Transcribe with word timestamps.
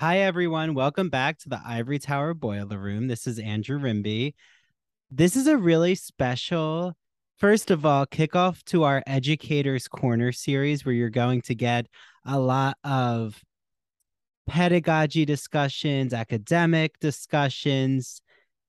Hi, 0.00 0.20
everyone. 0.20 0.74
Welcome 0.74 1.08
back 1.08 1.38
to 1.38 1.48
the 1.48 1.60
Ivory 1.66 1.98
Tower 1.98 2.32
Boiler 2.32 2.78
Room. 2.78 3.08
This 3.08 3.26
is 3.26 3.40
Andrew 3.40 3.80
Rimby. 3.80 4.34
This 5.10 5.34
is 5.34 5.48
a 5.48 5.58
really 5.58 5.96
special, 5.96 6.94
first 7.38 7.72
of 7.72 7.84
all, 7.84 8.06
kickoff 8.06 8.62
to 8.66 8.84
our 8.84 9.02
Educators 9.08 9.88
Corner 9.88 10.30
series 10.30 10.86
where 10.86 10.94
you're 10.94 11.10
going 11.10 11.42
to 11.42 11.56
get 11.56 11.88
a 12.24 12.38
lot 12.38 12.76
of 12.84 13.42
pedagogy 14.46 15.24
discussions, 15.24 16.14
academic 16.14 16.96
discussions, 17.00 18.22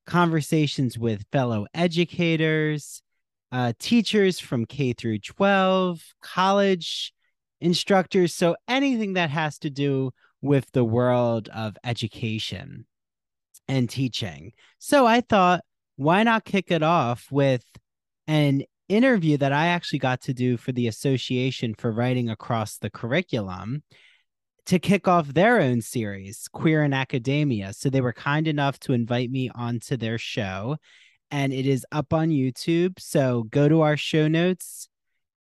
conversations 0.07 0.98
with 0.98 1.27
fellow 1.32 1.68
educators, 1.75 3.04
uh, 3.52 3.73
teachers 3.77 4.39
from 4.39 4.66
K 4.66 4.93
through 4.93 5.20
12, 5.20 6.02
college 6.23 7.14
instructors. 7.61 8.34
So 8.34 8.55
anything 8.68 9.14
that 9.14 9.30
has 9.30 9.59
to 9.59 9.70
do 9.70 10.09
with 10.42 10.71
the 10.71 10.84
world 10.84 11.50
of 11.50 11.78
education 11.84 12.86
and 13.68 13.90
teaching. 13.90 14.52
So 14.80 15.05
I 15.05 15.22
thought, 15.22 15.63
why 15.96 16.23
not 16.23 16.46
kick 16.46 16.72
it 16.72 16.84
off 16.84 17.27
with 17.32 17.63
an 18.27 18.63
interview 18.88 19.38
that 19.38 19.54
I 19.54 19.68
actually 19.68 19.99
got 19.99 20.22
to 20.22 20.34
do 20.34 20.58
for 20.58 20.72
the 20.72 20.88
Association 20.88 21.76
for 21.76 21.91
Writing 21.91 22.30
Across 22.30 22.77
the 22.77 22.90
Curriculum 22.90 23.84
to 24.66 24.80
kick 24.80 25.08
off 25.08 25.27
their 25.27 25.60
own 25.60 25.82
series, 25.82 26.48
Queer 26.52 26.84
in 26.84 26.94
Academia. 26.94 27.74
So 27.74 27.90
they 27.90 28.02
were 28.02 28.13
kind 28.13 28.48
enough 28.48 28.80
to 28.82 28.94
invite 28.94 29.32
me 29.32 29.49
onto 29.54 29.98
their 29.98 30.18
show, 30.18 30.77
and 31.32 31.54
it 31.54 31.66
is 31.66 31.85
up 31.91 32.13
on 32.13 32.30
YouTube. 32.30 32.99
So 32.99 33.44
go 33.49 33.70
to 33.70 33.82
our 33.82 33.98
show 33.98 34.27
notes 34.27 34.88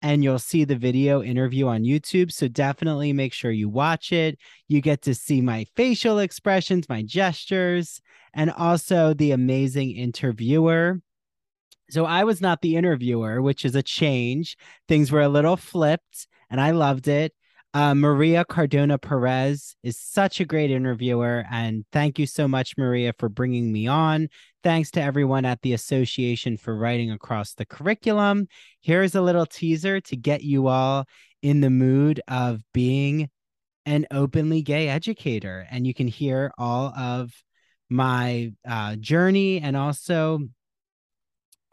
and 0.04 0.22
you'll 0.22 0.38
see 0.38 0.66
the 0.66 0.76
video 0.76 1.24
interview 1.24 1.68
on 1.68 1.84
YouTube. 1.84 2.30
So 2.32 2.50
definitely 2.50 3.14
make 3.14 3.32
sure 3.32 3.52
you 3.52 3.70
watch 3.70 4.12
it. 4.12 4.38
You 4.68 4.82
get 4.82 5.02
to 5.04 5.16
see 5.16 5.40
my 5.40 5.66
facial 5.78 6.20
expressions, 6.20 6.90
my 6.90 7.04
gestures, 7.04 8.02
and 8.34 8.52
also 8.52 9.14
the 9.14 9.32
amazing 9.32 9.92
interviewer. 9.92 11.00
So 11.90 12.06
I 12.06 12.26
was 12.26 12.42
not 12.42 12.62
the 12.62 12.76
interviewer, 12.76 13.42
which 13.42 13.64
is 13.64 13.76
a 13.76 13.82
change. 13.82 14.58
Things 14.90 15.10
were 15.10 15.22
a 15.22 15.30
little 15.30 15.56
flipped, 15.56 16.28
and 16.50 16.60
I 16.60 16.72
loved 16.72 17.08
it. 17.08 17.34
Uh, 17.76 17.96
Maria 17.96 18.46
Cardona 18.46 19.00
Perez 19.00 19.76
is 19.82 19.98
such 19.98 20.40
a 20.40 20.46
great 20.46 20.70
interviewer. 20.70 21.44
And 21.50 21.86
thank 21.92 22.20
you 22.20 22.28
so 22.28 22.48
much, 22.48 22.78
Maria, 22.78 23.14
for 23.18 23.30
bringing 23.30 23.72
me 23.72 23.88
on. 23.88 24.30
Thanks 24.62 24.92
to 24.92 25.02
everyone 25.02 25.44
at 25.44 25.62
the 25.64 25.74
Association 25.74 26.56
for 26.56 26.78
Writing 26.78 27.12
Across 27.12 27.56
the 27.56 27.66
Curriculum. 27.66 28.48
Here's 28.82 29.16
a 29.16 29.22
little 29.22 29.48
teaser 29.48 30.00
to 30.02 30.16
get 30.16 30.44
you 30.44 30.68
all 30.68 31.06
in 31.42 31.62
the 31.62 31.72
mood 31.72 32.22
of 32.28 32.62
being 32.74 33.30
an 33.88 34.06
openly 34.12 34.62
gay 34.62 34.88
educator. 34.88 35.66
And 35.72 35.88
you 35.88 35.96
can 35.96 36.08
hear 36.08 36.54
all 36.60 36.94
of 36.96 37.32
my 37.90 38.52
uh, 38.68 38.98
journey 38.98 39.60
and 39.60 39.76
also 39.76 40.40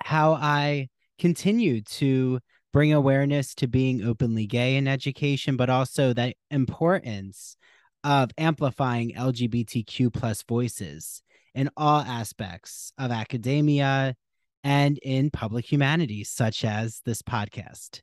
how 0.03 0.33
I 0.33 0.89
continue 1.19 1.83
to 1.83 2.41
bring 2.73 2.93
awareness 2.93 3.55
to 3.57 3.67
being 3.67 4.05
openly 4.05 4.47
gay 4.47 4.77
in 4.77 4.87
education, 4.87 5.57
but 5.57 5.71
also 5.71 6.13
the 6.13 6.35
importance 6.51 7.57
of 8.05 8.31
amplifying 8.39 9.13
LGBTQ 9.13 10.13
plus 10.13 10.43
voices 10.43 11.23
in 11.55 11.69
all 11.77 12.01
aspects 12.01 12.93
of 12.99 13.11
academia 13.11 14.15
and 14.63 14.99
in 14.99 15.31
public 15.31 15.71
humanities, 15.71 16.31
such 16.31 16.65
as 16.65 17.01
this 17.05 17.23
podcast. 17.23 18.03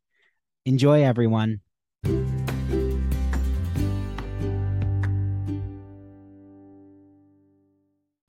Enjoy, 0.65 1.03
everyone. 1.03 1.61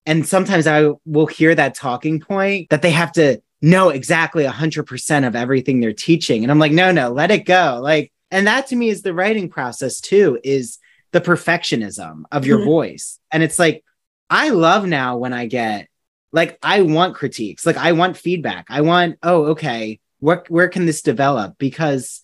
And 0.06 0.26
sometimes 0.26 0.66
I 0.66 0.92
will 1.04 1.26
hear 1.26 1.54
that 1.54 1.74
talking 1.74 2.20
point 2.20 2.70
that 2.70 2.80
they 2.80 2.92
have 2.92 3.12
to 3.12 3.42
know 3.60 3.88
exactly 3.90 4.44
100% 4.44 5.26
of 5.26 5.36
everything 5.36 5.80
they're 5.80 5.92
teaching. 5.92 6.42
And 6.42 6.50
I'm 6.50 6.58
like, 6.58 6.72
no, 6.72 6.92
no, 6.92 7.10
let 7.10 7.30
it 7.30 7.44
go. 7.44 7.80
Like, 7.82 8.12
and 8.30 8.46
that 8.46 8.68
to 8.68 8.76
me 8.76 8.88
is 8.88 9.02
the 9.02 9.14
writing 9.14 9.48
process 9.48 10.00
too, 10.00 10.38
is 10.44 10.78
the 11.12 11.20
perfectionism 11.20 12.24
of 12.30 12.46
your 12.46 12.58
mm-hmm. 12.58 12.68
voice. 12.68 13.18
And 13.32 13.42
it's 13.42 13.58
like, 13.58 13.84
I 14.30 14.50
love 14.50 14.86
now 14.86 15.16
when 15.16 15.32
I 15.32 15.46
get, 15.46 15.88
like, 16.32 16.58
I 16.62 16.82
want 16.82 17.14
critiques, 17.14 17.64
like, 17.64 17.78
I 17.78 17.92
want 17.92 18.16
feedback. 18.16 18.66
I 18.68 18.82
want, 18.82 19.18
oh, 19.22 19.46
okay, 19.46 20.00
where, 20.20 20.44
where 20.48 20.68
can 20.68 20.84
this 20.84 21.00
develop? 21.00 21.56
Because 21.58 22.20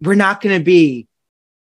we're 0.00 0.14
not 0.14 0.40
going 0.40 0.58
to 0.58 0.64
be 0.64 1.06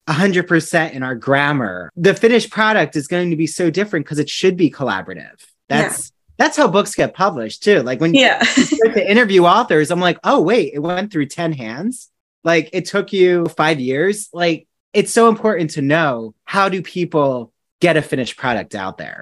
100% 0.09 0.91
in 0.91 1.01
our 1.01 1.15
grammar. 1.15 1.89
The 1.95 2.13
finished 2.13 2.51
product 2.51 2.97
is 2.97 3.07
going 3.07 3.29
to 3.29 3.37
be 3.37 3.47
so 3.47 3.69
different 3.69 4.05
because 4.05 4.19
it 4.19 4.29
should 4.29 4.57
be 4.57 4.69
collaborative. 4.69 5.43
That's, 5.69 6.11
that's 6.37 6.57
how 6.57 6.67
books 6.67 6.95
get 6.95 7.13
published 7.13 7.63
too. 7.63 7.81
Like 7.81 8.01
when 8.01 8.13
yeah. 8.13 8.43
you 8.57 8.63
start 8.63 8.93
to 8.95 9.09
interview 9.09 9.45
authors, 9.45 9.91
I'm 9.91 9.99
like, 9.99 10.19
oh 10.23 10.41
wait, 10.41 10.73
it 10.73 10.79
went 10.79 11.11
through 11.11 11.27
10 11.27 11.53
hands. 11.53 12.09
Like 12.43 12.69
it 12.73 12.85
took 12.85 13.13
you 13.13 13.45
five 13.47 13.79
years. 13.79 14.29
Like 14.33 14.67
it's 14.93 15.11
so 15.11 15.29
important 15.29 15.71
to 15.71 15.81
know 15.81 16.33
how 16.43 16.69
do 16.69 16.81
people 16.81 17.51
get 17.79 17.97
a 17.97 18.01
finished 18.01 18.37
product 18.37 18.75
out 18.75 18.97
there. 18.97 19.21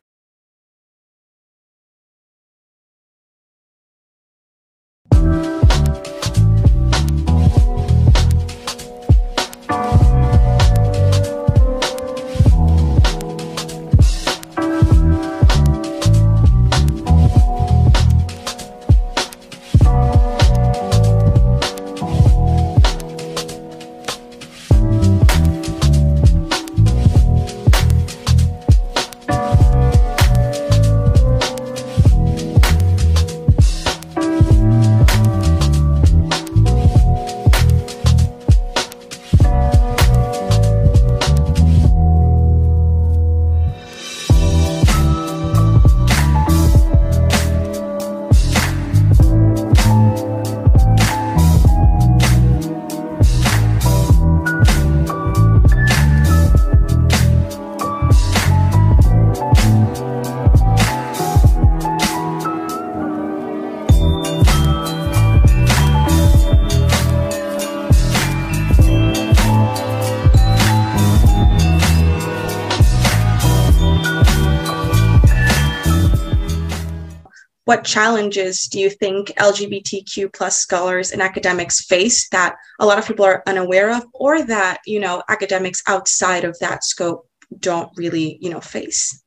What 77.84 77.90
challenges 77.90 78.68
do 78.68 78.80
you 78.80 78.90
think 78.90 79.28
lgbtq 79.38 80.32
plus 80.32 80.58
scholars 80.58 81.12
and 81.12 81.22
academics 81.22 81.84
face 81.84 82.30
that 82.30 82.56
a 82.80 82.86
lot 82.86 82.98
of 82.98 83.06
people 83.06 83.26
are 83.26 83.44
unaware 83.46 83.94
of 83.94 84.06
or 84.14 84.42
that 84.42 84.80
you 84.86 85.02
know 85.02 85.22
academics 85.28 85.84
outside 85.86 86.46
of 86.46 86.58
that 86.60 86.86
scope 86.86 87.28
don't 87.60 87.92
really 87.98 88.38
you 88.40 88.50
know 88.50 88.62
face? 88.62 89.22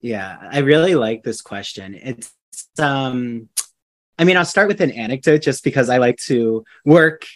Yeah 0.00 0.38
i 0.50 0.60
really 0.60 0.94
like 0.94 1.22
this 1.22 1.42
question. 1.42 1.94
It's 1.94 2.32
um 2.78 3.50
i 4.18 4.24
mean 4.24 4.38
i'll 4.38 4.46
start 4.46 4.68
with 4.68 4.80
an 4.80 4.90
anecdote 4.90 5.42
just 5.42 5.62
because 5.62 5.90
i 5.90 5.98
like 5.98 6.16
to 6.28 6.64
work 6.86 7.26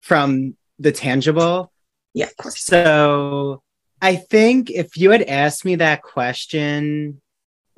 from 0.00 0.56
the 0.78 0.92
tangible. 0.92 1.70
Yeah 2.14 2.26
of 2.26 2.36
course. 2.38 2.60
So 2.60 3.62
i 4.00 4.16
think 4.16 4.70
if 4.70 4.96
you 4.96 5.10
had 5.10 5.22
asked 5.22 5.66
me 5.66 5.74
that 5.76 6.02
question 6.02 7.20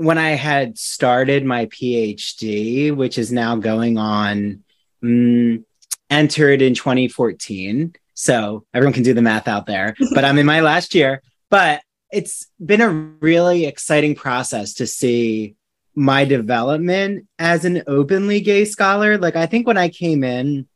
when 0.01 0.17
I 0.17 0.31
had 0.31 0.79
started 0.79 1.45
my 1.45 1.67
PhD, 1.67 2.95
which 2.95 3.19
is 3.19 3.31
now 3.31 3.57
going 3.57 3.99
on, 3.99 4.65
mm, 5.05 5.63
entered 6.09 6.63
in 6.63 6.75
2014. 6.75 7.95
So 8.15 8.65
everyone 8.73 8.95
can 8.95 9.03
do 9.03 9.13
the 9.13 9.21
math 9.23 9.47
out 9.47 9.67
there, 9.67 9.95
but 10.15 10.25
I'm 10.25 10.39
in 10.39 10.47
my 10.47 10.61
last 10.61 10.95
year. 10.95 11.23
But 11.51 11.83
it's 12.11 12.47
been 12.65 12.81
a 12.81 12.89
really 12.91 13.67
exciting 13.67 14.15
process 14.15 14.73
to 14.75 14.87
see 14.87 15.55
my 15.95 16.25
development 16.25 17.27
as 17.39 17.67
an 17.67 17.83
openly 17.87 18.41
gay 18.41 18.65
scholar. 18.65 19.19
Like, 19.19 19.37
I 19.37 19.45
think 19.47 19.67
when 19.67 19.77
I 19.77 19.91
came 19.91 20.25
in, 20.25 20.67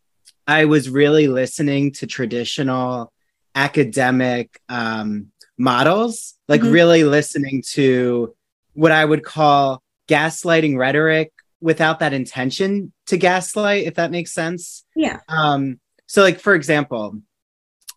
I 0.46 0.66
was 0.66 0.90
really 0.90 1.28
listening 1.28 1.92
to 1.92 2.06
traditional 2.06 3.10
academic 3.54 4.60
um, 4.68 5.28
models, 5.56 6.34
like 6.46 6.60
Mhm. 6.60 6.72
really 6.72 7.04
listening 7.04 7.62
to 7.72 8.34
what 8.74 8.92
I 8.92 9.04
would 9.04 9.24
call 9.24 9.82
gaslighting 10.08 10.76
rhetoric 10.76 11.32
without 11.60 12.00
that 12.00 12.12
intention 12.12 12.92
to 13.06 13.16
gaslight, 13.16 13.86
if 13.86 13.94
that 13.94 14.10
makes 14.10 14.32
sense. 14.32 14.84
Yeah. 14.94 15.20
Um, 15.28 15.80
so 16.06 16.22
like 16.22 16.40
for 16.40 16.54
example, 16.54 17.20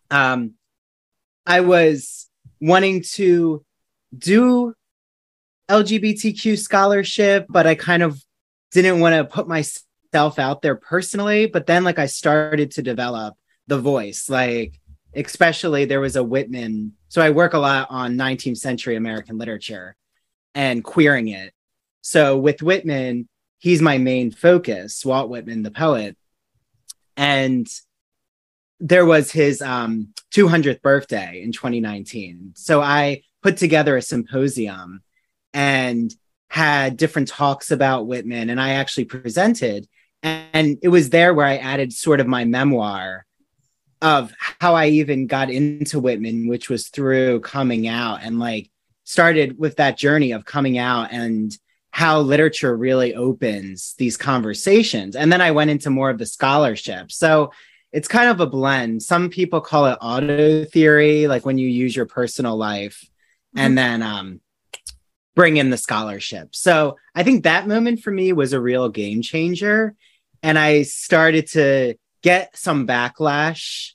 um, 0.10 0.54
I 1.46 1.62
was 1.62 2.30
wanting 2.62 3.04
to 3.14 3.66
do 4.18 4.74
LGBTQ 5.70 6.58
scholarship, 6.58 7.46
but 7.50 7.68
I 7.68 7.76
kind 7.76 8.04
of 8.04 8.22
didn't 8.72 9.00
want 9.00 9.16
to 9.16 9.26
put 9.26 9.48
myself 9.48 10.40
out 10.40 10.62
there 10.62 10.76
personally. 10.76 11.48
But 11.48 11.66
then 11.66 11.84
like 11.84 12.00
I 12.00 12.06
started 12.06 12.72
to 12.72 12.82
develop 12.82 13.36
the 13.68 13.80
voice, 13.80 14.30
like 14.30 14.80
especially 15.14 15.86
there 15.86 16.00
was 16.00 16.16
a 16.16 16.24
Whitman. 16.24 16.94
So 17.10 17.22
I 17.22 17.32
work 17.32 17.54
a 17.54 17.60
lot 17.60 17.88
on 17.90 18.16
19th 18.16 18.58
century 18.58 18.96
American 18.96 19.38
literature 19.38 19.96
and 20.58 20.84
queering 20.84 21.28
it. 21.28 21.54
So 22.02 22.36
with 22.36 22.64
Whitman, 22.64 23.30
he's 23.60 23.80
my 23.80 24.00
main 24.00 24.32
focus, 24.32 25.06
Walt 25.06 25.30
Whitman, 25.30 25.62
the 25.62 25.70
poet. 25.70 26.18
And 27.16 27.68
there 28.80 29.06
was 29.06 29.32
his 29.32 29.62
um, 29.62 30.16
200th 30.34 30.82
birthday 30.82 31.44
in 31.44 31.52
2019. 31.52 32.54
So 32.56 32.82
I 32.82 33.22
put 33.44 33.58
together 33.58 33.96
a 33.96 34.02
symposium 34.02 35.04
and 35.54 36.12
had 36.50 36.98
different 36.98 37.28
talks 37.28 37.70
about 37.70 38.08
Whitman, 38.08 38.50
and 38.50 38.60
I 38.60 38.72
actually 38.72 39.06
presented. 39.06 39.88
And 40.24 40.80
it 40.82 40.90
was 40.90 41.12
there 41.12 41.36
where 41.36 41.46
I 41.46 41.58
added 41.58 41.94
sort 41.94 42.20
of 42.20 42.26
my 42.26 42.46
memoir 42.46 43.28
of 44.02 44.34
how 44.60 44.74
I 44.74 44.88
even 44.88 45.28
got 45.28 45.52
into 45.52 46.00
Whitman, 46.00 46.48
which 46.48 46.68
was 46.68 46.88
through 46.88 47.42
coming 47.42 47.88
out 47.88 48.22
and 48.24 48.40
like 48.40 48.72
started 49.08 49.58
with 49.58 49.78
that 49.78 49.98
journey 49.98 50.34
of 50.34 50.44
coming 50.44 50.78
out 50.78 51.14
and 51.14 51.58
how 51.92 52.20
literature 52.20 52.76
really 52.76 53.16
opens 53.16 53.96
these 53.98 54.18
conversations. 54.18 55.16
And 55.16 55.32
then 55.32 55.40
I 55.40 55.52
went 55.52 55.72
into 55.72 55.90
more 55.90 56.10
of 56.10 56.18
the 56.18 56.26
scholarship. 56.26 57.10
So 57.14 57.54
it's 57.94 58.10
kind 58.10 58.30
of 58.30 58.42
a 58.42 58.46
blend. 58.46 59.02
Some 59.02 59.30
people 59.30 59.62
call 59.62 59.86
it 59.86 59.98
auto 60.02 60.66
theory, 60.66 61.26
like 61.28 61.46
when 61.46 61.58
you 61.58 61.70
use 61.70 61.96
your 61.96 62.06
personal 62.06 62.58
life 62.58 63.10
and 63.56 63.78
then 63.78 64.04
um, 64.04 64.42
bring 65.38 65.56
in 65.56 65.70
the 65.70 65.78
scholarship. 65.78 66.54
So 66.54 66.98
I 67.16 67.24
think 67.24 67.46
that 67.46 67.66
moment 67.66 68.02
for 68.02 68.12
me 68.12 68.34
was 68.34 68.52
a 68.52 68.60
real 68.60 68.90
game 68.90 69.22
changer. 69.22 69.96
And 70.44 70.60
I 70.60 70.82
started 70.82 71.48
to 71.52 71.96
get 72.24 72.58
some 72.58 72.86
backlash 72.86 73.94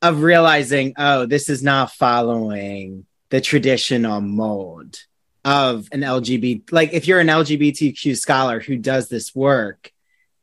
of 0.00 0.22
realizing, 0.22 0.94
oh, 0.96 1.26
this 1.26 1.50
is 1.50 1.62
not 1.62 1.92
following 1.92 3.04
the 3.30 3.40
traditional 3.40 4.20
mold 4.20 4.98
of 5.44 5.88
an 5.92 6.00
LGBT. 6.00 6.72
Like, 6.72 6.92
if 6.92 7.06
you're 7.06 7.20
an 7.20 7.28
LGBTQ 7.28 8.16
scholar 8.16 8.60
who 8.60 8.76
does 8.76 9.08
this 9.08 9.34
work, 9.34 9.92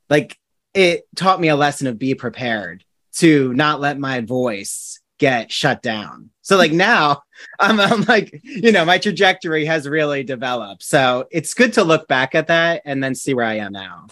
like, 0.09 0.38
it 0.74 1.06
taught 1.15 1.41
me 1.41 1.50
a 1.50 1.56
lesson 1.56 1.88
of 1.88 2.00
be 2.00 2.15
prepared 2.15 2.83
to 3.15 3.53
not 3.53 3.80
let 3.80 4.00
my 4.00 4.21
voice 4.21 5.00
get 5.19 5.51
shut 5.51 5.81
down. 5.81 6.30
So, 6.41 6.57
like, 6.57 6.71
now 6.71 7.21
I'm, 7.59 7.80
I'm 7.80 8.01
like, 8.03 8.39
you 8.44 8.71
know, 8.71 8.86
my 8.86 8.97
trajectory 8.97 9.65
has 9.65 9.88
really 9.88 10.24
developed. 10.24 10.83
So, 10.83 11.27
it's 11.31 11.53
good 11.53 11.74
to 11.74 11.83
look 11.83 12.07
back 12.07 12.33
at 12.33 12.47
that 12.47 12.81
and 12.86 13.03
then 13.03 13.13
see 13.13 13.33
where 13.33 13.45
I 13.45 13.57
am 13.57 13.74
now. 13.74 14.07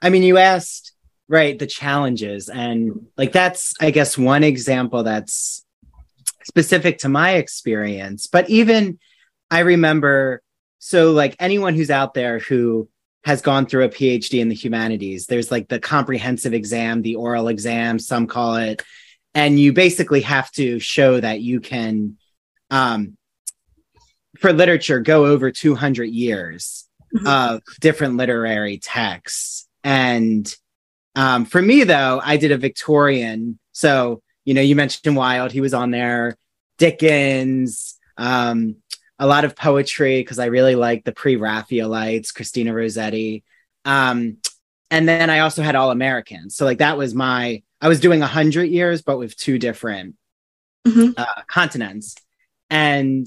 I 0.00 0.10
mean, 0.10 0.22
you 0.22 0.38
asked, 0.38 0.92
right, 1.28 1.58
the 1.58 1.66
challenges. 1.66 2.48
And 2.48 3.06
like, 3.16 3.32
that's, 3.32 3.74
I 3.80 3.90
guess, 3.90 4.18
one 4.18 4.44
example 4.44 5.02
that's 5.02 5.64
specific 6.46 6.98
to 6.98 7.08
my 7.08 7.32
experience. 7.32 8.26
But 8.26 8.48
even 8.50 8.98
I 9.50 9.60
remember, 9.60 10.42
so 10.78 11.12
like 11.12 11.36
anyone 11.38 11.74
who's 11.74 11.90
out 11.90 12.14
there 12.14 12.38
who 12.38 12.88
has 13.24 13.40
gone 13.40 13.66
through 13.66 13.84
a 13.84 13.88
PhD 13.88 14.40
in 14.40 14.48
the 14.48 14.54
humanities, 14.54 15.26
there's 15.26 15.50
like 15.50 15.68
the 15.68 15.78
comprehensive 15.78 16.54
exam, 16.54 17.02
the 17.02 17.16
oral 17.16 17.48
exam, 17.48 17.98
some 17.98 18.26
call 18.26 18.56
it. 18.56 18.82
And 19.34 19.58
you 19.58 19.72
basically 19.72 20.22
have 20.22 20.50
to 20.52 20.78
show 20.78 21.20
that 21.20 21.40
you 21.40 21.60
can, 21.60 22.16
um, 22.70 23.16
for 24.38 24.52
literature, 24.52 25.00
go 25.00 25.26
over 25.26 25.50
200 25.50 26.04
years 26.10 26.88
Mhm. 27.14 27.26
of 27.26 27.62
different 27.80 28.16
literary 28.16 28.78
texts. 28.78 29.68
And 29.84 30.52
um, 31.14 31.44
for 31.44 31.60
me, 31.60 31.84
though, 31.84 32.20
I 32.24 32.38
did 32.38 32.52
a 32.52 32.56
Victorian. 32.56 33.58
So, 33.72 34.22
you 34.44 34.54
know, 34.54 34.60
you 34.60 34.76
mentioned 34.76 35.16
Wilde, 35.16 35.52
he 35.52 35.60
was 35.60 35.74
on 35.74 35.90
there, 35.90 36.36
Dickens, 36.78 37.98
um, 38.16 38.76
a 39.18 39.26
lot 39.26 39.44
of 39.44 39.54
poetry, 39.54 40.20
because 40.20 40.38
I 40.38 40.46
really 40.46 40.74
like 40.74 41.04
the 41.04 41.12
pre 41.12 41.36
Raphaelites, 41.36 42.32
Christina 42.32 42.72
Rossetti. 42.74 43.44
Um, 43.84 44.38
and 44.90 45.08
then 45.08 45.30
I 45.30 45.40
also 45.40 45.62
had 45.62 45.76
All 45.76 45.90
Americans. 45.90 46.56
So, 46.56 46.64
like, 46.64 46.78
that 46.78 46.98
was 46.98 47.14
my, 47.14 47.62
I 47.80 47.88
was 47.88 48.00
doing 48.00 48.20
100 48.20 48.64
years, 48.64 49.02
but 49.02 49.18
with 49.18 49.36
two 49.36 49.58
different 49.58 50.16
Mhm. 50.86 51.14
uh, 51.16 51.42
continents. 51.46 52.16
And 52.68 53.26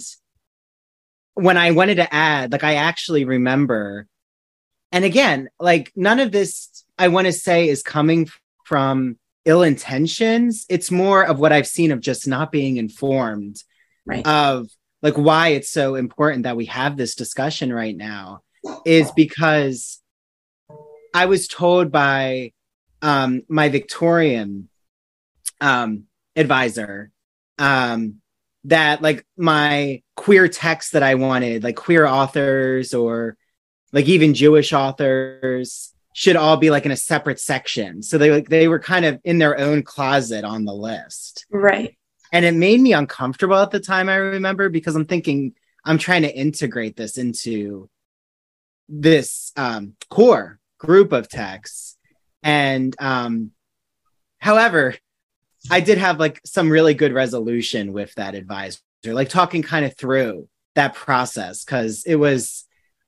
when 1.36 1.58
I 1.58 1.72
wanted 1.72 1.96
to 1.96 2.14
add, 2.14 2.52
like, 2.52 2.64
I 2.64 2.76
actually 2.76 3.26
remember, 3.26 4.08
and 4.92 5.06
again, 5.06 5.50
like, 5.60 5.92
none 5.96 6.20
of 6.20 6.32
this 6.32 6.84
I 6.98 7.10
want 7.10 7.28
to 7.28 7.34
say 7.34 7.68
is 7.70 7.84
coming 7.84 8.30
from 8.66 9.18
ill 9.46 9.64
intentions. 9.64 10.66
It's 10.70 10.92
more 10.92 11.24
of 11.24 11.40
what 11.40 11.54
I've 11.54 11.68
seen 11.68 11.92
of 11.92 12.02
just 12.02 12.28
not 12.28 12.52
being 12.52 12.78
informed 12.78 13.64
Right. 14.08 14.26
of 14.26 14.68
like 15.02 15.16
why 15.16 15.50
it's 15.50 15.70
so 15.70 15.96
important 15.96 16.44
that 16.44 16.56
we 16.56 16.66
have 16.66 16.96
this 16.98 17.16
discussion 17.16 17.74
right 17.74 17.96
now 17.96 18.42
is 18.86 19.12
because 19.12 20.00
I 21.14 21.26
was 21.26 21.48
told 21.48 21.92
by 21.92 22.52
um, 23.02 23.42
my 23.48 23.70
Victorian 23.70 24.70
um, 25.62 26.04
advisor 26.36 27.12
um, 27.58 28.22
that 28.66 29.02
like 29.02 29.26
my 29.38 30.02
queer 30.16 30.48
texts 30.48 30.92
that 30.92 31.04
I 31.04 31.16
wanted, 31.16 31.64
like 31.64 31.76
queer 31.76 32.06
authors 32.06 32.94
or 32.94 33.38
like 33.92 34.06
even 34.08 34.34
Jewish 34.34 34.74
authors, 34.74 35.94
should 36.18 36.38
all 36.38 36.56
be 36.56 36.70
like 36.70 36.86
in 36.86 36.94
a 36.94 36.96
separate 36.96 37.42
section. 37.42 38.02
So 38.02 38.18
they 38.18 38.32
like 38.32 38.48
they 38.48 38.70
were 38.70 38.80
kind 38.80 39.04
of 39.04 39.20
in 39.26 39.38
their 39.38 39.60
own 39.60 39.84
closet 39.84 40.46
on 40.46 40.64
the 40.64 40.74
list. 40.74 41.46
Right. 41.52 41.98
And 42.32 42.46
it 42.46 42.54
made 42.54 42.80
me 42.80 42.94
uncomfortable 42.94 43.58
at 43.58 43.72
the 43.72 43.82
time, 43.82 44.08
I 44.08 44.16
remember, 44.16 44.70
because 44.70 44.96
I'm 44.96 45.04
thinking 45.04 45.56
I'm 45.84 45.98
trying 45.98 46.22
to 46.22 46.34
integrate 46.34 46.96
this 46.96 47.18
into 47.18 47.90
this 48.88 49.52
um, 49.58 49.98
core 50.10 50.58
group 50.78 51.12
of 51.12 51.28
texts. 51.28 51.98
And 52.42 52.96
um, 52.98 53.52
however, 54.38 54.96
I 55.70 55.82
did 55.82 55.98
have 55.98 56.18
like 56.18 56.40
some 56.46 56.70
really 56.70 56.94
good 56.94 57.12
resolution 57.12 57.92
with 57.92 58.16
that 58.16 58.36
advisor, 58.36 58.80
like 59.04 59.28
talking 59.28 59.64
kind 59.64 59.84
of 59.84 59.98
through 59.98 60.48
that 60.76 60.94
process 60.94 61.66
because 61.66 62.06
it 62.06 62.16
was 62.16 62.64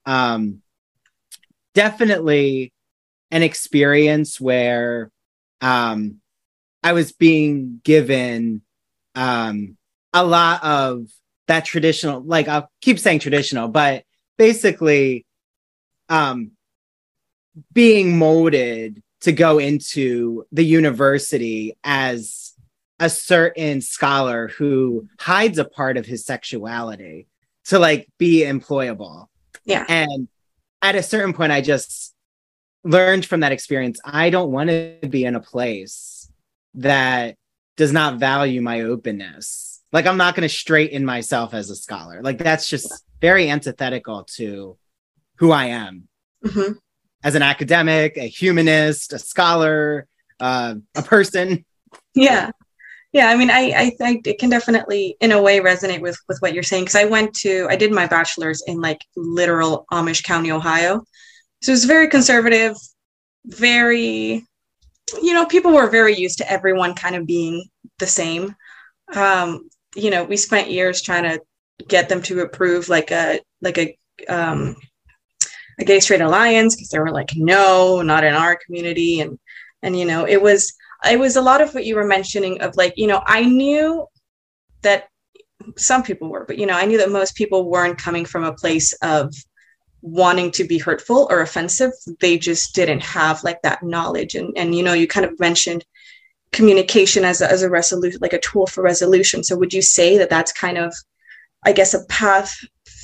um, 0.06 0.62
definitely 1.74 2.74
an 3.32 3.44
experience 3.44 4.40
where 4.40 5.12
um, 5.62 6.22
I 6.84 6.94
was 6.94 7.12
being 7.12 7.82
given 7.84 8.62
um, 9.16 9.78
a 10.14 10.24
lot 10.24 10.64
of 10.64 11.08
that 11.48 11.66
traditional, 11.66 12.22
like 12.22 12.48
I'll 12.48 12.70
keep 12.82 13.00
saying 13.00 13.20
traditional, 13.20 13.68
but 13.68 14.04
basically 14.38 15.26
um, 16.10 16.52
being 17.74 18.18
molded 18.18 19.02
to 19.22 19.32
go 19.32 19.58
into 19.58 20.46
the 20.52 20.64
university 20.64 21.76
as 21.84 22.54
a 23.00 23.10
certain 23.10 23.82
scholar 23.82 24.48
who 24.48 25.08
hides 25.20 25.58
a 25.58 25.66
part 25.66 25.98
of 25.98 26.06
his 26.06 26.26
sexuality 26.26 27.28
to 27.66 27.80
like 27.80 28.08
be 28.18 28.44
employable. 28.44 29.28
Yeah. 29.66 29.86
And 29.88 30.28
at 30.82 30.96
a 30.96 31.04
certain 31.04 31.34
point, 31.34 31.52
I 31.52 31.62
just 31.62 32.14
learned 32.88 33.26
from 33.26 33.42
that 33.42 33.52
experience 33.52 34.00
I 34.04 34.30
don't 34.30 34.52
want 34.52 34.70
to 34.70 35.08
be 35.10 35.26
in 35.26 35.36
a 35.36 35.40
place 35.40 36.32
that 36.76 37.36
does 37.76 37.92
not 37.92 38.20
value 38.20 38.62
my 38.62 38.82
openness. 38.82 39.82
Like, 39.92 40.06
I'm 40.06 40.18
not 40.18 40.36
going 40.36 40.48
to 40.48 40.54
straighten 40.54 41.06
myself 41.06 41.54
as 41.54 41.70
a 41.70 41.76
scholar. 41.76 42.22
Like, 42.22 42.38
that's 42.38 42.68
just 42.68 43.04
very 43.22 43.50
antithetical 43.50 44.26
to 44.36 44.78
who 45.38 45.52
I 45.52 45.66
am 45.66 46.08
hmm 46.44 46.74
as 47.24 47.34
an 47.34 47.42
academic, 47.42 48.16
a 48.16 48.28
humanist, 48.28 49.12
a 49.12 49.20
scholar, 49.20 50.08
uh, 50.40 50.76
a 50.96 51.02
person. 51.02 51.66
Yeah. 52.14 52.52
Yeah, 53.12 53.30
I 53.30 53.36
mean, 53.36 53.50
I, 53.50 53.74
I 53.76 53.90
think 53.98 54.28
it 54.28 54.38
can 54.38 54.50
definitely, 54.50 55.18
in 55.20 55.32
a 55.32 55.42
way, 55.42 55.60
resonate 55.60 56.02
with 56.02 56.18
with 56.28 56.38
what 56.40 56.54
you're 56.54 56.62
saying. 56.62 56.84
Because 56.84 56.96
I 56.96 57.06
went 57.06 57.34
to, 57.38 57.66
I 57.70 57.76
did 57.76 57.92
my 57.92 58.06
bachelor's 58.06 58.62
in 58.68 58.82
like 58.82 59.00
literal 59.16 59.86
Amish 59.92 60.24
County, 60.24 60.52
Ohio, 60.52 61.02
so 61.62 61.72
it 61.72 61.74
was 61.74 61.86
very 61.86 62.08
conservative, 62.08 62.76
very, 63.46 64.46
you 65.22 65.34
know, 65.34 65.46
people 65.46 65.74
were 65.74 65.90
very 65.90 66.16
used 66.16 66.38
to 66.40 66.52
everyone 66.52 66.94
kind 66.94 67.16
of 67.16 67.26
being 67.26 67.66
the 68.00 68.08
same. 68.08 68.56
Um, 69.16 69.70
you 69.96 70.12
know, 70.12 70.24
we 70.24 70.38
spent 70.38 70.70
years 70.70 71.02
trying 71.02 71.24
to 71.24 71.42
get 71.88 72.10
them 72.10 72.22
to 72.24 72.42
approve 72.42 72.90
like 72.90 73.12
a 73.12 73.40
like 73.62 73.78
a 73.78 73.98
um, 74.28 74.76
a 75.80 75.86
gay 75.86 76.00
straight 76.00 76.22
alliance 76.22 76.76
because 76.76 76.90
they 76.90 77.00
were 77.00 77.12
like, 77.12 77.32
no, 77.36 78.02
not 78.02 78.24
in 78.24 78.34
our 78.34 78.56
community, 78.56 79.22
and 79.22 79.40
and 79.82 79.98
you 79.98 80.06
know, 80.06 80.28
it 80.28 80.42
was 80.42 80.74
it 81.10 81.20
was 81.20 81.36
a 81.36 81.42
lot 81.42 81.62
of 81.62 81.74
what 81.74 81.86
you 81.86 81.96
were 81.96 82.06
mentioning 82.06 82.62
of 82.62 82.76
like, 82.76 82.94
you 82.98 83.08
know, 83.08 83.22
I 83.26 83.44
knew 83.46 84.08
that 84.82 85.08
some 85.76 86.04
people 86.04 86.30
were, 86.30 86.46
but 86.46 86.58
you 86.58 86.66
know, 86.66 86.76
I 86.76 86.86
knew 86.86 86.98
that 86.98 87.12
most 87.12 87.36
people 87.36 87.70
weren't 87.70 87.98
coming 87.98 88.26
from 88.26 88.44
a 88.44 88.54
place 88.54 88.94
of 89.02 89.34
wanting 90.02 90.52
to 90.52 90.64
be 90.64 90.78
hurtful 90.78 91.28
or 91.30 91.42
offensive. 91.42 91.92
They 92.20 92.38
just 92.38 92.76
didn't 92.76 93.02
have 93.04 93.44
like 93.44 93.62
that 93.64 93.84
knowledge. 93.84 94.36
And 94.36 94.54
and 94.58 94.76
you 94.76 94.84
know, 94.84 94.94
you 94.94 95.08
kind 95.08 95.26
of 95.26 95.40
mentioned 95.40 95.86
communication 96.52 97.26
as 97.26 97.42
a, 97.42 97.52
as 97.52 97.62
a 97.62 97.70
resolution, 97.70 98.20
like 98.22 98.34
a 98.34 98.40
tool 98.40 98.68
for 98.68 98.82
resolution. 98.82 99.44
So 99.44 99.58
would 99.58 99.74
you 99.74 99.82
say 99.82 100.18
that 100.18 100.30
that's 100.30 100.54
kind 100.54 100.78
of, 100.78 100.94
I 101.66 101.74
guess, 101.74 101.94
a 101.94 102.06
path 102.06 102.56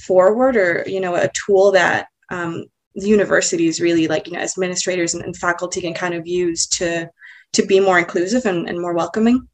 forward, 0.05 0.55
or 0.55 0.83
you 0.87 0.99
know, 0.99 1.15
a 1.15 1.29
tool 1.33 1.71
that 1.71 2.07
um, 2.29 2.65
universities 2.93 3.81
really 3.81 4.07
like, 4.07 4.27
you 4.27 4.33
know, 4.33 4.39
administrators 4.39 5.13
and, 5.13 5.23
and 5.23 5.35
faculty 5.35 5.81
can 5.81 5.93
kind 5.93 6.13
of 6.13 6.27
use 6.27 6.67
to 6.67 7.09
to 7.53 7.65
be 7.65 7.79
more 7.79 7.99
inclusive 7.99 8.45
and, 8.45 8.67
and 8.67 8.79
more 8.79 8.93
welcoming? 8.93 9.47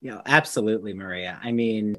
Yeah, 0.00 0.20
absolutely, 0.26 0.92
Maria. 0.92 1.38
I 1.42 1.52
mean, 1.52 1.96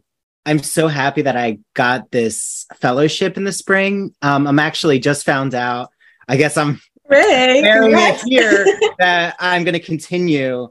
I'm 0.48 0.64
so 0.64 0.88
happy 0.88 1.24
that 1.24 1.36
I 1.36 1.60
got 1.74 2.10
this 2.10 2.68
fellowship 2.78 3.36
in 3.36 3.44
the 3.44 3.52
spring. 3.52 4.16
Um, 4.22 4.48
I'm 4.48 4.60
actually 4.60 4.98
just 4.98 5.26
found 5.26 5.54
out. 5.54 5.90
I 6.26 6.38
guess 6.38 6.56
I'm 6.56 6.80
Ray, 7.10 7.62
it 7.66 8.22
here 8.26 8.66
that 8.98 9.36
I'm 9.42 9.66
going 9.66 9.74
to 9.74 9.82
continue 9.82 10.70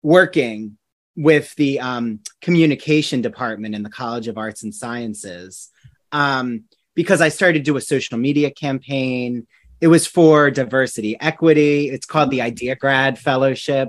working 0.00 0.78
with 1.16 1.52
the 1.56 1.80
um, 1.80 2.20
communication 2.40 3.20
department 3.20 3.74
in 3.74 3.82
the 3.82 3.90
College 3.90 4.28
of 4.28 4.38
Arts 4.38 4.62
and 4.62 4.72
Sciences 4.72 5.70
um, 6.12 6.62
because 6.94 7.20
I 7.20 7.28
started 7.28 7.58
to 7.58 7.64
do 7.64 7.76
a 7.76 7.80
social 7.80 8.18
media 8.18 8.52
campaign. 8.52 9.48
It 9.80 9.88
was 9.88 10.06
for 10.06 10.52
diversity, 10.52 11.20
equity. 11.20 11.90
It's 11.90 12.06
called 12.06 12.30
the 12.30 12.42
Idea 12.42 12.76
Grad 12.76 13.18
Fellowship. 13.18 13.88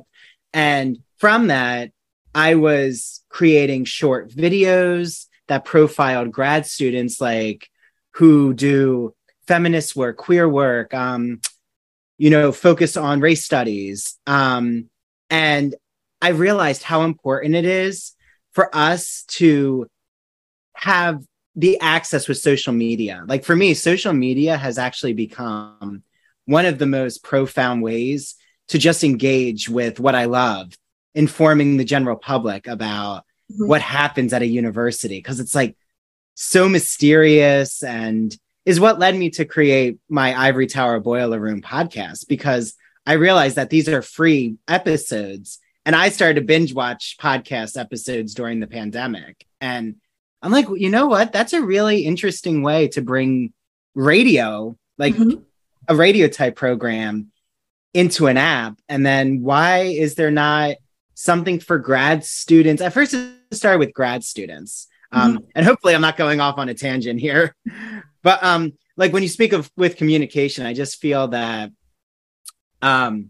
And 0.51 0.97
from 1.17 1.47
that, 1.47 1.91
I 2.33 2.55
was 2.55 3.23
creating 3.29 3.85
short 3.85 4.31
videos 4.31 5.26
that 5.47 5.65
profiled 5.65 6.31
grad 6.31 6.65
students 6.65 7.19
like 7.21 7.69
who 8.11 8.53
do 8.53 9.13
feminist 9.47 9.95
work, 9.95 10.17
queer 10.17 10.47
work, 10.47 10.93
um, 10.93 11.39
you 12.17 12.29
know, 12.29 12.51
focus 12.51 12.97
on 12.97 13.19
race 13.19 13.45
studies. 13.45 14.17
Um, 14.25 14.89
and 15.29 15.75
I 16.21 16.29
realized 16.29 16.83
how 16.83 17.03
important 17.03 17.55
it 17.55 17.65
is 17.65 18.13
for 18.53 18.75
us 18.75 19.23
to 19.27 19.87
have 20.73 21.23
the 21.55 21.79
access 21.79 22.27
with 22.27 22.37
social 22.37 22.73
media. 22.73 23.23
Like 23.27 23.43
for 23.43 23.55
me, 23.55 23.73
social 23.73 24.13
media 24.13 24.57
has 24.57 24.77
actually 24.77 25.13
become 25.13 26.03
one 26.45 26.65
of 26.65 26.79
the 26.79 26.85
most 26.85 27.23
profound 27.23 27.81
ways 27.81 28.35
to 28.69 28.77
just 28.77 29.03
engage 29.03 29.69
with 29.69 29.99
what 29.99 30.15
I 30.15 30.25
love, 30.25 30.73
informing 31.15 31.77
the 31.77 31.85
general 31.85 32.15
public 32.15 32.67
about 32.67 33.23
mm-hmm. 33.51 33.67
what 33.67 33.81
happens 33.81 34.33
at 34.33 34.41
a 34.41 34.47
university. 34.47 35.21
Cause 35.21 35.39
it's 35.39 35.55
like 35.55 35.75
so 36.35 36.69
mysterious 36.69 37.83
and 37.83 38.35
is 38.65 38.79
what 38.79 38.99
led 38.99 39.15
me 39.15 39.29
to 39.31 39.45
create 39.45 39.97
my 40.09 40.37
Ivory 40.37 40.67
Tower 40.67 40.99
Boiler 40.99 41.39
Room 41.39 41.61
podcast 41.61 42.27
because 42.27 42.75
I 43.05 43.13
realized 43.13 43.55
that 43.55 43.69
these 43.69 43.87
are 43.87 44.01
free 44.01 44.57
episodes 44.67 45.59
and 45.85 45.95
I 45.95 46.09
started 46.09 46.41
to 46.41 46.45
binge 46.45 46.73
watch 46.73 47.15
podcast 47.17 47.79
episodes 47.79 48.33
during 48.33 48.59
the 48.59 48.67
pandemic. 48.67 49.45
And 49.61 49.95
I'm 50.41 50.51
like, 50.51 50.67
you 50.75 50.89
know 50.89 51.07
what? 51.07 51.31
That's 51.31 51.53
a 51.53 51.61
really 51.61 52.01
interesting 52.01 52.61
way 52.61 52.89
to 52.89 53.01
bring 53.01 53.53
radio, 53.95 54.77
like 54.97 55.15
mm-hmm. 55.15 55.39
a 55.87 55.95
radio 55.95 56.27
type 56.27 56.57
program, 56.57 57.31
into 57.93 58.27
an 58.27 58.35
app. 58.35 58.77
And 58.89 59.05
then 59.05 59.41
why 59.41 59.83
is 59.83 60.15
there 60.15 60.29
not 60.29 60.75
something 61.13 61.61
for 61.61 61.79
grad 61.79 62.25
students? 62.25 62.81
At 62.81 62.91
first, 62.91 63.13
it 63.13 63.36
started 63.51 63.79
with 63.79 63.93
grad 63.93 64.23
students. 64.23 64.87
Um, 65.11 65.37
mm-hmm. 65.37 65.45
And 65.55 65.65
hopefully, 65.65 65.95
I'm 65.95 66.01
not 66.01 66.17
going 66.17 66.39
off 66.39 66.57
on 66.57 66.69
a 66.69 66.73
tangent 66.73 67.19
here. 67.19 67.55
But 68.23 68.43
um, 68.43 68.73
like 68.97 69.13
when 69.13 69.23
you 69.23 69.29
speak 69.29 69.53
of 69.53 69.71
with 69.77 69.95
communication, 69.95 70.65
I 70.65 70.73
just 70.73 70.99
feel 70.99 71.29
that 71.29 71.71
um, 72.81 73.29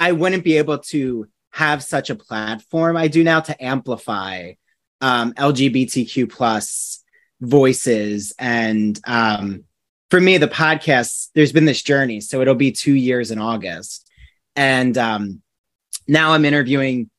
I 0.00 0.10
wouldn't 0.10 0.42
be 0.42 0.56
able 0.56 0.78
to 0.78 1.28
have 1.50 1.84
such 1.84 2.10
a 2.10 2.16
platform 2.16 2.96
I 2.96 3.06
do 3.06 3.22
now 3.22 3.38
to 3.38 3.64
amplify 3.64 4.54
um, 5.00 5.32
LGBTQ 5.34 6.28
plus 6.28 7.04
voices. 7.40 8.32
And 8.38 8.98
um, 9.06 9.64
for 10.10 10.20
me, 10.20 10.38
the 10.38 10.48
podcast, 10.48 11.28
there's 11.34 11.52
been 11.52 11.66
this 11.66 11.82
journey. 11.82 12.20
So 12.20 12.40
it'll 12.40 12.54
be 12.54 12.72
two 12.72 12.94
years 12.94 13.30
in 13.30 13.38
August. 13.38 14.08
And 14.56 14.96
um, 14.98 15.42
now 16.08 16.32
I'm 16.32 16.44
interviewing 16.44 17.10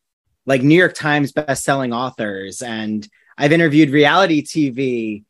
like 0.45 0.62
New 0.63 0.75
York 0.75 0.93
Times 0.93 1.31
best-selling 1.31 1.93
authors, 1.93 2.62
and 2.62 3.07
I've 3.38 3.51
interviewed 3.51 3.89
reality 3.89 4.43
TV 4.43 5.24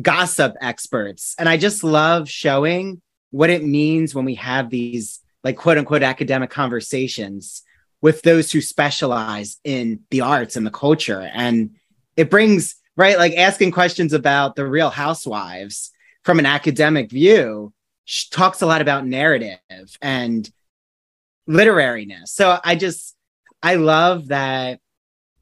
gossip 0.00 0.54
experts. 0.60 1.34
And 1.38 1.48
I 1.48 1.56
just 1.56 1.84
love 1.84 2.28
showing 2.28 3.02
what 3.30 3.50
it 3.50 3.64
means 3.64 4.14
when 4.14 4.24
we 4.24 4.36
have 4.36 4.70
these 4.70 5.20
like 5.44 5.56
quote 5.56 5.78
unquote 5.78 6.02
academic 6.02 6.50
conversations 6.50 7.62
with 8.00 8.22
those 8.22 8.50
who 8.50 8.60
specialize 8.60 9.58
in 9.64 10.00
the 10.10 10.22
arts 10.22 10.56
and 10.56 10.66
the 10.66 10.70
culture. 10.70 11.30
And 11.32 11.76
it 12.16 12.30
brings, 12.30 12.76
right, 12.96 13.18
like 13.18 13.34
asking 13.34 13.72
questions 13.72 14.12
about 14.12 14.56
the 14.56 14.66
real 14.66 14.90
housewives 14.90 15.90
from 16.22 16.38
an 16.38 16.46
academic 16.46 17.10
view 17.10 17.72
She 18.04 18.28
talks 18.30 18.62
a 18.62 18.66
lot 18.66 18.80
about 18.80 19.06
narrative 19.06 19.58
and 20.00 20.50
literariness. 21.48 22.28
So 22.28 22.58
I 22.64 22.74
just, 22.74 23.16
I 23.62 23.76
love 23.76 24.28
that 24.28 24.80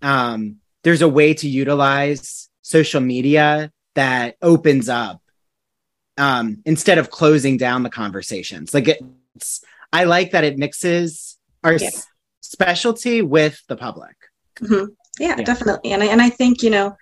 um, 0.02 0.56
there's 0.82 1.02
a 1.02 1.08
way 1.08 1.34
to 1.34 1.48
utilize 1.48 2.48
social 2.62 3.00
media 3.00 3.72
that 3.94 4.36
opens 4.42 4.88
up 4.88 5.22
um, 6.16 6.62
instead 6.64 6.98
of 6.98 7.10
closing 7.10 7.56
down 7.56 7.82
the 7.82 7.90
conversations. 7.90 8.74
Like 8.74 8.88
it's, 9.34 9.64
I 9.92 10.04
like 10.04 10.32
that 10.32 10.44
it 10.44 10.58
mixes 10.58 11.38
our 11.64 11.74
yeah 11.74 11.90
specialty 12.50 13.22
with 13.22 13.62
the 13.68 13.76
public. 13.76 14.16
Mm-hmm. 14.60 14.86
Yeah, 15.18 15.36
yeah, 15.38 15.44
definitely. 15.44 15.92
And 15.92 16.02
I, 16.02 16.06
and 16.06 16.20
I 16.20 16.30
think, 16.30 16.62
you 16.62 16.70
know, 16.70 16.96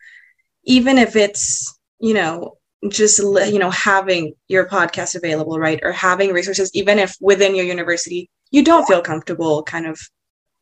even 0.65 0.99
if 0.99 1.17
it's, 1.17 1.79
you 1.99 2.15
know, 2.15 2.55
just 2.91 3.19
you 3.19 3.59
know 3.59 3.71
having 3.71 4.35
your 4.47 4.69
podcast 4.69 5.17
available 5.17 5.59
right 5.59 5.81
or 5.83 5.91
having 5.91 6.33
resources 6.33 6.71
even 6.75 7.01
if 7.01 7.17
within 7.21 7.57
your 7.57 7.65
university 7.65 8.31
you 8.53 8.63
don't 8.63 8.87
feel 8.87 9.03
comfortable 9.03 9.65
kind 9.65 9.85
of 9.85 9.99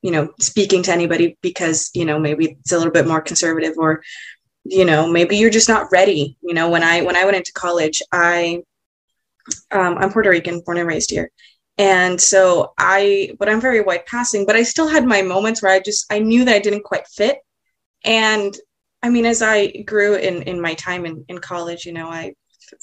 you 0.03 0.11
know 0.11 0.33
speaking 0.41 0.83
to 0.83 0.93
anybody 0.93 1.37
because 1.43 1.91
you 1.95 2.05
know 2.05 2.19
maybe 2.19 2.57
it's 2.61 2.73
a 2.73 2.79
little 2.79 2.93
bit 2.93 3.07
more 3.07 3.21
conservative 3.21 3.75
or 3.77 4.03
you 4.65 4.85
know 4.85 5.07
maybe 5.11 5.37
you're 5.37 5.51
just 5.51 5.69
not 5.69 5.91
ready. 5.93 6.37
You 6.43 6.55
know 6.55 6.69
when 6.71 6.83
i 6.83 7.03
when 7.03 7.17
i 7.17 7.25
went 7.25 7.37
into 7.37 7.53
college 7.53 8.03
i 8.13 8.63
um, 9.71 9.99
i'm 9.99 10.13
puerto 10.13 10.31
rican 10.31 10.61
born 10.61 10.79
and 10.79 10.89
raised 10.89 11.11
here. 11.11 11.31
And 11.79 12.21
so 12.21 12.73
i 12.79 13.35
but 13.39 13.49
i'm 13.49 13.61
very 13.61 13.81
white 13.81 14.07
passing 14.07 14.47
but 14.47 14.57
i 14.57 14.63
still 14.63 14.89
had 14.89 15.05
my 15.05 15.23
moments 15.23 15.63
where 15.63 15.73
i 15.73 15.81
just 15.81 16.07
i 16.11 16.19
knew 16.19 16.45
that 16.45 16.55
i 16.55 16.59
didn't 16.59 16.85
quite 16.85 17.07
fit. 17.09 17.39
And 18.05 18.57
i 19.03 19.11
mean 19.11 19.27
as 19.27 19.43
i 19.43 19.69
grew 19.83 20.15
in 20.15 20.43
in 20.43 20.61
my 20.61 20.75
time 20.75 21.07
in, 21.07 21.25
in 21.29 21.39
college 21.39 21.85
you 21.85 21.93
know 21.93 22.09
i 22.09 22.33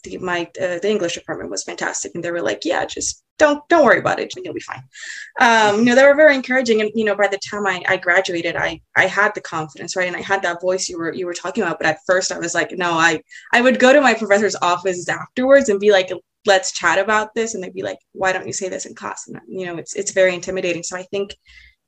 the, 0.03 0.17
my 0.19 0.43
uh, 0.61 0.79
the 0.79 0.89
english 0.89 1.15
department 1.15 1.49
was 1.49 1.63
fantastic. 1.63 2.13
And 2.15 2.23
they 2.23 2.31
were 2.31 2.41
like 2.41 2.61
yeah 2.65 2.85
just 2.85 3.22
don't 3.39 3.67
don't 3.69 3.85
worry 3.85 3.99
about 3.99 4.19
it. 4.19 4.33
You'll 4.35 4.53
be 4.53 4.59
fine. 4.59 4.83
Um 5.39 5.79
you 5.79 5.85
know 5.85 5.95
they 5.95 6.05
were 6.05 6.15
very 6.15 6.35
encouraging. 6.35 6.81
And 6.81 6.91
you 6.95 7.05
know 7.05 7.15
by 7.15 7.27
the 7.27 7.39
time 7.49 7.65
I, 7.65 7.83
I 7.87 7.97
graduated 7.97 8.55
i 8.55 8.79
i 8.95 9.05
had 9.07 9.33
the 9.35 9.41
confidence 9.41 9.95
right? 9.95 10.07
And 10.07 10.15
i 10.15 10.21
had 10.21 10.41
that 10.43 10.61
voice 10.61 10.87
you 10.89 10.97
were 10.97 11.13
you 11.13 11.25
were 11.25 11.33
talking 11.33 11.63
about. 11.63 11.79
But 11.79 11.87
at 11.87 11.99
first 12.05 12.31
i 12.31 12.39
was 12.39 12.53
like 12.53 12.71
no 12.71 12.91
i 12.91 13.21
i 13.51 13.61
would 13.61 13.79
go 13.79 13.93
to 13.93 14.01
my 14.01 14.13
professor's 14.13 14.55
office 14.61 15.07
afterwards 15.09 15.69
and 15.69 15.79
be 15.79 15.91
like 15.91 16.11
let's 16.45 16.73
chat 16.73 16.99
about 16.99 17.33
this. 17.33 17.53
And 17.53 17.63
they'd 17.63 17.73
be 17.73 17.83
like 17.83 17.99
why 18.11 18.33
don't 18.33 18.47
you 18.47 18.53
say 18.53 18.69
this 18.69 18.85
in 18.85 18.95
class? 18.95 19.27
And 19.27 19.39
you 19.47 19.65
know 19.65 19.77
it's 19.77 19.95
it's 19.95 20.11
very 20.11 20.33
intimidating. 20.33 20.83
So 20.83 20.97
i 20.97 21.03
think 21.03 21.35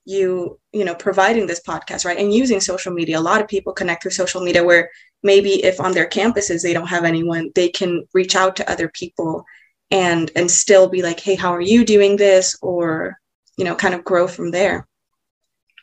you 0.06 0.60
you 0.72 0.86
know 0.86 0.96
providing 0.96 1.48
this 1.48 1.62
podcast 1.68 2.06
right 2.06 2.20
and 2.20 2.34
using 2.34 2.60
social 2.62 2.94
media 2.94 3.18
a 3.18 3.20
lot 3.20 3.42
of 3.42 3.48
people 3.48 3.74
connect 3.74 4.04
through 4.04 4.12
social 4.12 4.42
media 4.42 4.64
where 4.64 4.90
maybe 5.24 5.64
if 5.64 5.82
on 5.82 5.94
their 5.94 6.08
campuses 6.08 6.62
they 6.62 6.74
don't 6.74 6.88
have 6.88 7.04
anyone 7.04 7.50
they 7.56 7.68
can 7.68 8.06
reach 8.14 8.36
out 8.36 8.56
to 8.56 8.72
other 8.72 8.88
people 8.90 9.44
and 9.92 10.32
and 10.36 10.50
still 10.50 10.90
be 10.90 11.02
like 11.02 11.20
hey 11.20 11.36
how 11.36 11.54
are 11.54 11.62
you 11.62 11.86
doing 11.86 12.18
this? 12.18 12.58
Or 12.62 13.20
you 13.58 13.66
know 13.66 13.76
kind 13.76 13.94
of 13.96 14.04
grow 14.04 14.28
from 14.28 14.52
there. 14.52 14.88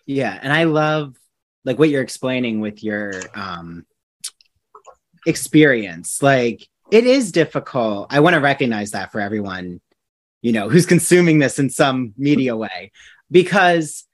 Yeah 0.07 0.39
and 0.43 0.53
i 0.53 0.65
love 0.65 1.15
like 1.65 1.79
what 1.79 1.89
you're 1.89 2.03
explaining 2.03 2.61
with 2.61 2.83
your 2.83 3.13
um 3.35 3.87
experience. 5.27 6.23
Like 6.23 6.69
it 6.91 7.05
is 7.05 7.33
difficult. 7.33 8.09
I 8.11 8.21
want 8.21 8.35
to 8.35 8.41
recognize 8.41 8.93
that 8.93 9.13
for 9.13 9.21
everyone, 9.21 9.81
you 10.41 10.53
know, 10.53 10.69
who's 10.69 10.87
consuming 10.95 11.39
this 11.39 11.59
in 11.59 11.71
some 11.71 12.15
media 12.17 12.57
way, 12.57 12.93
because 13.31 14.05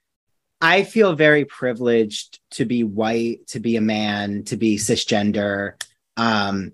I 0.61 0.83
feel 0.83 1.13
very 1.15 1.45
privileged 1.45 2.39
to 2.51 2.65
be 2.65 2.83
white, 2.83 3.47
to 3.47 3.59
be 3.59 3.75
a 3.75 3.81
man, 3.81 4.43
to 4.45 4.57
be 4.57 4.77
cisgender, 4.77 5.81
um, 6.17 6.73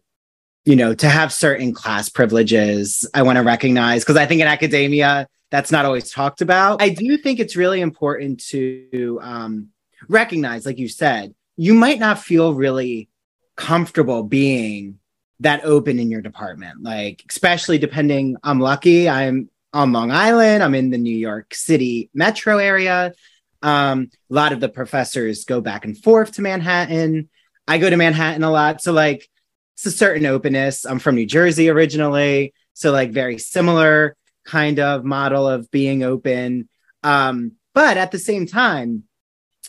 you 0.66 0.76
know, 0.76 0.94
to 0.96 1.08
have 1.08 1.32
certain 1.32 1.74
class 1.74 2.10
privileges. 2.10 3.08
I 3.14 3.22
want 3.22 3.38
to 3.38 3.44
recognize 3.44 4.04
because 4.04 4.18
I 4.18 4.26
think 4.26 4.42
in 4.42 4.48
academia, 4.48 5.28
that's 5.52 5.72
not 5.72 5.86
always 5.86 6.12
talked 6.12 6.42
about. 6.42 6.82
I 6.82 6.90
do 6.90 7.18
think 7.18 7.40
it's 7.40 7.56
really 7.56 7.82
important 7.82 8.44
to 8.48 9.20
um, 9.22 9.70
recognize, 10.10 10.66
like 10.66 10.80
you 10.80 10.90
said, 10.90 11.34
you 11.56 11.74
might 11.74 12.00
not 12.00 12.20
feel 12.20 12.54
really 12.54 13.10
comfortable 13.56 14.24
being 14.24 15.00
that 15.40 15.64
open 15.64 16.00
in 16.00 16.10
your 16.10 16.22
department. 16.22 16.82
Like, 16.82 17.24
especially 17.30 17.78
depending, 17.78 18.38
I'm 18.44 18.60
lucky, 18.60 19.08
I'm 19.08 19.50
on 19.72 19.92
Long 19.92 20.12
Island, 20.12 20.64
I'm 20.64 20.76
in 20.76 20.90
the 20.90 20.98
New 20.98 21.16
York 21.16 21.54
City 21.54 22.10
metro 22.14 22.58
area. 22.58 23.14
Um, 23.62 24.10
a 24.32 24.34
lot 24.34 24.52
of 24.52 24.60
the 24.60 24.70
professors 24.70 25.46
go 25.46 25.62
back 25.62 25.86
and 25.86 25.98
forth 25.98 26.34
to 26.34 26.42
Manhattan. 26.42 27.30
I 27.68 27.78
go 27.78 27.90
to 27.90 27.98
Manhattan 27.98 28.44
a 28.44 28.52
lot. 28.52 28.82
So, 28.82 28.94
like, 28.94 29.30
it's 29.76 29.86
a 29.86 29.92
certain 29.92 30.26
openness. 30.26 30.86
I'm 30.86 31.00
from 31.00 31.16
New 31.16 31.26
Jersey 31.26 31.70
originally. 31.70 32.54
So, 32.74 32.92
like, 32.92 33.12
very 33.12 33.38
similar 33.38 34.16
kind 34.46 34.80
of 34.80 35.04
model 35.04 35.48
of 35.48 35.70
being 35.72 36.04
open. 36.04 36.70
Um, 37.04 37.54
but 37.74 37.98
at 37.98 38.12
the 38.12 38.20
same 38.20 38.48
time, 38.48 39.04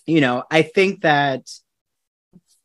you 0.06 0.20
know, 0.20 0.44
I 0.50 0.62
think 0.62 1.02
that 1.02 1.50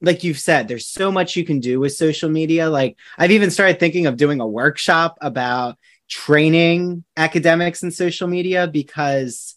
like 0.01 0.23
you've 0.23 0.39
said, 0.39 0.67
there's 0.67 0.87
so 0.87 1.11
much 1.11 1.35
you 1.35 1.45
can 1.45 1.59
do 1.59 1.79
with 1.79 1.93
social 1.93 2.29
media. 2.29 2.69
Like 2.69 2.97
I've 3.17 3.31
even 3.31 3.51
started 3.51 3.79
thinking 3.79 4.07
of 4.07 4.17
doing 4.17 4.41
a 4.41 4.47
workshop 4.47 5.17
about 5.21 5.77
training 6.09 7.03
academics 7.15 7.83
in 7.83 7.91
social 7.91 8.27
media 8.27 8.67
because 8.67 9.55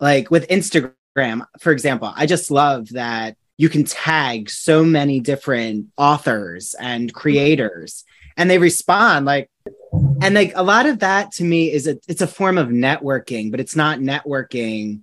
like 0.00 0.30
with 0.30 0.48
Instagram, 0.48 1.46
for 1.58 1.72
example, 1.72 2.12
I 2.14 2.26
just 2.26 2.50
love 2.50 2.90
that 2.90 3.36
you 3.56 3.68
can 3.68 3.84
tag 3.84 4.50
so 4.50 4.84
many 4.84 5.20
different 5.20 5.86
authors 5.96 6.74
and 6.78 7.12
creators 7.12 8.04
and 8.36 8.50
they 8.50 8.58
respond 8.58 9.26
like 9.26 9.48
and 10.22 10.34
like 10.34 10.52
a 10.54 10.62
lot 10.62 10.86
of 10.86 11.00
that 11.00 11.32
to 11.32 11.44
me 11.44 11.70
is 11.70 11.86
a 11.86 11.98
it's 12.08 12.22
a 12.22 12.26
form 12.26 12.58
of 12.58 12.68
networking 12.68 13.50
but 13.50 13.60
it's 13.60 13.76
not 13.76 13.98
networking 13.98 15.02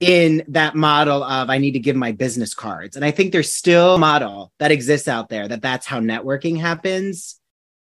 in 0.00 0.44
that 0.48 0.74
model 0.74 1.24
of 1.24 1.48
I 1.48 1.58
need 1.58 1.72
to 1.72 1.78
give 1.78 1.96
my 1.96 2.12
business 2.12 2.54
cards. 2.54 2.96
And 2.96 3.04
I 3.04 3.10
think 3.10 3.32
there's 3.32 3.52
still 3.52 3.94
a 3.94 3.98
model 3.98 4.52
that 4.58 4.70
exists 4.70 5.08
out 5.08 5.28
there 5.28 5.48
that 5.48 5.62
that's 5.62 5.86
how 5.86 6.00
networking 6.00 6.60
happens. 6.60 7.40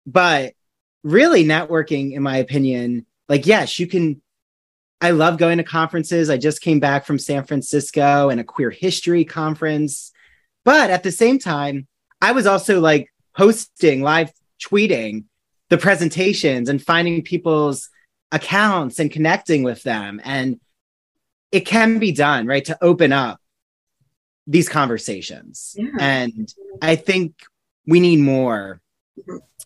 But 0.05 0.53
really, 1.03 1.45
networking, 1.45 2.13
in 2.13 2.23
my 2.23 2.37
opinion, 2.37 3.05
like, 3.29 3.45
yes, 3.45 3.79
you 3.79 3.87
can. 3.87 4.21
I 5.01 5.11
love 5.11 5.37
going 5.37 5.57
to 5.57 5.63
conferences. 5.63 6.29
I 6.29 6.37
just 6.37 6.61
came 6.61 6.79
back 6.79 7.05
from 7.05 7.17
San 7.17 7.43
Francisco 7.43 8.29
and 8.29 8.39
a 8.39 8.43
queer 8.43 8.69
history 8.69 9.25
conference. 9.25 10.11
But 10.63 10.91
at 10.91 11.01
the 11.01 11.11
same 11.11 11.39
time, 11.39 11.87
I 12.21 12.33
was 12.33 12.45
also 12.45 12.79
like 12.79 13.11
hosting 13.35 14.01
live 14.01 14.31
tweeting 14.63 15.25
the 15.69 15.77
presentations 15.77 16.69
and 16.69 16.81
finding 16.81 17.23
people's 17.23 17.89
accounts 18.31 18.99
and 18.99 19.09
connecting 19.09 19.63
with 19.63 19.81
them. 19.81 20.21
And 20.23 20.59
it 21.51 21.61
can 21.61 21.97
be 21.97 22.11
done, 22.11 22.45
right? 22.45 22.63
To 22.65 22.77
open 22.81 23.11
up 23.11 23.39
these 24.45 24.69
conversations. 24.69 25.75
Yeah. 25.77 25.89
And 25.99 26.53
I 26.81 26.95
think 26.95 27.35
we 27.87 27.99
need 27.99 28.19
more, 28.19 28.81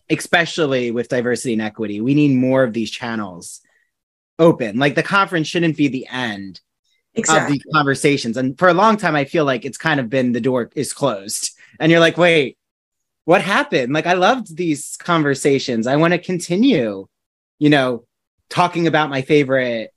especially 0.08 0.90
with 0.90 1.08
diversity 1.08 1.52
and 1.52 1.62
equity. 1.62 2.00
We 2.00 2.14
need 2.14 2.34
more 2.34 2.64
of 2.64 2.72
these 2.72 2.90
channels 2.90 3.60
open. 4.38 4.78
Like 4.78 4.94
the 4.94 5.02
conference 5.02 5.48
shouldn't 5.48 5.76
be 5.76 5.88
the 5.88 6.06
end 6.10 6.60
exactly. 7.14 7.46
of 7.46 7.52
these 7.52 7.72
conversations. 7.72 8.36
And 8.36 8.58
for 8.58 8.68
a 8.68 8.74
long 8.74 8.96
time, 8.96 9.16
I 9.16 9.24
feel 9.24 9.44
like 9.44 9.64
it's 9.64 9.78
kind 9.78 10.00
of 10.00 10.08
been 10.08 10.32
the 10.32 10.40
door 10.40 10.70
is 10.74 10.92
closed. 10.92 11.50
And 11.80 11.90
you're 11.90 12.00
like, 12.00 12.16
wait, 12.16 12.58
what 13.24 13.42
happened? 13.42 13.92
Like, 13.92 14.06
I 14.06 14.14
loved 14.14 14.56
these 14.56 14.96
conversations. 14.98 15.86
I 15.86 15.96
want 15.96 16.12
to 16.12 16.18
continue, 16.18 17.06
you 17.58 17.70
know, 17.70 18.04
talking 18.48 18.86
about 18.86 19.10
my 19.10 19.22
favorite 19.22 19.92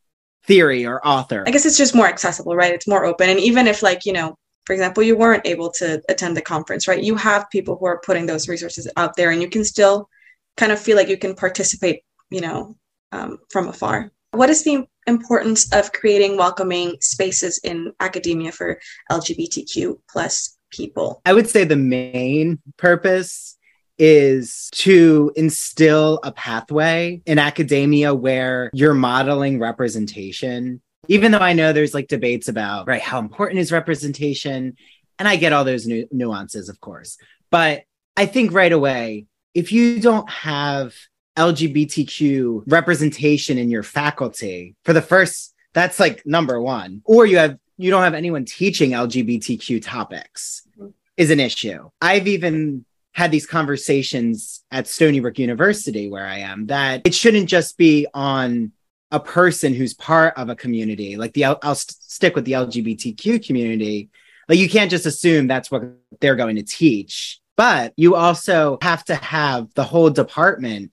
theory 0.45 0.85
or 0.85 1.05
author. 1.05 1.43
I 1.45 1.51
guess 1.51 1.65
it's 1.65 1.77
just 1.77 1.95
more 1.95 2.07
accessible, 2.07 2.55
right? 2.55 2.73
It's 2.73 2.87
more 2.87 3.05
open. 3.05 3.29
And 3.29 3.39
even 3.39 3.67
if, 3.67 3.83
like, 3.83 4.05
you 4.05 4.13
know, 4.13 4.35
for 4.65 4.73
example, 4.73 5.03
you 5.03 5.15
weren't 5.15 5.45
able 5.45 5.71
to 5.73 6.01
attend 6.09 6.35
the 6.35 6.41
conference, 6.41 6.87
right? 6.87 7.03
You 7.03 7.15
have 7.15 7.49
people 7.49 7.77
who 7.77 7.85
are 7.85 8.01
putting 8.03 8.25
those 8.25 8.47
resources 8.47 8.87
out 8.97 9.15
there 9.15 9.31
and 9.31 9.41
you 9.41 9.49
can 9.49 9.63
still 9.63 10.09
kind 10.57 10.71
of 10.71 10.79
feel 10.79 10.97
like 10.97 11.07
you 11.07 11.17
can 11.17 11.35
participate, 11.35 12.03
you 12.29 12.41
know, 12.41 12.75
um, 13.11 13.39
from 13.49 13.67
afar. 13.67 14.11
What 14.31 14.49
is 14.49 14.63
the 14.63 14.85
importance 15.07 15.71
of 15.73 15.91
creating 15.91 16.37
welcoming 16.37 16.97
spaces 17.01 17.59
in 17.63 17.93
academia 17.99 18.51
for 18.51 18.79
LGBTQ 19.11 19.99
plus 20.09 20.57
people? 20.69 21.21
I 21.25 21.33
would 21.33 21.49
say 21.49 21.63
the 21.63 21.75
main 21.75 22.59
purpose 22.77 23.57
is 23.97 24.69
to 24.71 25.31
instill 25.35 26.19
a 26.23 26.31
pathway 26.31 27.21
in 27.25 27.39
academia 27.39 28.13
where 28.13 28.69
you're 28.71 28.93
modeling 28.93 29.59
representation. 29.59 30.81
Even 31.07 31.31
though 31.31 31.39
I 31.39 31.53
know 31.53 31.73
there's 31.73 31.95
like 31.95 32.07
debates 32.07 32.47
about, 32.47 32.87
right, 32.87 33.01
how 33.01 33.19
important 33.19 33.59
is 33.59 33.71
representation? 33.71 34.75
And 35.17 35.27
I 35.27 35.37
get 35.37 35.53
all 35.53 35.65
those 35.65 35.87
nu- 35.87 36.07
nuances, 36.11 36.69
of 36.69 36.79
course. 36.79 37.17
But 37.49 37.81
I 38.15 38.27
think 38.27 38.53
right 38.53 38.71
away, 38.71 39.25
if 39.55 39.71
you 39.71 39.99
don't 39.99 40.29
have 40.29 40.93
LGBTQ 41.39 42.63
representation 42.67 43.57
in 43.57 43.69
your 43.69 43.83
faculty 43.83 44.75
for 44.83 44.91
the 44.91 45.01
first, 45.01 45.55
that's 45.73 45.99
like 45.99 46.25
number 46.25 46.59
one, 46.59 47.01
or 47.05 47.25
you 47.25 47.37
have, 47.37 47.57
you 47.77 47.89
don't 47.89 48.03
have 48.03 48.13
anyone 48.13 48.43
teaching 48.43 48.91
LGBTQ 48.91 49.81
topics 49.81 50.67
mm-hmm. 50.77 50.89
is 51.15 51.31
an 51.31 51.39
issue. 51.39 51.89
I've 52.01 52.27
even 52.27 52.83
had 53.13 53.31
these 53.31 53.45
conversations 53.45 54.63
at 54.69 54.87
Stony 54.87 55.21
Brook 55.21 55.39
University, 55.39 56.09
where 56.09 56.25
I 56.25 56.39
am, 56.39 56.67
that 56.67 57.01
it 57.05 57.15
shouldn't 57.15 57.47
just 57.47 57.77
be 57.77 58.05
on 58.13 58.73
a 59.11 59.19
person 59.19 59.73
who's 59.73 59.93
part 59.93 60.33
of 60.37 60.49
a 60.49 60.55
community. 60.55 61.15
Like 61.15 61.33
the, 61.33 61.45
I'll, 61.45 61.59
I'll 61.63 61.75
st- 61.75 61.97
stick 62.01 62.35
with 62.35 62.45
the 62.45 62.51
LGBTQ 62.51 63.45
community. 63.45 64.09
Like 64.47 64.59
you 64.59 64.69
can't 64.69 64.91
just 64.91 65.05
assume 65.05 65.47
that's 65.47 65.71
what 65.71 65.83
they're 66.19 66.35
going 66.35 66.57
to 66.57 66.63
teach, 66.63 67.39
but 67.55 67.93
you 67.95 68.15
also 68.15 68.77
have 68.81 69.03
to 69.05 69.15
have 69.15 69.73
the 69.73 69.83
whole 69.83 70.09
department 70.09 70.91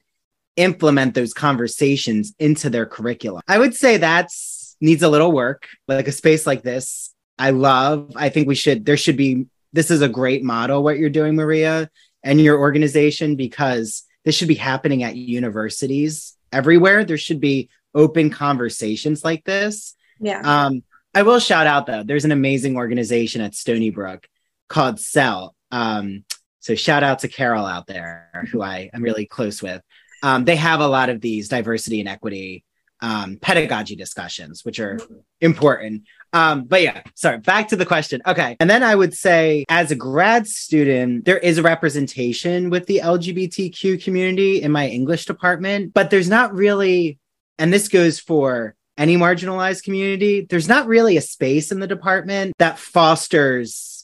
implement 0.56 1.14
those 1.14 1.34
conversations 1.34 2.34
into 2.38 2.70
their 2.70 2.86
curriculum. 2.86 3.42
I 3.46 3.58
would 3.58 3.74
say 3.74 3.98
that's 3.98 4.76
needs 4.80 5.02
a 5.02 5.08
little 5.08 5.32
work. 5.32 5.68
Like 5.88 6.08
a 6.08 6.12
space 6.12 6.46
like 6.46 6.62
this, 6.62 7.14
I 7.38 7.50
love. 7.50 8.12
I 8.16 8.28
think 8.28 8.48
we 8.48 8.54
should. 8.54 8.84
There 8.84 8.96
should 8.96 9.16
be. 9.16 9.46
This 9.72 9.90
is 9.90 10.00
a 10.00 10.08
great 10.08 10.42
model. 10.42 10.82
What 10.82 10.98
you're 10.98 11.10
doing, 11.10 11.34
Maria 11.34 11.90
and 12.26 12.40
your 12.40 12.58
organization 12.58 13.36
because 13.36 14.02
this 14.24 14.34
should 14.34 14.48
be 14.48 14.54
happening 14.54 15.04
at 15.04 15.14
universities 15.14 16.36
everywhere. 16.52 17.04
There 17.04 17.16
should 17.16 17.40
be 17.40 17.70
open 17.94 18.30
conversations 18.30 19.24
like 19.24 19.44
this. 19.44 19.94
Yeah. 20.20 20.40
Um, 20.40 20.82
I 21.14 21.22
will 21.22 21.38
shout 21.38 21.68
out 21.68 21.86
though, 21.86 22.02
there's 22.02 22.24
an 22.24 22.32
amazing 22.32 22.76
organization 22.76 23.40
at 23.40 23.54
Stony 23.54 23.90
Brook 23.90 24.26
called 24.68 24.96
CELT. 24.96 25.52
Um, 25.70 26.24
so 26.58 26.74
shout 26.74 27.04
out 27.04 27.20
to 27.20 27.28
Carol 27.28 27.64
out 27.64 27.86
there, 27.86 28.48
who 28.50 28.60
I 28.60 28.90
am 28.92 29.02
really 29.02 29.24
close 29.24 29.62
with. 29.62 29.80
Um, 30.22 30.44
they 30.44 30.56
have 30.56 30.80
a 30.80 30.88
lot 30.88 31.08
of 31.08 31.20
these 31.20 31.48
diversity 31.48 32.00
and 32.00 32.08
equity 32.08 32.64
um, 33.00 33.38
pedagogy 33.40 33.96
discussions, 33.96 34.64
which 34.64 34.80
are 34.80 34.98
important. 35.40 36.04
Um, 36.32 36.64
but 36.64 36.82
yeah, 36.82 37.02
sorry, 37.14 37.38
back 37.38 37.68
to 37.68 37.76
the 37.76 37.86
question. 37.86 38.22
Okay. 38.26 38.56
And 38.60 38.68
then 38.68 38.82
I 38.82 38.94
would 38.94 39.14
say, 39.14 39.64
as 39.68 39.90
a 39.90 39.96
grad 39.96 40.46
student, 40.46 41.24
there 41.24 41.38
is 41.38 41.58
a 41.58 41.62
representation 41.62 42.70
with 42.70 42.86
the 42.86 43.00
LGBTQ 43.02 44.02
community 44.02 44.62
in 44.62 44.72
my 44.72 44.88
English 44.88 45.26
department, 45.26 45.94
but 45.94 46.10
there's 46.10 46.28
not 46.28 46.54
really, 46.54 47.18
and 47.58 47.72
this 47.72 47.88
goes 47.88 48.18
for 48.18 48.74
any 48.98 49.16
marginalized 49.16 49.82
community, 49.82 50.46
there's 50.48 50.68
not 50.68 50.86
really 50.86 51.16
a 51.16 51.22
space 51.22 51.70
in 51.70 51.80
the 51.80 51.86
department 51.86 52.54
that 52.58 52.78
fosters 52.78 53.95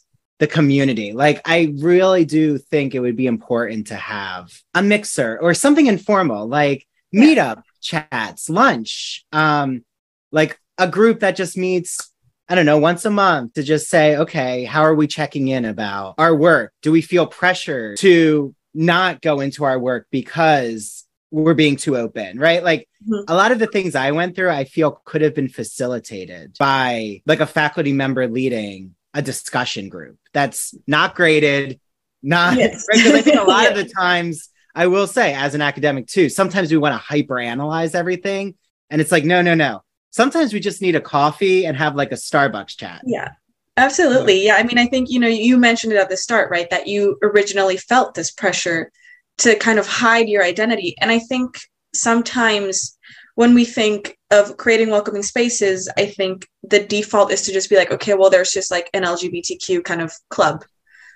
the 0.42 0.48
community. 0.48 1.12
Like, 1.12 1.40
I 1.44 1.72
really 1.76 2.24
do 2.24 2.58
think 2.58 2.96
it 2.96 2.98
would 2.98 3.14
be 3.14 3.28
important 3.28 3.86
to 3.86 3.94
have 3.94 4.52
a 4.74 4.82
mixer 4.82 5.38
or 5.40 5.54
something 5.54 5.86
informal, 5.86 6.48
like 6.48 6.84
meetup 7.14 7.62
chats, 7.80 8.50
lunch, 8.50 9.24
um, 9.30 9.84
like 10.32 10.58
a 10.78 10.88
group 10.88 11.20
that 11.20 11.36
just 11.36 11.56
meets 11.56 12.10
I 12.48 12.56
don't 12.56 12.66
know, 12.66 12.78
once 12.78 13.04
a 13.04 13.10
month 13.10 13.54
to 13.54 13.62
just 13.62 13.88
say, 13.88 14.16
okay, 14.16 14.64
how 14.64 14.82
are 14.82 14.96
we 14.96 15.06
checking 15.06 15.46
in 15.46 15.64
about 15.64 16.16
our 16.18 16.34
work? 16.34 16.74
Do 16.82 16.90
we 16.90 17.00
feel 17.00 17.26
pressure 17.26 17.94
to 17.98 18.52
not 18.74 19.22
go 19.22 19.38
into 19.40 19.62
our 19.62 19.78
work 19.78 20.08
because 20.10 21.06
we're 21.30 21.54
being 21.54 21.76
too 21.76 21.96
open, 21.96 22.38
right? 22.38 22.64
Like 22.64 22.88
mm-hmm. 23.08 23.30
a 23.30 23.34
lot 23.36 23.52
of 23.52 23.60
the 23.60 23.68
things 23.68 23.94
I 23.94 24.10
went 24.10 24.34
through, 24.34 24.50
I 24.50 24.64
feel 24.64 25.00
could 25.04 25.22
have 25.22 25.36
been 25.36 25.48
facilitated 25.48 26.56
by 26.58 27.22
like 27.26 27.40
a 27.40 27.46
faculty 27.46 27.92
member 27.92 28.26
leading 28.26 28.96
a 29.14 29.22
discussion 29.22 29.88
group 29.88 30.18
that's 30.32 30.74
not 30.86 31.14
graded, 31.14 31.80
not 32.22 32.56
yes. 32.56 32.86
regulated. 32.92 33.34
a 33.34 33.44
lot 33.44 33.64
yeah. 33.64 33.68
of 33.70 33.76
the 33.88 33.92
times, 33.92 34.48
I 34.74 34.86
will 34.86 35.06
say, 35.06 35.34
as 35.34 35.54
an 35.54 35.60
academic 35.60 36.06
too, 36.06 36.28
sometimes 36.28 36.70
we 36.70 36.78
want 36.78 36.94
to 36.94 36.98
hyper 36.98 37.38
analyze 37.38 37.94
everything. 37.94 38.54
And 38.90 39.00
it's 39.00 39.12
like, 39.12 39.24
no, 39.24 39.42
no, 39.42 39.54
no 39.54 39.82
sometimes 40.12 40.52
we 40.52 40.60
just 40.60 40.80
need 40.80 40.94
a 40.94 41.00
coffee 41.00 41.66
and 41.66 41.76
have 41.76 41.96
like 41.96 42.12
a 42.12 42.16
Starbucks 42.16 42.76
chat. 42.76 43.02
Yeah. 43.04 43.32
Absolutely. 43.78 44.44
Yeah. 44.44 44.56
I 44.56 44.62
mean, 44.62 44.78
I 44.78 44.86
think, 44.86 45.10
you 45.10 45.18
know, 45.18 45.26
you 45.26 45.56
mentioned 45.56 45.94
it 45.94 45.96
at 45.96 46.10
the 46.10 46.16
start, 46.16 46.50
right? 46.50 46.68
That 46.70 46.86
you 46.86 47.18
originally 47.22 47.78
felt 47.78 48.14
this 48.14 48.30
pressure 48.30 48.92
to 49.38 49.56
kind 49.56 49.78
of 49.78 49.86
hide 49.86 50.28
your 50.28 50.44
identity. 50.44 50.94
And 51.00 51.10
I 51.10 51.18
think 51.18 51.58
sometimes 51.94 52.98
when 53.34 53.54
we 53.54 53.64
think 53.64 54.18
of 54.30 54.56
creating 54.56 54.90
welcoming 54.90 55.22
spaces, 55.22 55.90
I 55.96 56.06
think 56.06 56.46
the 56.62 56.84
default 56.84 57.32
is 57.32 57.42
to 57.42 57.52
just 57.52 57.70
be 57.70 57.76
like, 57.76 57.90
okay, 57.90 58.14
well, 58.14 58.30
there's 58.30 58.52
just 58.52 58.70
like 58.70 58.90
an 58.92 59.04
LGBTQ 59.04 59.84
kind 59.84 60.02
of 60.02 60.12
club. 60.28 60.64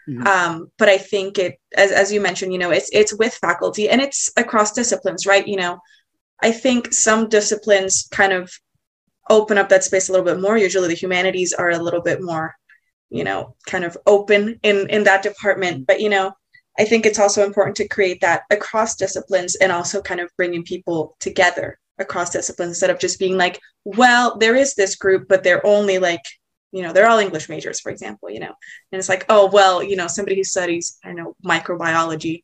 Mm-hmm. 0.09 0.27
Um, 0.27 0.71
but 0.79 0.89
I 0.89 0.99
think 0.99 1.39
it, 1.39 1.59
as, 1.77 1.91
as 1.93 2.13
you 2.13 2.21
mentioned, 2.21 2.53
you 2.53 2.59
know, 2.59 2.71
it's 2.71 2.89
it's 2.93 3.13
with 3.15 3.35
faculty 3.35 3.89
and 3.89 4.01
it's 4.01 4.31
across 4.37 4.73
disciplines, 4.73 5.27
right? 5.27 5.47
You 5.47 5.57
know, 5.57 5.81
I 6.43 6.53
think 6.53 6.93
some 6.93 7.29
disciplines 7.29 8.09
kind 8.13 8.33
of 8.33 8.53
open 9.29 9.59
up 9.59 9.69
that 9.69 9.85
space 9.85 10.09
a 10.09 10.13
little 10.13 10.25
bit 10.25 10.41
more. 10.41 10.57
Usually, 10.57 10.89
the 10.89 10.95
humanities 10.95 11.53
are 11.53 11.71
a 11.71 11.79
little 11.79 12.03
bit 12.03 12.23
more, 12.23 12.55
you 13.11 13.25
know, 13.25 13.57
kind 13.67 13.85
of 13.85 13.99
open 14.07 14.61
in 14.63 14.89
in 14.89 15.05
that 15.05 15.25
department. 15.25 15.89
But 15.89 16.01
you 16.01 16.09
know, 16.09 16.33
I 16.79 16.85
think 16.85 17.05
it's 17.05 17.19
also 17.19 17.45
important 17.45 17.77
to 17.79 17.89
create 17.89 18.21
that 18.21 18.43
across 18.51 18.95
disciplines 18.95 19.57
and 19.57 19.73
also 19.73 20.01
kind 20.01 20.21
of 20.21 20.31
bringing 20.37 20.63
people 20.63 21.17
together 21.19 21.81
across 21.99 22.31
disciplines 22.31 22.71
instead 22.71 22.91
of 22.91 22.99
just 22.99 23.19
being 23.19 23.37
like, 23.37 23.61
well, 23.85 24.37
there 24.39 24.57
is 24.57 24.75
this 24.75 24.97
group, 24.97 25.29
but 25.29 25.43
they're 25.43 25.67
only 25.67 25.99
like, 25.99 26.23
you 26.73 26.83
know, 26.83 26.93
they're 26.93 27.09
all 27.09 27.19
English 27.19 27.49
majors, 27.49 27.81
for 27.81 27.91
example, 27.91 28.31
you 28.31 28.41
know, 28.41 28.53
and 28.93 28.99
it's 28.99 29.09
like, 29.09 29.25
oh, 29.29 29.49
well, 29.51 29.83
you 29.83 29.97
know, 29.97 30.07
somebody 30.07 30.37
who 30.37 30.45
studies, 30.45 30.99
I 31.05 31.13
know, 31.13 31.35
microbiology 31.45 32.43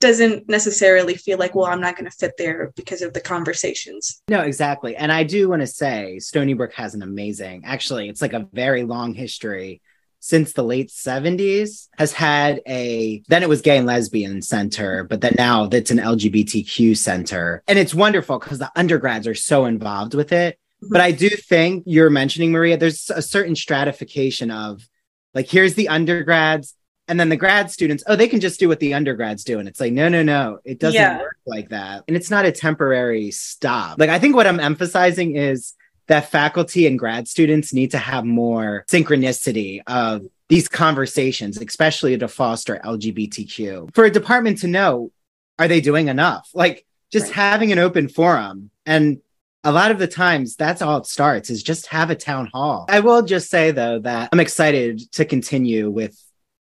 doesn't 0.00 0.48
necessarily 0.48 1.14
feel 1.14 1.38
like, 1.38 1.54
well, 1.54 1.66
I'm 1.66 1.80
not 1.80 1.96
going 1.96 2.10
to 2.10 2.16
fit 2.16 2.32
there 2.36 2.72
because 2.76 3.02
of 3.02 3.12
the 3.12 3.20
conversations. 3.20 4.22
No, 4.28 4.40
exactly. 4.40 4.96
And 4.96 5.10
I 5.10 5.24
do 5.24 5.48
want 5.48 5.62
to 5.62 5.66
say 5.66 6.18
Stony 6.18 6.54
Brook 6.54 6.74
has 6.74 6.94
an 6.94 7.02
amazing, 7.02 7.62
actually, 7.64 8.08
it's 8.08 8.22
like 8.22 8.32
a 8.32 8.46
very 8.52 8.84
long 8.84 9.14
history 9.14 9.80
since 10.24 10.54
the 10.54 10.62
late 10.64 10.88
70s 10.88 11.88
has 11.98 12.14
had 12.14 12.62
a 12.66 13.22
then 13.28 13.42
it 13.42 13.48
was 13.48 13.60
gay 13.60 13.76
and 13.76 13.86
lesbian 13.86 14.40
center 14.40 15.04
but 15.04 15.20
then 15.20 15.34
now 15.36 15.64
it's 15.70 15.90
an 15.90 15.98
lgbtq 15.98 16.96
center. 16.96 17.62
And 17.68 17.78
it's 17.78 17.94
wonderful 17.94 18.38
because 18.38 18.58
the 18.58 18.72
undergrads 18.74 19.26
are 19.26 19.34
so 19.34 19.66
involved 19.66 20.14
with 20.14 20.32
it. 20.32 20.58
Mm-hmm. 20.82 20.92
but 20.92 21.02
i 21.02 21.10
do 21.10 21.28
think 21.28 21.84
you're 21.86 22.08
mentioning 22.08 22.52
maria 22.52 22.78
there's 22.78 23.10
a 23.10 23.20
certain 23.20 23.54
stratification 23.54 24.50
of 24.50 24.88
like 25.34 25.48
here's 25.50 25.74
the 25.74 25.88
undergrads 25.88 26.74
and 27.06 27.20
then 27.20 27.28
the 27.28 27.36
grad 27.36 27.70
students. 27.70 28.02
Oh 28.06 28.16
they 28.16 28.28
can 28.28 28.40
just 28.40 28.58
do 28.58 28.66
what 28.66 28.80
the 28.80 28.94
undergrads 28.94 29.44
do 29.44 29.58
and 29.58 29.68
it's 29.68 29.78
like 29.78 29.92
no 29.92 30.08
no 30.08 30.22
no. 30.22 30.58
It 30.64 30.78
doesn't 30.80 30.98
yeah. 30.98 31.18
work 31.18 31.36
like 31.44 31.68
that. 31.68 32.02
And 32.08 32.16
it's 32.16 32.30
not 32.30 32.46
a 32.46 32.52
temporary 32.52 33.30
stop. 33.30 34.00
Like 34.00 34.08
i 34.08 34.18
think 34.18 34.34
what 34.34 34.46
i'm 34.46 34.60
emphasizing 34.60 35.36
is 35.36 35.74
that 36.06 36.30
faculty 36.30 36.86
and 36.86 36.98
grad 36.98 37.28
students 37.28 37.72
need 37.72 37.90
to 37.92 37.98
have 37.98 38.24
more 38.24 38.84
synchronicity 38.90 39.80
of 39.86 40.26
these 40.48 40.68
conversations, 40.68 41.58
especially 41.58 42.18
to 42.18 42.28
foster 42.28 42.80
LGBTQ. 42.84 43.94
For 43.94 44.04
a 44.04 44.10
department 44.10 44.58
to 44.58 44.68
know, 44.68 45.10
are 45.58 45.68
they 45.68 45.80
doing 45.80 46.08
enough? 46.08 46.50
Like 46.54 46.84
just 47.10 47.26
right. 47.26 47.34
having 47.34 47.72
an 47.72 47.78
open 47.78 48.08
forum. 48.08 48.70
And 48.84 49.20
a 49.62 49.72
lot 49.72 49.90
of 49.90 49.98
the 49.98 50.06
times 50.06 50.56
that's 50.56 50.82
all 50.82 50.98
it 50.98 51.06
starts 51.06 51.48
is 51.48 51.62
just 51.62 51.86
have 51.86 52.10
a 52.10 52.14
town 52.14 52.50
hall. 52.52 52.84
I 52.88 53.00
will 53.00 53.22
just 53.22 53.48
say 53.48 53.70
though 53.70 53.98
that 54.00 54.28
I'm 54.32 54.40
excited 54.40 55.10
to 55.12 55.24
continue 55.24 55.90
with 55.90 56.20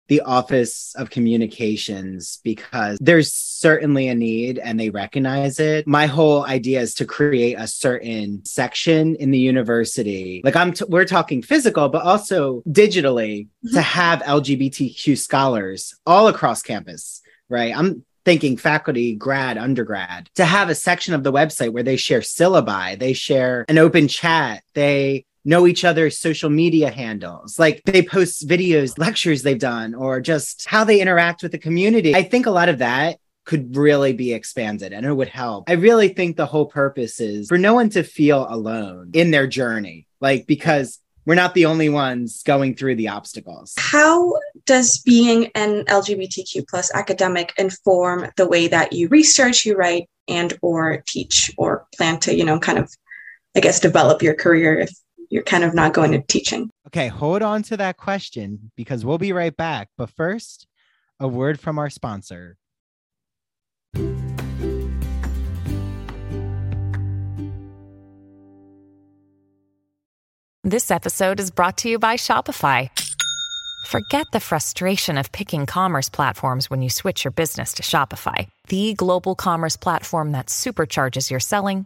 the 0.07 0.21
Office 0.21 0.93
of 0.95 1.09
Communications 1.09 2.39
because 2.43 2.97
there's 3.01 3.33
certainly 3.33 4.07
a 4.07 4.15
need 4.15 4.59
and 4.59 4.79
they 4.79 4.89
recognize 4.89 5.59
it. 5.59 5.87
My 5.87 6.05
whole 6.05 6.45
idea 6.45 6.81
is 6.81 6.93
to 6.95 7.05
create 7.05 7.55
a 7.55 7.67
certain 7.67 8.45
section 8.45 9.15
in 9.15 9.31
the 9.31 9.39
university. 9.39 10.41
Like 10.43 10.55
I'm 10.55 10.73
t- 10.73 10.85
we're 10.87 11.05
talking 11.05 11.41
physical 11.41 11.89
but 11.89 12.03
also 12.03 12.61
digitally 12.67 13.47
mm-hmm. 13.47 13.75
to 13.75 13.81
have 13.81 14.21
LGBTQ 14.21 15.17
scholars 15.17 15.95
all 16.05 16.27
across 16.27 16.61
campus, 16.61 17.21
right? 17.49 17.75
I'm 17.75 18.05
thinking 18.27 18.57
faculty, 18.57 19.15
grad, 19.15 19.57
undergrad, 19.57 20.29
to 20.35 20.43
have 20.43 20.69
a 20.69 20.75
section 20.75 21.13
of 21.13 21.23
the 21.23 21.31
website 21.31 21.71
where 21.71 21.81
they 21.81 21.95
share 21.95 22.19
syllabi, 22.19 22.99
they 22.99 23.13
share 23.13 23.63
an 23.69 23.77
open 23.77 24.09
chat, 24.09 24.63
they 24.73 25.23
know 25.47 25.65
each 25.65 25.85
other's 25.85 26.19
social 26.19 26.49
media 26.49 26.91
handles. 26.91 27.57
Like 27.57 27.81
they 27.85 28.03
post 28.03 28.47
videos, 28.47 28.97
lectures 28.99 29.41
they've 29.41 29.57
done, 29.57 29.95
or 29.95 30.19
just 30.19 30.67
how 30.67 30.83
they 30.83 31.01
interact 31.01 31.41
with 31.41 31.53
the 31.53 31.57
community. 31.57 32.13
I 32.13 32.23
think 32.23 32.45
a 32.45 32.51
lot 32.51 32.69
of 32.69 32.79
that 32.79 33.17
could 33.45 33.77
really 33.77 34.11
be 34.11 34.33
expanded 34.33 34.91
and 34.91 35.05
it 35.05 35.13
would 35.13 35.29
help. 35.29 35.69
I 35.69 35.73
really 35.73 36.09
think 36.09 36.35
the 36.35 36.45
whole 36.45 36.65
purpose 36.65 37.21
is 37.21 37.47
for 37.47 37.57
no 37.57 37.73
one 37.73 37.89
to 37.91 38.03
feel 38.03 38.45
alone 38.49 39.11
in 39.13 39.31
their 39.31 39.47
journey, 39.47 40.05
like 40.19 40.45
because 40.47 40.99
we're 41.25 41.35
not 41.35 41.53
the 41.53 41.65
only 41.65 41.87
ones 41.87 42.43
going 42.43 42.75
through 42.75 42.95
the 42.95 43.07
obstacles. 43.07 43.73
How 43.77 44.33
does 44.65 45.01
being 45.05 45.49
an 45.55 45.85
LGBTQ 45.85 46.67
plus 46.69 46.93
academic 46.93 47.53
inform 47.57 48.29
the 48.35 48.47
way 48.47 48.67
that 48.67 48.93
you 48.93 49.07
research, 49.07 49.65
you 49.65 49.75
write, 49.75 50.09
and 50.27 50.57
or 50.61 51.03
teach 51.07 51.53
or 51.57 51.85
plan 51.95 52.19
to, 52.21 52.35
you 52.35 52.43
know, 52.43 52.59
kind 52.59 52.77
of, 52.77 52.93
I 53.55 53.61
guess, 53.61 53.79
develop 53.79 54.21
your 54.21 54.35
career 54.35 54.79
if 54.79 54.89
you're 55.29 55.43
kind 55.43 55.63
of 55.63 55.73
not 55.73 55.93
going 55.93 56.11
to 56.11 56.21
teaching. 56.21 56.69
Okay, 56.87 57.07
hold 57.07 57.41
on 57.41 57.63
to 57.63 57.77
that 57.77 57.97
question 57.97 58.71
because 58.75 59.05
we'll 59.05 59.17
be 59.17 59.33
right 59.33 59.55
back. 59.55 59.89
But 59.97 60.09
first, 60.09 60.67
a 61.19 61.27
word 61.27 61.59
from 61.59 61.79
our 61.79 61.89
sponsor. 61.89 62.57
This 70.63 70.91
episode 70.91 71.39
is 71.39 71.49
brought 71.49 71.77
to 71.79 71.89
you 71.89 71.97
by 71.97 72.15
Shopify. 72.17 72.89
Forget 73.85 74.27
the 74.33 74.41
frustration 74.41 75.17
of 75.17 75.31
picking 75.31 75.65
commerce 75.65 76.09
platforms 76.09 76.69
when 76.69 76.81
you 76.81 76.89
switch 76.89 77.23
your 77.23 77.31
business 77.31 77.75
to 77.75 77.83
Shopify, 77.83 78.49
the 78.67 78.93
global 78.93 79.33
commerce 79.33 79.77
platform 79.77 80.33
that 80.33 80.47
supercharges 80.47 81.31
your 81.31 81.39
selling 81.39 81.85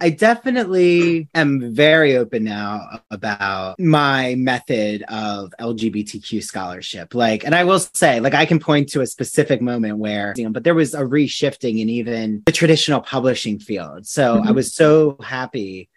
I 0.00 0.10
definitely 0.10 1.28
am 1.34 1.74
very 1.74 2.16
open 2.16 2.44
now 2.44 3.00
about 3.10 3.80
my 3.80 4.36
method 4.36 5.02
of 5.02 5.52
LGBTQ 5.58 6.42
scholarship. 6.42 7.16
Like, 7.16 7.44
and 7.44 7.52
I 7.52 7.64
will 7.64 7.80
say, 7.80 8.20
like, 8.20 8.34
I 8.34 8.46
can 8.46 8.60
point 8.60 8.90
to 8.90 9.00
a 9.00 9.06
specific 9.06 9.60
moment 9.60 9.98
where, 9.98 10.34
you 10.36 10.44
know, 10.44 10.50
but 10.50 10.62
there 10.62 10.74
was 10.74 10.94
a 10.94 11.02
reshifting 11.02 11.80
in 11.80 11.88
even 11.88 12.44
the 12.46 12.52
traditional 12.52 13.00
publishing 13.00 13.58
field. 13.58 14.06
So 14.06 14.36
mm-hmm. 14.36 14.48
I 14.48 14.52
was 14.52 14.72
so 14.72 15.16
happy 15.20 15.88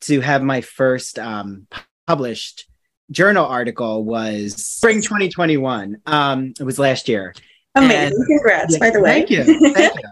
to 0.00 0.20
have 0.20 0.42
my 0.42 0.60
first 0.60 1.16
um, 1.18 1.68
published 2.08 2.68
journal 3.12 3.46
article 3.46 4.04
was 4.04 4.64
spring 4.64 5.00
2021. 5.00 6.02
Um, 6.06 6.54
it 6.58 6.64
was 6.64 6.80
last 6.80 7.08
year. 7.08 7.34
Amazing. 7.76 8.16
And, 8.16 8.26
Congrats, 8.26 8.72
yeah, 8.74 8.78
by 8.80 8.90
the 8.90 9.00
way. 9.00 9.12
Thank 9.12 9.30
you. 9.30 9.44
Thank 9.72 9.94
you 9.94 10.10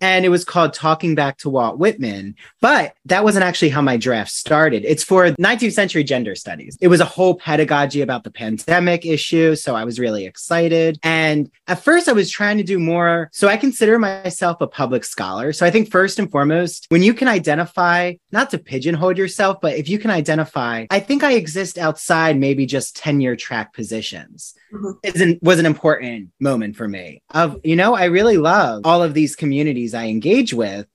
and 0.00 0.24
it 0.24 0.28
was 0.28 0.44
called 0.44 0.74
Talking 0.74 1.14
Back 1.14 1.38
to 1.38 1.50
Walt 1.50 1.78
Whitman. 1.78 2.34
But 2.60 2.94
that 3.06 3.24
wasn't 3.24 3.44
actually 3.44 3.70
how 3.70 3.82
my 3.82 3.96
draft 3.96 4.30
started. 4.30 4.84
It's 4.84 5.04
for 5.04 5.26
19th 5.26 5.72
century 5.72 6.04
gender 6.04 6.34
studies. 6.34 6.76
It 6.80 6.88
was 6.88 7.00
a 7.00 7.04
whole 7.04 7.34
pedagogy 7.34 8.00
about 8.00 8.24
the 8.24 8.30
pandemic 8.30 9.06
issue. 9.06 9.54
So 9.54 9.74
I 9.74 9.84
was 9.84 9.98
really 9.98 10.26
excited. 10.26 10.98
And 11.02 11.50
at 11.66 11.82
first, 11.82 12.08
I 12.08 12.12
was 12.12 12.30
trying 12.30 12.58
to 12.58 12.64
do 12.64 12.78
more. 12.78 13.30
So 13.32 13.48
I 13.48 13.56
consider 13.56 13.98
myself 13.98 14.60
a 14.60 14.66
public 14.66 15.04
scholar. 15.04 15.52
So 15.52 15.66
I 15.66 15.70
think 15.70 15.90
first 15.90 16.18
and 16.18 16.30
foremost, 16.30 16.86
when 16.88 17.02
you 17.02 17.14
can 17.14 17.28
identify, 17.28 18.14
not 18.32 18.50
to 18.50 18.58
pigeonhole 18.58 19.16
yourself, 19.16 19.58
but 19.60 19.76
if 19.76 19.88
you 19.88 19.98
can 19.98 20.10
identify, 20.10 20.86
I 20.90 21.00
think 21.00 21.22
I 21.22 21.32
exist 21.34 21.78
outside 21.78 22.38
maybe 22.38 22.66
just 22.66 22.96
tenure 22.96 23.36
track 23.36 23.72
positions 23.72 24.54
mm-hmm. 24.74 24.90
is 25.02 25.38
was 25.42 25.58
an 25.58 25.66
important 25.66 26.30
moment 26.40 26.76
for 26.76 26.88
me. 26.88 27.22
Of, 27.30 27.60
you 27.64 27.76
know, 27.76 27.94
I 27.94 28.04
really 28.04 28.36
love 28.36 28.82
all 28.84 29.02
of 29.02 29.14
these 29.14 29.36
communities 29.36 29.94
I 29.94 30.06
engage 30.06 30.52
with. 30.52 30.86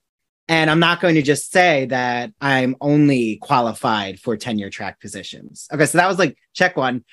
And 0.48 0.68
I'm 0.68 0.80
not 0.80 1.00
going 1.00 1.14
to 1.14 1.22
just 1.22 1.52
say 1.52 1.86
that 1.86 2.32
I'm 2.40 2.74
only 2.80 3.36
qualified 3.36 4.18
for 4.18 4.36
tenure 4.36 4.68
track 4.68 5.00
positions. 5.00 5.68
Okay, 5.72 5.86
so 5.86 5.98
that 5.98 6.08
was 6.08 6.18
like 6.18 6.36
check 6.54 6.76
one. 6.76 7.04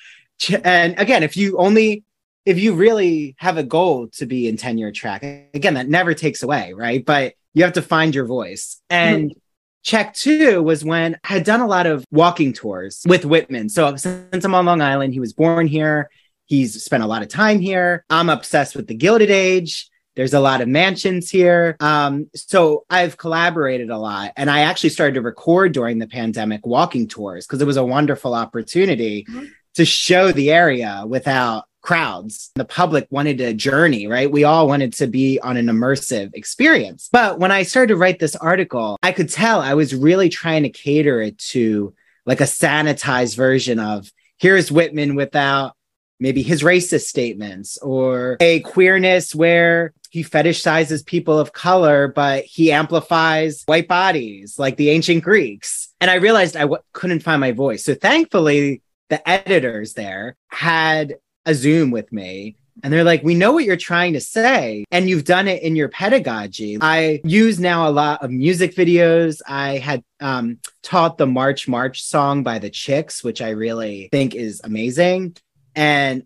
And 0.64 1.00
again, 1.00 1.22
if 1.22 1.38
you 1.38 1.58
only 1.58 2.04
if 2.48 2.58
you 2.58 2.74
really 2.74 3.36
have 3.38 3.58
a 3.58 3.64
goal 3.64 4.08
to 4.14 4.26
be 4.26 4.48
in 4.48 4.58
tenure 4.58 4.92
track, 4.92 5.22
again, 5.54 5.74
that 5.74 5.90
never 5.90 6.14
takes 6.14 6.42
away, 6.42 6.74
right? 6.74 7.06
But 7.06 7.34
you 7.54 7.64
have 7.64 7.74
to 7.74 7.82
find 7.82 8.16
your 8.16 8.26
voice. 8.26 8.82
And 8.90 9.32
mm-hmm. 9.32 9.40
check 9.84 10.14
two 10.14 10.64
was 10.64 10.86
when 10.86 11.20
I 11.24 11.34
had 11.34 11.44
done 11.44 11.60
a 11.60 11.68
lot 11.68 11.88
of 11.88 12.06
walking 12.10 12.54
tours 12.54 13.04
with 13.06 13.26
Whitman. 13.26 13.70
So 13.70 13.96
since 13.98 14.46
I'm 14.46 14.56
on 14.56 14.66
Long 14.66 14.82
Island, 14.82 15.14
he 15.14 15.20
was 15.20 15.34
born 15.34 15.68
here 15.68 16.10
he's 16.48 16.84
spent 16.84 17.04
a 17.04 17.08
lot 17.08 17.22
of 17.22 17.28
time 17.28 17.60
here. 17.60 18.04
I'm 18.10 18.30
obsessed 18.30 18.76
with 18.76 18.88
the 18.88 18.96
Gilded 18.96 19.30
Age. 19.30 19.90
There's 20.16 20.34
a 20.34 20.40
lot 20.40 20.62
of 20.62 20.68
mansions 20.68 21.30
here. 21.30 21.78
Um, 21.80 22.28
so 22.34 22.86
I've 22.90 23.18
collaborated 23.18 23.92
a 23.92 24.00
lot. 24.00 24.32
And 24.36 24.50
I 24.50 24.62
actually 24.62 24.90
started 24.90 25.14
to 25.14 25.22
record 25.22 25.74
during 25.74 26.00
the 26.00 26.08
pandemic 26.08 26.66
walking 26.66 27.08
tours 27.08 27.46
because 27.46 27.62
it 27.62 27.68
was 27.68 27.78
a 27.78 27.86
wonderful 27.86 28.34
opportunity 28.34 29.28
mm-hmm. 29.30 29.46
to 29.76 29.86
show 29.86 30.32
the 30.32 30.52
area 30.52 31.04
without 31.08 31.66
crowds. 31.82 32.52
The 32.56 32.66
public 32.66 33.08
wanted 33.12 33.40
a 33.42 33.54
journey, 33.54 34.08
right? 34.08 34.30
We 34.30 34.44
all 34.44 34.68
wanted 34.68 34.94
to 34.94 35.08
be 35.08 35.40
on 35.40 35.56
an 35.56 35.68
immersive 35.68 36.32
experience. 36.34 37.10
But 37.12 37.40
when 37.40 37.52
I 37.52 37.62
started 37.62 37.94
to 37.94 37.98
write 37.98 38.18
this 38.18 38.36
article, 38.36 38.98
I 39.04 39.12
could 39.12 39.30
tell 39.30 39.62
I 39.62 39.76
was 39.76 39.94
really 39.94 40.30
trying 40.30 40.64
to 40.64 40.70
cater 40.70 41.22
it 41.22 41.38
to 41.52 41.94
like 42.26 42.42
a 42.42 42.46
sanitized 42.46 43.38
version 43.38 43.80
of 43.80 44.12
here's 44.38 44.72
Whitman 44.72 45.16
without 45.16 45.77
maybe 46.20 46.42
his 46.42 46.64
racist 46.64 47.06
statements 47.06 47.78
or 47.80 48.38
a 48.40 48.60
queerness 48.62 49.36
where 49.36 49.94
he 50.10 50.24
fetishizes 50.24 51.06
people 51.06 51.38
of 51.40 51.54
color, 51.54 52.08
but 52.08 52.44
he 52.46 52.72
amplifies 52.72 53.64
white 53.66 53.88
bodies 53.88 54.58
like 54.58 54.78
the 54.78 54.90
ancient 54.90 55.24
Greeks. 55.24 55.90
And 56.00 56.10
I 56.10 56.16
realized 56.16 56.56
I 56.56 56.62
w- 56.62 56.82
couldn't 56.94 57.24
find 57.24 57.42
my 57.42 57.52
voice. 57.52 57.84
So 57.84 57.94
thankfully, 57.94 58.82
the 59.10 59.28
editors 59.28 59.94
there 59.94 60.36
had 60.50 61.16
a 61.46 61.54
Zoom 61.54 61.92
with 61.92 62.12
me. 62.12 62.56
And 62.84 62.94
they're 62.94 63.04
like, 63.04 63.24
we 63.24 63.34
know 63.34 63.54
what 63.54 63.64
you're 63.64 63.76
trying 63.76 64.14
to 64.14 64.22
say, 64.22 64.86
and 64.92 65.10
you've 65.10 65.24
done 65.24 65.48
it 65.48 65.64
in 65.64 65.76
your 65.76 65.90
pedagogy. 65.90 66.78
I 66.80 67.22
use 67.24 67.60
now 67.60 67.90
a 67.90 67.90
lot 67.90 68.24
of 68.24 68.30
music 68.30 68.76
videos. 68.76 69.42
I 69.48 69.78
had 69.80 70.04
um, 70.20 70.60
taught 70.84 71.18
the 71.18 71.26
March 71.26 71.68
March 71.68 72.04
song 72.04 72.44
by 72.44 72.60
the 72.60 72.70
Chicks, 72.70 73.24
which 73.24 73.42
I 73.42 73.50
really 73.50 74.10
think 74.12 74.36
is 74.36 74.62
amazing. 74.64 75.38
And 75.78 76.24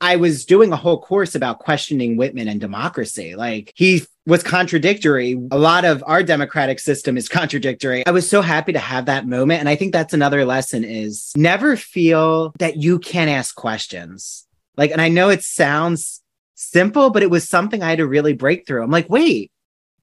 I 0.00 0.16
was 0.16 0.44
doing 0.44 0.72
a 0.72 0.76
whole 0.76 1.00
course 1.00 1.34
about 1.34 1.58
questioning 1.58 2.16
Whitman 2.16 2.48
and 2.48 2.60
democracy. 2.60 3.34
Like 3.34 3.72
he 3.74 4.02
was 4.26 4.42
contradictory. 4.42 5.36
A 5.50 5.58
lot 5.58 5.84
of 5.84 6.04
our 6.06 6.22
democratic 6.22 6.78
system 6.78 7.16
is 7.16 7.28
contradictory. 7.28 8.06
I 8.06 8.10
was 8.10 8.28
so 8.28 8.42
happy 8.42 8.72
to 8.72 8.78
have 8.78 9.06
that 9.06 9.26
moment. 9.26 9.60
And 9.60 9.68
I 9.68 9.76
think 9.76 9.92
that's 9.92 10.14
another 10.14 10.44
lesson 10.44 10.84
is 10.84 11.32
never 11.36 11.76
feel 11.76 12.52
that 12.58 12.76
you 12.76 12.98
can't 12.98 13.30
ask 13.30 13.54
questions. 13.54 14.46
Like, 14.76 14.90
and 14.90 15.00
I 15.00 15.08
know 15.08 15.30
it 15.30 15.42
sounds 15.42 16.22
simple, 16.54 17.10
but 17.10 17.22
it 17.22 17.30
was 17.30 17.48
something 17.48 17.82
I 17.82 17.90
had 17.90 17.98
to 17.98 18.06
really 18.06 18.34
break 18.34 18.66
through. 18.66 18.82
I'm 18.82 18.90
like, 18.90 19.10
wait, 19.10 19.50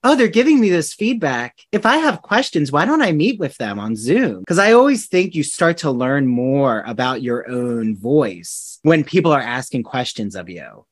oh, 0.07 0.15
they're 0.15 0.29
giving 0.29 0.61
me 0.61 0.69
this 0.69 0.93
feedback. 0.93 1.59
If 1.73 1.85
I 1.85 1.97
have 1.97 2.21
questions, 2.21 2.71
why 2.71 2.85
don't 2.85 3.01
I 3.01 3.11
meet 3.11 3.39
with 3.39 3.57
them 3.57 3.77
on 3.77 3.97
Zoom? 3.97 4.39
Because 4.39 4.57
I 4.57 4.71
always 4.71 5.07
think 5.07 5.35
you 5.35 5.43
start 5.43 5.79
to 5.79 5.91
learn 5.91 6.27
more 6.27 6.81
about 6.87 7.21
your 7.21 7.49
own 7.49 7.97
voice 7.97 8.79
when 8.83 9.03
people 9.03 9.33
are 9.33 9.41
asking 9.41 9.83
questions 9.83 10.35
of 10.37 10.49
you 10.49 10.85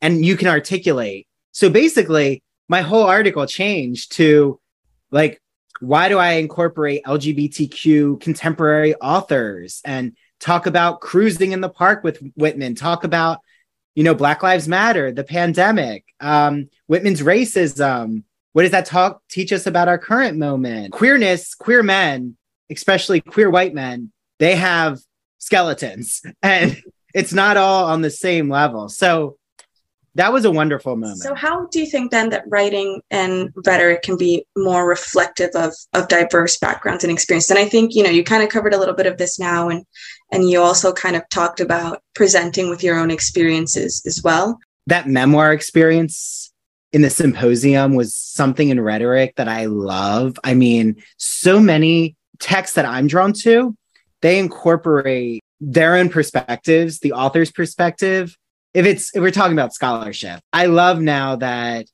and 0.00 0.24
you 0.24 0.36
can 0.36 0.46
articulate. 0.46 1.26
So 1.50 1.68
basically, 1.68 2.44
my 2.68 2.82
whole 2.82 3.02
article 3.02 3.44
changed 3.44 4.12
to 4.12 4.60
like, 5.10 5.42
why 5.80 6.08
do 6.08 6.18
I 6.18 6.34
incorporate 6.34 7.02
LGBTQ 7.04 8.20
contemporary 8.20 8.94
authors 8.94 9.80
and 9.84 10.16
talk 10.38 10.66
about 10.66 11.00
cruising 11.00 11.50
in 11.50 11.60
the 11.60 11.68
park 11.68 12.04
with 12.04 12.22
Whitman, 12.36 12.76
talk 12.76 13.02
about, 13.02 13.40
you 13.96 14.04
know, 14.04 14.14
Black 14.14 14.44
Lives 14.44 14.68
Matter, 14.68 15.10
the 15.10 15.24
pandemic, 15.24 16.04
um, 16.20 16.68
Whitman's 16.86 17.22
racism, 17.22 18.22
what 18.52 18.62
does 18.62 18.70
that 18.72 18.86
talk 18.86 19.22
teach 19.30 19.52
us 19.52 19.66
about 19.66 19.88
our 19.88 19.98
current 19.98 20.36
moment? 20.36 20.92
Queerness, 20.92 21.54
queer 21.54 21.82
men, 21.82 22.36
especially 22.70 23.20
queer 23.20 23.50
white 23.50 23.74
men, 23.74 24.12
they 24.38 24.56
have 24.56 25.00
skeletons 25.38 26.22
and 26.42 26.82
it's 27.14 27.32
not 27.32 27.56
all 27.56 27.86
on 27.86 28.02
the 28.02 28.10
same 28.10 28.48
level. 28.48 28.88
So 28.88 29.36
that 30.16 30.32
was 30.32 30.44
a 30.44 30.50
wonderful 30.50 30.96
moment. 30.96 31.18
So 31.18 31.34
how 31.34 31.66
do 31.66 31.78
you 31.78 31.86
think 31.86 32.10
then 32.10 32.30
that 32.30 32.44
writing 32.48 33.00
and 33.10 33.50
rhetoric 33.64 34.02
can 34.02 34.16
be 34.16 34.44
more 34.56 34.86
reflective 34.86 35.50
of 35.54 35.72
of 35.92 36.08
diverse 36.08 36.58
backgrounds 36.58 37.04
and 37.04 37.12
experiences? 37.12 37.50
And 37.50 37.58
I 37.58 37.68
think, 37.68 37.94
you 37.94 38.02
know, 38.02 38.10
you 38.10 38.24
kind 38.24 38.42
of 38.42 38.48
covered 38.48 38.74
a 38.74 38.78
little 38.78 38.94
bit 38.94 39.06
of 39.06 39.18
this 39.18 39.38
now 39.38 39.68
and 39.68 39.84
and 40.32 40.50
you 40.50 40.60
also 40.60 40.92
kind 40.92 41.14
of 41.14 41.28
talked 41.30 41.60
about 41.60 42.02
presenting 42.14 42.68
with 42.70 42.82
your 42.82 42.98
own 42.98 43.10
experiences 43.10 44.02
as 44.04 44.20
well. 44.22 44.58
That 44.86 45.06
memoir 45.06 45.52
experience 45.52 46.49
in 46.92 47.02
the 47.02 47.10
symposium 47.10 47.94
was 47.94 48.14
something 48.14 48.68
in 48.68 48.80
rhetoric 48.80 49.36
that 49.36 49.48
I 49.48 49.66
love. 49.66 50.38
I 50.42 50.54
mean, 50.54 51.02
so 51.16 51.60
many 51.60 52.16
texts 52.40 52.74
that 52.76 52.84
I'm 52.84 53.06
drawn 53.06 53.32
to, 53.44 53.76
they 54.22 54.38
incorporate 54.38 55.42
their 55.60 55.96
own 55.96 56.08
perspectives, 56.08 56.98
the 56.98 57.12
author's 57.12 57.52
perspective. 57.52 58.36
If 58.74 58.86
it's 58.86 59.14
if 59.14 59.20
we're 59.20 59.30
talking 59.30 59.52
about 59.56 59.74
scholarship, 59.74 60.40
I 60.52 60.66
love 60.66 61.00
now 61.00 61.36
that 61.36 61.86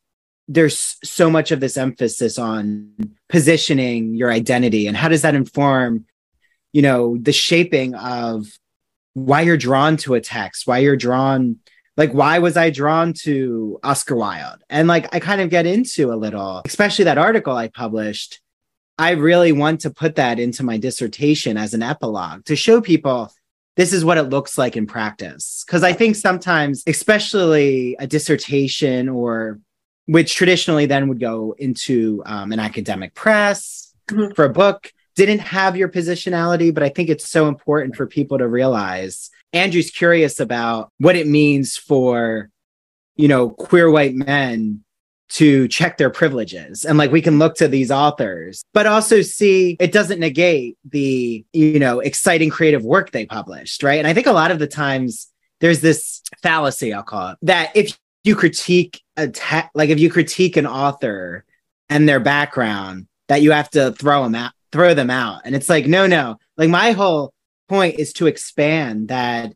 there's 0.49 0.97
so 1.03 1.29
much 1.29 1.51
of 1.51 1.61
this 1.61 1.77
emphasis 1.77 2.39
on 2.39 2.93
positioning 3.29 4.15
your 4.15 4.31
identity 4.31 4.87
and 4.87 4.97
how 4.97 5.09
does 5.09 5.23
that 5.23 5.35
inform 5.35 6.07
you 6.73 6.83
know 6.83 7.17
the 7.19 7.33
shaping 7.33 7.95
of 7.95 8.47
why 9.15 9.41
you're 9.41 9.57
drawn 9.57 9.97
to 9.97 10.15
a 10.15 10.21
text 10.21 10.67
why 10.67 10.79
you're 10.79 10.97
drawn 10.97 11.57
like 11.97 12.13
why 12.13 12.39
was 12.39 12.57
i 12.57 12.71
drawn 12.71 13.13
to 13.13 13.79
oscar 13.83 14.17
wilde? 14.17 14.63
And 14.71 14.89
like 14.89 15.15
i 15.15 15.21
kind 15.21 15.41
of 15.41 15.51
get 15.51 15.67
into 15.67 16.13
a 16.13 16.17
little 16.17 16.63
especially 16.65 17.05
that 17.07 17.19
article 17.19 17.57
i 17.57 17.69
published. 17.69 18.41
I 18.99 19.11
really 19.11 19.53
want 19.53 19.81
to 19.81 19.91
put 19.91 20.15
that 20.15 20.39
into 20.39 20.63
my 20.63 20.79
dissertation 20.79 21.59
as 21.59 21.75
an 21.75 21.83
epilogue 21.83 22.47
to 22.47 22.57
show 22.57 22.81
people 22.81 23.31
this 23.77 23.93
is 23.93 24.07
what 24.07 24.17
it 24.17 24.31
looks 24.31 24.57
like 24.57 24.75
in 24.75 24.87
practice. 24.87 25.65
Because 25.67 25.83
i 25.83 25.93
think 25.93 26.17
sometimes 26.17 26.83
especially 26.87 27.97
a 27.99 28.07
dissertation 28.07 29.09
or 29.09 29.61
which 30.07 30.35
traditionally 30.35 30.87
then 30.87 31.09
would 31.09 31.21
go 31.21 31.55
into 31.59 32.23
um, 32.27 32.53
an 32.53 32.61
academic 32.61 33.15
press 33.15 33.93
mm-hmm. 34.09 34.33
for 34.35 34.45
a 34.45 34.53
book 34.53 34.93
didn't 35.15 35.41
have 35.41 35.77
your 35.77 35.89
positionality 35.89 36.73
but 36.73 36.83
i 36.83 36.89
think 36.89 37.09
it's 37.09 37.29
so 37.29 37.49
important 37.49 37.97
for 37.97 38.07
people 38.07 38.39
to 38.39 38.47
realize 38.47 39.31
Andrew's 39.57 39.91
curious 39.91 40.41
about 40.41 40.91
what 40.99 41.17
it 41.17 41.27
means 41.27 41.77
for, 41.77 42.51
you 43.17 43.29
know, 43.29 43.51
queer 43.51 43.91
white 43.91 44.15
men 44.15 44.85
to 45.29 45.67
check 45.69 45.99
their 45.99 46.11
privileges. 46.11 46.85
And 46.85 46.99
like 46.99 47.11
we 47.11 47.23
can 47.23 47.39
look 47.39 47.57
to 47.57 47.69
these 47.69 47.91
authors, 47.91 48.63
but 48.73 48.87
also 48.87 49.23
see 49.23 49.77
it 49.81 49.93
doesn't 49.93 50.21
negate 50.21 50.79
the, 50.85 51.45
you 51.53 51.79
know, 51.79 52.01
exciting 52.01 52.51
creative 52.51 52.85
work 52.85 53.11
they 53.11 53.27
published. 53.27 53.83
Right. 53.83 53.99
And 53.99 54.07
I 54.07 54.15
think 54.15 54.27
a 54.27 54.33
lot 54.33 54.51
of 54.51 54.59
the 54.59 54.69
times 54.69 55.29
there's 55.61 55.81
this 55.81 56.23
fallacy, 56.43 56.93
I'll 56.93 57.03
call 57.03 57.31
it, 57.31 57.39
that 57.43 57.73
if 57.75 57.99
you 58.25 58.37
critique 58.37 59.03
a 59.17 59.29
te- 59.29 59.69
like 59.75 59.91
if 59.91 59.99
you 59.99 60.11
critique 60.11 60.57
an 60.57 60.67
author 60.67 61.45
and 61.89 62.09
their 62.09 62.21
background, 62.21 63.07
that 63.29 63.43
you 63.43 63.53
have 63.53 63.71
to 63.71 63.93
throw 63.93 64.23
them 64.23 64.35
out, 64.35 64.53
throw 64.71 64.95
them 64.95 65.11
out. 65.11 65.43
And 65.45 65.55
it's 65.55 65.69
like, 65.69 65.87
no, 65.87 66.07
no. 66.07 66.37
Like 66.57 66.69
my 66.69 66.93
whole 66.93 67.33
point 67.69 67.99
is 67.99 68.13
to 68.15 68.27
expand 68.27 69.09
that 69.09 69.53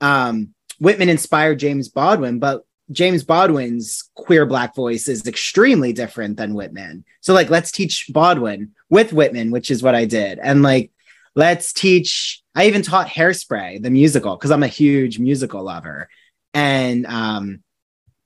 um, 0.00 0.54
Whitman 0.78 1.08
inspired 1.08 1.58
James 1.58 1.88
Baldwin, 1.88 2.38
but 2.38 2.62
James 2.90 3.22
Baldwin's 3.22 4.08
queer 4.14 4.46
black 4.46 4.74
voice 4.74 5.08
is 5.08 5.26
extremely 5.26 5.92
different 5.92 6.36
than 6.36 6.54
Whitman. 6.54 7.04
So 7.20 7.34
like 7.34 7.50
let's 7.50 7.70
teach 7.70 8.06
Baldwin 8.10 8.72
with 8.88 9.12
Whitman, 9.12 9.50
which 9.50 9.70
is 9.70 9.82
what 9.82 9.94
I 9.94 10.06
did. 10.06 10.38
And 10.38 10.62
like 10.62 10.90
let's 11.34 11.72
teach 11.72 12.42
I 12.54 12.66
even 12.66 12.82
taught 12.82 13.08
Hairspray, 13.08 13.82
the 13.82 13.90
musical, 13.90 14.36
because 14.36 14.50
I'm 14.50 14.62
a 14.62 14.68
huge 14.68 15.18
musical 15.18 15.62
lover. 15.62 16.08
And 16.54 17.04
um 17.06 17.62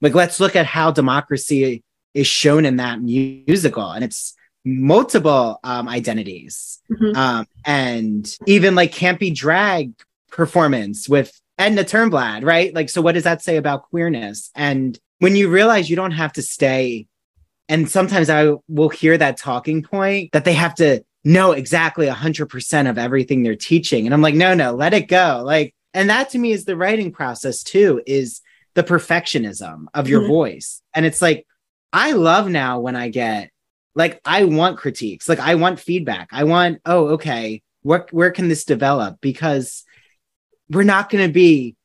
like 0.01 0.15
let's 0.15 0.39
look 0.39 0.55
at 0.55 0.67
how 0.67 0.93
democracy 0.93 1.83
is 2.15 2.27
shown 2.27 2.65
in 2.65 2.77
that 2.77 3.01
musical 3.01 3.91
and 3.91 4.05
it's 4.05 4.35
multiple 4.65 5.59
um, 5.65 5.89
identities 5.89 6.81
mm-hmm. 6.91 7.17
um, 7.17 7.47
and 7.65 8.37
even 8.47 8.75
like 8.75 8.93
campy 8.93 9.35
drag 9.35 9.93
performance 10.31 11.09
with 11.09 11.39
Edna 11.59 11.85
Turnblad, 11.85 12.45
right? 12.45 12.75
Like, 12.75 12.89
so 12.89 13.03
what 13.03 13.13
does 13.13 13.25
that 13.25 13.43
say 13.43 13.57
about 13.57 13.89
queerness? 13.91 14.51
And 14.55 14.99
when 15.19 15.37
you 15.37 15.49
realize 15.49 15.91
you 15.91 15.97
don't 15.97 16.13
have 16.13 16.33
to 16.35 16.43
stay, 16.43 17.07
and 17.69 17.89
sometimes 17.89 18.29
I 18.29 18.55
will 18.69 18.89
hear 18.89 19.17
that 19.17 19.37
talking 19.37 19.83
point 19.83 20.33
that 20.33 20.45
they 20.45 20.55
have 20.55 20.75
to 20.77 21.05
know 21.25 21.53
exactly 21.53 22.07
100% 22.07 22.91
of 22.91 22.99
everything 22.99 23.43
they're 23.43 23.55
teaching. 23.55 24.07
And 24.07 24.15
I'm 24.15 24.23
like, 24.23 24.35
no, 24.35 24.55
no, 24.55 24.73
let 24.73 24.95
it 24.95 25.07
go. 25.07 25.43
Like, 25.45 25.75
and 25.95 26.11
that 26.11 26.31
to 26.31 26.39
me 26.39 26.53
is 26.53 26.65
the 26.65 26.77
writing 26.77 27.13
process 27.13 27.63
too, 27.63 28.03
is 28.07 28.41
the 28.75 28.83
perfectionism 28.83 29.87
of 29.95 30.09
your 30.09 30.23
mm-hmm. 30.23 30.33
voice. 30.33 30.83
And 30.95 31.07
it's 31.07 31.23
like, 31.23 31.47
I 31.93 32.13
love 32.13 32.49
now 32.49 32.81
when 32.81 32.97
I 32.97 33.09
get 33.11 33.52
like 33.95 34.21
I 34.25 34.45
want 34.45 34.79
critiques. 34.79 35.29
Like 35.29 35.41
I 35.41 35.55
want 35.55 35.81
feedback. 35.81 36.29
I 36.33 36.45
want, 36.45 36.81
oh, 36.87 37.09
okay, 37.09 37.63
where 37.83 38.07
where 38.11 38.31
can 38.31 38.49
this 38.49 38.65
develop? 38.65 39.21
Because 39.21 39.85
we're 40.71 40.83
not 40.83 41.11
going 41.11 41.27
to 41.27 41.33
be 41.33 41.77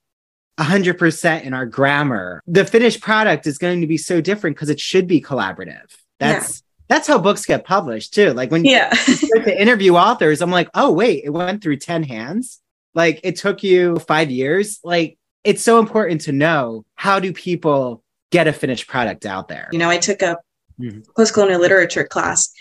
100% 0.60 1.44
in 1.44 1.54
our 1.54 1.66
grammar. 1.66 2.42
The 2.48 2.66
finished 2.66 3.02
product 3.02 3.46
is 3.46 3.58
going 3.58 3.82
to 3.82 3.88
be 3.88 3.98
so 3.98 4.22
different 4.22 4.56
because 4.56 4.70
it 4.70 4.80
should 4.80 5.08
be 5.08 5.22
collaborative. 5.22 5.96
That's 6.20 6.62
yeah. 6.62 6.96
that's 6.96 7.08
how 7.08 7.20
books 7.20 7.46
get 7.46 7.66
published 7.66 8.14
too. 8.14 8.34
Like 8.34 8.50
when 8.50 8.66
yeah. 8.66 8.94
you 9.08 9.14
start 9.16 9.46
to 9.46 9.62
interview 9.62 9.96
authors, 9.96 10.42
I'm 10.42 10.52
like, 10.52 10.70
oh 10.74 10.92
wait, 10.92 11.24
it 11.26 11.30
went 11.30 11.62
through 11.62 11.78
10 11.78 12.04
hands. 12.04 12.60
Like 12.96 13.20
it 13.24 13.36
took 13.36 13.62
you 13.62 13.98
five 14.00 14.32
years. 14.32 14.80
Like 14.84 15.18
it's 15.44 15.64
so 15.64 15.80
important 15.80 16.22
to 16.22 16.32
know 16.32 16.86
how 16.96 17.20
do 17.20 17.34
people 17.34 18.04
get 18.32 18.48
a 18.48 18.54
finished 18.54 18.88
product 18.88 19.26
out 19.26 19.48
there. 19.48 19.70
You 19.72 19.80
know, 19.80 19.90
I 19.90 19.98
took 19.98 20.22
a 20.22 20.38
Mhm. 20.80 21.06
post-colonial 21.16 21.60
literature 21.60 22.04
class, 22.06 22.52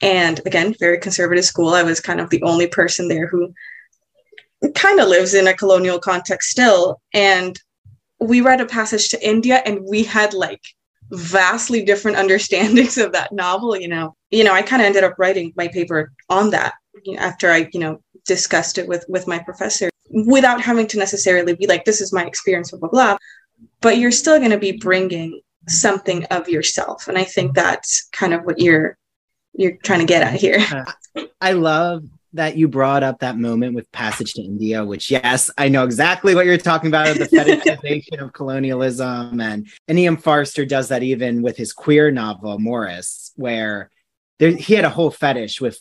and 0.00 0.40
again, 0.46 0.74
very 0.78 0.98
conservative 0.98 1.44
school. 1.44 1.70
I 1.74 1.82
was 1.82 2.00
kind 2.00 2.20
of 2.20 2.30
the 2.30 2.42
only 2.42 2.66
person 2.66 3.08
there 3.08 3.26
who 3.26 3.52
kind 4.74 5.00
of 5.00 5.08
lives 5.08 5.34
in 5.34 5.46
a 5.46 5.54
colonial 5.54 5.98
context 5.98 6.50
still. 6.50 7.00
And 7.12 7.58
we 8.20 8.40
read 8.40 8.60
a 8.60 8.66
passage 8.66 9.08
to 9.10 9.26
India, 9.26 9.62
and 9.66 9.80
we 9.84 10.02
had 10.04 10.34
like 10.34 10.62
vastly 11.10 11.84
different 11.84 12.16
understandings 12.24 12.98
of 12.98 13.12
that 13.12 13.32
novel. 13.32 13.76
You 13.76 13.88
know, 13.88 14.14
you 14.30 14.44
know, 14.44 14.52
I 14.52 14.62
kind 14.62 14.82
of 14.82 14.86
ended 14.86 15.04
up 15.04 15.14
writing 15.18 15.52
my 15.56 15.68
paper 15.68 16.12
on 16.28 16.50
that 16.50 16.74
after 17.18 17.50
I, 17.50 17.68
you 17.72 17.80
know, 17.80 18.00
discussed 18.26 18.78
it 18.78 18.88
with 18.88 19.04
with 19.08 19.26
my 19.26 19.38
professor 19.38 19.90
without 20.10 20.60
having 20.60 20.86
to 20.88 20.98
necessarily 20.98 21.54
be 21.54 21.66
like, 21.66 21.84
this 21.84 22.00
is 22.00 22.12
my 22.12 22.24
experience, 22.24 22.70
blah 22.70 22.80
blah 22.80 22.88
blah. 22.88 23.16
But 23.80 23.98
you're 23.98 24.12
still 24.12 24.38
going 24.38 24.50
to 24.50 24.58
be 24.58 24.72
bringing 24.72 25.40
something 25.68 26.24
of 26.26 26.48
yourself, 26.48 27.08
and 27.08 27.18
I 27.18 27.24
think 27.24 27.54
that's 27.54 28.08
kind 28.12 28.34
of 28.34 28.42
what 28.44 28.58
you're 28.58 28.96
you're 29.54 29.76
trying 29.82 30.00
to 30.00 30.06
get 30.06 30.22
at 30.22 30.40
here. 30.40 30.64
I 31.40 31.52
love 31.52 32.04
that 32.34 32.56
you 32.56 32.66
brought 32.66 33.04
up 33.04 33.20
that 33.20 33.38
moment 33.38 33.74
with 33.74 33.90
Passage 33.92 34.34
to 34.34 34.42
India, 34.42 34.84
which, 34.84 35.10
yes, 35.10 35.50
I 35.56 35.68
know 35.68 35.84
exactly 35.84 36.34
what 36.34 36.46
you're 36.46 36.58
talking 36.58 36.88
about 36.88 37.16
the 37.16 37.26
fetishization 37.26 38.20
of 38.20 38.32
colonialism. 38.32 39.40
And, 39.40 39.68
and 39.86 39.98
E.M. 39.98 40.16
Forster 40.16 40.66
does 40.66 40.88
that 40.88 41.04
even 41.04 41.42
with 41.42 41.56
his 41.56 41.72
queer 41.72 42.10
novel, 42.10 42.58
Maurice, 42.58 43.32
where 43.36 43.90
there, 44.40 44.50
he 44.50 44.74
had 44.74 44.84
a 44.84 44.90
whole 44.90 45.12
fetish 45.12 45.60
with 45.60 45.78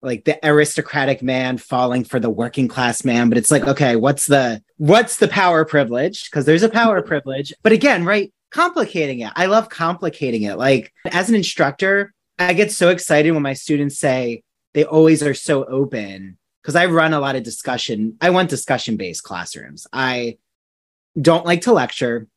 like 0.00 0.24
the 0.24 0.38
aristocratic 0.48 1.20
man 1.24 1.58
falling 1.58 2.04
for 2.04 2.20
the 2.20 2.30
working 2.30 2.68
class 2.68 3.04
man 3.04 3.28
but 3.28 3.36
it's 3.36 3.50
like 3.50 3.64
okay 3.64 3.96
what's 3.96 4.26
the 4.26 4.62
what's 4.76 5.16
the 5.16 5.26
power 5.26 5.64
privilege 5.64 6.30
because 6.30 6.44
there's 6.44 6.62
a 6.62 6.68
power 6.68 7.02
privilege 7.02 7.52
but 7.64 7.72
again 7.72 8.04
right 8.04 8.32
complicating 8.50 9.20
it. 9.20 9.32
I 9.36 9.46
love 9.46 9.68
complicating 9.68 10.42
it. 10.42 10.56
Like 10.56 10.92
as 11.10 11.28
an 11.28 11.34
instructor 11.34 12.14
i 12.38 12.52
get 12.52 12.70
so 12.70 12.88
excited 12.88 13.32
when 13.32 13.42
my 13.42 13.52
students 13.52 13.98
say 13.98 14.42
they 14.74 14.84
always 14.84 15.22
are 15.22 15.34
so 15.34 15.64
open 15.64 16.38
because 16.62 16.76
i 16.76 16.86
run 16.86 17.12
a 17.12 17.20
lot 17.20 17.36
of 17.36 17.42
discussion 17.42 18.16
i 18.20 18.30
want 18.30 18.50
discussion 18.50 18.96
based 18.96 19.22
classrooms. 19.22 19.86
I 19.92 20.38
don't 21.20 21.46
like 21.46 21.62
to 21.62 21.72
lecture. 21.72 22.28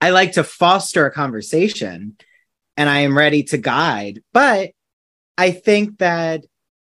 I 0.00 0.10
like 0.10 0.32
to 0.32 0.44
foster 0.44 1.06
a 1.06 1.10
conversation 1.12 2.16
and 2.76 2.88
i 2.88 3.00
am 3.00 3.16
ready 3.16 3.42
to 3.44 3.58
guide. 3.58 4.22
But 4.32 4.70
I 5.36 5.52
think 5.52 5.98
that 5.98 6.44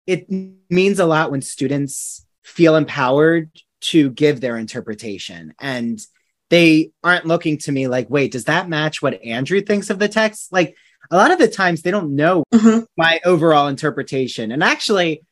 it 0.06 0.26
means 0.70 0.98
a 0.98 1.06
lot 1.06 1.30
when 1.30 1.42
students 1.42 2.26
feel 2.42 2.76
empowered 2.76 3.50
to 3.80 4.10
give 4.10 4.40
their 4.40 4.56
interpretation 4.56 5.54
and 5.60 6.00
they 6.50 6.90
aren't 7.02 7.26
looking 7.26 7.58
to 7.58 7.72
me 7.72 7.88
like, 7.88 8.10
wait, 8.10 8.32
does 8.32 8.44
that 8.44 8.68
match 8.68 9.00
what 9.00 9.22
Andrew 9.22 9.60
thinks 9.60 9.88
of 9.88 9.98
the 9.98 10.08
text? 10.08 10.52
Like 10.52 10.76
a 11.10 11.16
lot 11.16 11.30
of 11.30 11.38
the 11.38 11.48
times 11.48 11.82
they 11.82 11.90
don't 11.90 12.14
know 12.14 12.44
Mhm. 12.52 12.86
my 12.96 13.20
overall 13.24 13.68
interpretation. 13.68 14.52
And 14.52 14.62
actually, 14.62 15.22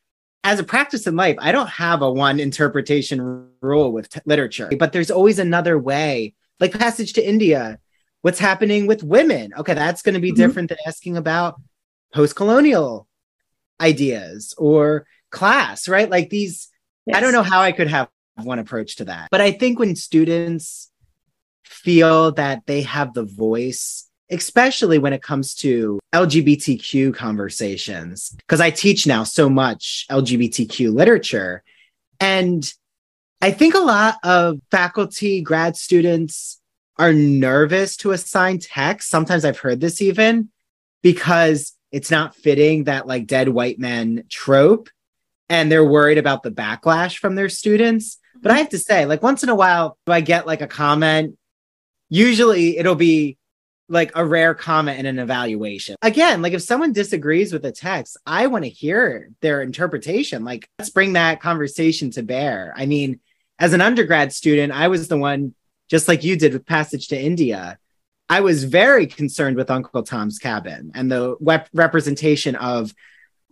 as 0.44 0.58
a 0.60 0.64
practice 0.64 1.06
in 1.06 1.16
life, 1.16 1.36
I 1.40 1.50
don't 1.52 1.68
have 1.68 2.00
a 2.02 2.10
one 2.12 2.38
interpretation 2.40 3.48
rule 3.60 3.92
with 3.92 4.08
t- 4.08 4.20
literature, 4.24 4.70
but 4.78 4.92
there's 4.92 5.10
always 5.10 5.38
another 5.38 5.76
way. 5.78 6.34
Like 6.60 6.72
Passage 6.78 7.12
to 7.14 7.28
India, 7.28 7.78
what's 8.22 8.38
happening 8.38 8.86
with 8.86 9.02
women? 9.02 9.52
Okay, 9.58 9.74
that's 9.74 10.02
going 10.02 10.14
to 10.14 10.20
be 10.20 10.32
Mhm. 10.32 10.36
different 10.36 10.68
than 10.68 10.78
asking 10.86 11.16
about 11.16 11.60
post 12.14 12.36
colonial 12.36 13.06
ideas 13.80 14.54
or 14.56 15.06
class, 15.30 15.88
right? 15.88 16.08
Like 16.10 16.30
these, 16.30 16.68
I 17.12 17.20
don't 17.20 17.32
know 17.32 17.42
how 17.42 17.60
I 17.60 17.72
could 17.72 17.88
have 17.88 18.08
one 18.36 18.58
approach 18.58 18.96
to 18.96 19.04
that. 19.06 19.28
But 19.30 19.40
I 19.40 19.50
think 19.52 19.78
when 19.78 19.96
students 19.96 20.87
feel 21.68 22.32
that 22.32 22.66
they 22.66 22.82
have 22.82 23.14
the 23.14 23.24
voice, 23.24 24.08
especially 24.30 24.98
when 24.98 25.12
it 25.12 25.22
comes 25.22 25.54
to 25.56 26.00
LGBTQ 26.12 27.14
conversations, 27.14 28.30
because 28.38 28.60
I 28.60 28.70
teach 28.70 29.06
now 29.06 29.24
so 29.24 29.48
much 29.48 30.06
LGBTQ 30.10 30.92
literature. 30.92 31.62
And 32.20 32.70
I 33.40 33.52
think 33.52 33.74
a 33.74 33.80
lot 33.80 34.16
of 34.24 34.58
faculty, 34.70 35.42
grad 35.42 35.76
students 35.76 36.60
are 36.98 37.12
nervous 37.12 37.96
to 37.98 38.10
assign 38.10 38.58
text. 38.58 39.08
Sometimes 39.08 39.44
I've 39.44 39.60
heard 39.60 39.80
this 39.80 40.02
even 40.02 40.48
because 41.02 41.72
it's 41.92 42.10
not 42.10 42.34
fitting 42.34 42.84
that 42.84 43.06
like 43.06 43.26
dead 43.26 43.48
white 43.48 43.78
men 43.78 44.24
trope 44.28 44.88
and 45.48 45.70
they're 45.70 45.84
worried 45.84 46.18
about 46.18 46.42
the 46.42 46.50
backlash 46.50 47.18
from 47.18 47.34
their 47.34 47.48
students. 47.48 48.18
But 48.40 48.52
I 48.52 48.58
have 48.58 48.68
to 48.70 48.78
say, 48.78 49.06
like 49.06 49.22
once 49.22 49.42
in 49.42 49.48
a 49.48 49.54
while, 49.54 49.96
do 50.06 50.12
I 50.12 50.20
get 50.20 50.46
like 50.46 50.60
a 50.60 50.66
comment? 50.66 51.36
Usually 52.08 52.78
it'll 52.78 52.94
be 52.94 53.38
like 53.88 54.12
a 54.14 54.24
rare 54.24 54.54
comment 54.54 54.98
in 54.98 55.06
an 55.06 55.18
evaluation. 55.18 55.96
Again, 56.02 56.42
like 56.42 56.52
if 56.52 56.62
someone 56.62 56.92
disagrees 56.92 57.52
with 57.52 57.62
the 57.62 57.72
text, 57.72 58.16
I 58.26 58.46
want 58.46 58.64
to 58.64 58.70
hear 58.70 59.30
their 59.40 59.62
interpretation. 59.62 60.44
Like 60.44 60.68
let's 60.78 60.90
bring 60.90 61.14
that 61.14 61.40
conversation 61.40 62.10
to 62.12 62.22
bear. 62.22 62.74
I 62.76 62.86
mean, 62.86 63.20
as 63.58 63.72
an 63.72 63.80
undergrad 63.80 64.32
student, 64.32 64.72
I 64.72 64.88
was 64.88 65.08
the 65.08 65.16
one, 65.16 65.54
just 65.88 66.06
like 66.06 66.22
you 66.22 66.36
did 66.36 66.52
with 66.52 66.66
Passage 66.66 67.08
to 67.08 67.20
India. 67.20 67.78
I 68.28 68.40
was 68.40 68.64
very 68.64 69.06
concerned 69.06 69.56
with 69.56 69.70
Uncle 69.70 70.02
Tom's 70.02 70.38
Cabin 70.38 70.92
and 70.94 71.10
the 71.10 71.66
representation 71.72 72.56
of 72.56 72.94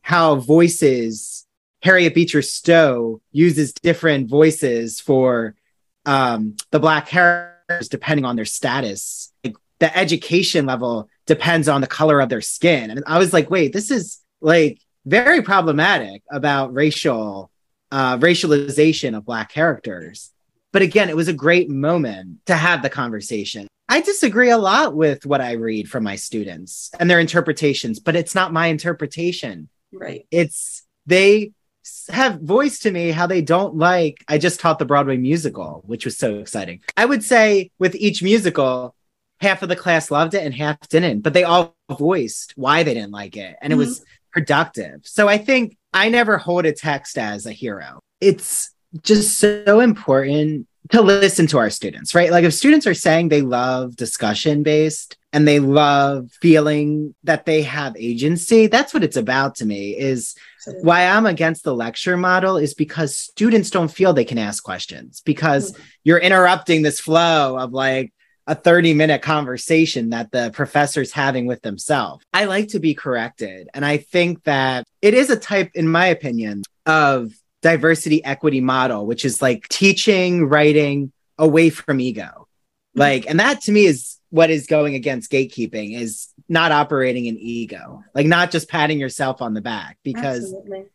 how 0.03 0.37
voices, 0.37 1.47
Harriet 1.83 2.15
Beecher 2.15 2.43
Stowe 2.43 3.23
uses 3.33 3.73
different 3.73 4.29
voices 4.29 5.01
for 5.01 5.55
um, 6.05 6.57
the 6.71 6.79
Black 6.79 7.09
characters 7.09 7.56
depending 7.89 8.25
on 8.25 8.37
their 8.37 8.45
status. 8.45 9.33
Like, 9.45 9.57
the 9.79 9.97
education 9.97 10.67
level 10.67 11.09
depends 11.27 11.69
on 11.69 11.81
the 11.81 11.87
color 11.87 12.21
of 12.21 12.29
their 12.29 12.41
skin. 12.41 12.91
And 12.91 13.03
I 13.07 13.19
was 13.19 13.33
like, 13.33 13.51
wait, 13.51 13.73
this 13.73 13.91
is 13.91 14.21
like 14.41 14.81
very 15.05 15.43
problematic 15.43 16.23
about 16.31 16.75
racial 16.75 17.51
uh, 17.93 18.19
racialization 18.19 19.17
of 19.17 19.25
Black 19.25 19.51
characters. 19.53 20.33
But 20.73 20.83
again, 20.83 21.09
it 21.09 21.17
was 21.17 21.29
a 21.29 21.33
great 21.33 21.71
moment 21.71 22.45
to 22.47 22.55
have 22.55 22.83
the 22.83 22.91
conversation. 22.91 23.69
I 23.89 24.01
disagree 24.01 24.51
a 24.51 24.59
lot 24.59 24.95
with 24.95 25.25
what 25.25 25.41
I 25.41 25.53
read 25.53 25.89
from 25.89 26.03
my 26.03 26.17
students 26.17 26.91
and 26.99 27.09
their 27.09 27.21
interpretations, 27.21 28.01
but 28.01 28.17
it's 28.17 28.35
not 28.35 28.53
my 28.53 28.67
interpretation. 28.67 29.69
Right. 29.93 30.27
It's 30.31 30.83
they 31.07 31.53
have 32.09 32.41
voiced 32.41 32.83
to 32.83 32.91
me 32.91 33.11
how 33.11 33.27
they 33.27 33.43
don't 33.43 33.77
like. 33.77 34.25
I 34.29 34.39
just 34.39 34.61
taught 34.61 34.79
the 34.79 34.85
Broadway 34.85 35.17
musical, 35.17 35.83
which 35.87 36.05
was 36.05 36.17
so 36.17 36.39
exciting. 36.39 36.81
I 36.97 37.05
would 37.05 37.23
say 37.23 37.71
with 37.79 37.95
each 37.95 38.23
musical, 38.23 38.95
half 39.41 39.63
of 39.63 39.69
the 39.69 39.77
class 39.77 40.11
loved 40.11 40.35
it 40.35 40.45
and 40.45 40.55
half 40.55 40.79
didn't, 40.89 41.21
but 41.21 41.35
they 41.35 41.45
all 41.45 41.77
voiced 41.91 42.53
why 42.57 42.83
they 42.83 42.95
didn't 42.95 43.13
like 43.13 43.37
it. 43.37 43.57
And 43.61 43.73
it 43.73 43.77
was 43.77 44.01
mm-hmm. 44.01 44.09
productive. 44.33 45.01
So 45.05 45.29
I 45.29 45.39
think 45.39 45.77
I 45.93 46.09
never 46.09 46.39
hold 46.39 46.67
a 46.67 46.73
text 46.73 47.19
as 47.19 47.47
a 47.47 47.53
hero. 47.53 48.01
It's 48.21 48.71
just 49.03 49.39
so 49.39 49.81
important 49.81 50.67
to 50.91 51.03
listen 51.03 51.47
to 51.49 51.59
our 51.59 51.71
students, 51.71 52.15
right? 52.15 52.31
Like 52.31 52.45
if 52.45 52.55
students 52.55 52.87
are 52.87 52.95
saying 52.95 53.29
they 53.29 53.43
love 53.43 53.97
discussion 53.97 54.63
based 54.63 55.17
and 55.33 55.47
they 55.47 55.59
love 55.59 56.31
feeling 56.41 57.15
that 57.25 57.47
they 57.47 57.63
have 57.63 57.97
agency, 57.97 58.67
that's 58.67 58.95
what 58.95 59.05
it's 59.05 59.17
about 59.17 59.57
to 59.57 59.67
me 59.67 59.97
is 59.97 60.35
why 60.83 61.07
I'm 61.07 61.27
against 61.27 61.63
the 61.63 61.75
lecture 61.75 62.17
model 62.17 62.57
is 62.57 62.75
because 62.75 63.17
students 63.17 63.71
don't 63.71 63.91
feel 63.91 64.13
they 64.13 64.25
can 64.25 64.39
ask 64.39 64.63
questions 64.63 65.23
because 65.25 65.77
hmm. 65.77 65.83
you're 66.05 66.19
interrupting 66.19 66.83
this 66.83 67.01
flow 67.01 67.59
of 67.59 67.73
like 67.73 68.13
a 68.47 68.55
30 68.55 68.95
minute 68.95 69.23
conversation 69.23 70.11
that 70.11 70.31
the 70.31 70.51
professor's 70.53 71.13
having 71.13 71.47
with 71.47 71.63
themselves. 71.63 72.25
I 72.33 72.45
like 72.45 72.69
to 72.69 72.79
be 72.79 72.95
corrected. 72.95 73.69
And 73.75 73.85
I 73.85 73.97
think 73.97 74.45
that 74.45 74.85
it 75.03 75.15
is 75.15 75.31
a 75.31 75.37
type, 75.37 75.73
in 75.75 75.89
my 75.89 76.07
opinion, 76.07 76.63
of 76.85 77.33
diversity 77.63 78.25
equity 78.25 78.61
model, 78.61 79.07
which 79.07 79.25
is 79.25 79.43
like 79.43 79.69
teaching 79.69 80.47
writing 80.47 81.13
away 81.39 81.71
from 81.71 82.01
ego. 82.01 82.47
Like, 82.95 83.29
and 83.29 83.41
that 83.41 83.61
to 83.63 83.73
me 83.73 83.85
is 83.85 84.17
what 84.31 84.49
is 84.49 84.67
going 84.67 84.95
against 84.95 85.31
gatekeeping 85.31 85.99
is 85.99 86.29
not 86.49 86.73
operating 86.73 87.27
in 87.27 87.37
ego, 87.39 88.03
like 88.15 88.27
not 88.27 88.51
just 88.51 88.69
patting 88.71 88.99
yourself 88.99 89.43
on 89.43 89.53
the 89.53 89.61
back, 89.61 89.99
because 90.03 90.45
Absolutely. 90.45 90.87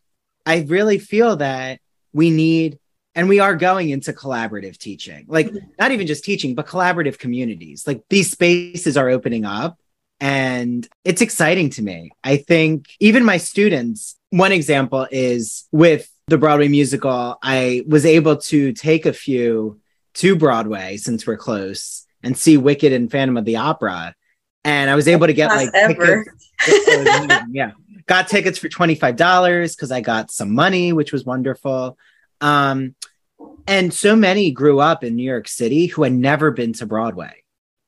I 0.46 0.62
really 0.62 0.98
feel 0.98 1.36
that 1.36 1.80
we 2.12 2.32
need, 2.32 2.80
and 3.14 3.30
we 3.30 3.40
are 3.40 3.56
going 3.56 3.92
into 3.92 4.14
collaborative 4.14 4.78
teaching, 4.78 5.26
like 5.28 5.48
Mhm. 5.48 5.62
not 5.80 5.92
even 5.92 6.08
just 6.08 6.24
teaching, 6.24 6.56
but 6.56 6.66
collaborative 6.66 7.20
communities. 7.20 7.86
Like 7.86 8.02
these 8.10 8.32
spaces 8.32 8.98
are 8.98 9.10
opening 9.10 9.46
up 9.46 9.78
and 10.20 10.88
it's 11.04 11.22
exciting 11.22 11.70
to 11.72 11.84
me. 11.84 12.12
I 12.24 12.38
think 12.38 12.88
even 13.00 13.24
my 13.24 13.38
students, 13.38 14.18
one 14.32 14.52
example 14.52 15.08
is 15.12 15.68
with 15.72 16.10
the 16.28 16.38
Broadway 16.38 16.68
musical, 16.68 17.38
I 17.42 17.84
was 17.88 18.06
able 18.06 18.38
to 18.38 18.74
take 18.74 19.06
a 19.06 19.14
few 19.14 19.80
to 20.16 20.36
Broadway 20.36 20.98
since 20.98 21.26
we're 21.26 21.38
close 21.38 22.06
and 22.24 22.38
see 22.38 22.58
Wicked 22.58 22.94
and 22.94 23.12
Phantom 23.12 23.38
of 23.38 23.46
the 23.46 23.58
Opera. 23.58 24.16
And 24.64 24.90
I 24.90 24.96
was 24.96 25.08
able 25.08 25.28
to 25.28 25.34
get 25.34 25.50
like 25.50 25.72
tickets- 25.74 26.30
it 26.68 27.00
was 27.00 27.16
amazing, 27.28 27.48
yeah. 27.54 27.72
Got 28.06 28.28
tickets 28.28 28.60
for 28.60 28.68
$25 28.70 29.76
because 29.76 29.92
I 29.92 30.02
got 30.02 30.32
some 30.32 30.54
money, 30.54 30.94
which 30.94 31.12
was 31.12 31.26
wonderful. 31.26 31.98
Um, 32.42 32.96
And 33.68 33.94
so 33.94 34.16
many 34.16 34.52
grew 34.52 34.80
up 34.80 35.04
in 35.04 35.16
New 35.16 35.24
York 35.24 35.48
City 35.48 35.88
who 35.88 36.04
had 36.04 36.14
never 36.14 36.52
been 36.52 36.74
to 36.74 36.86
Broadway 36.86 37.44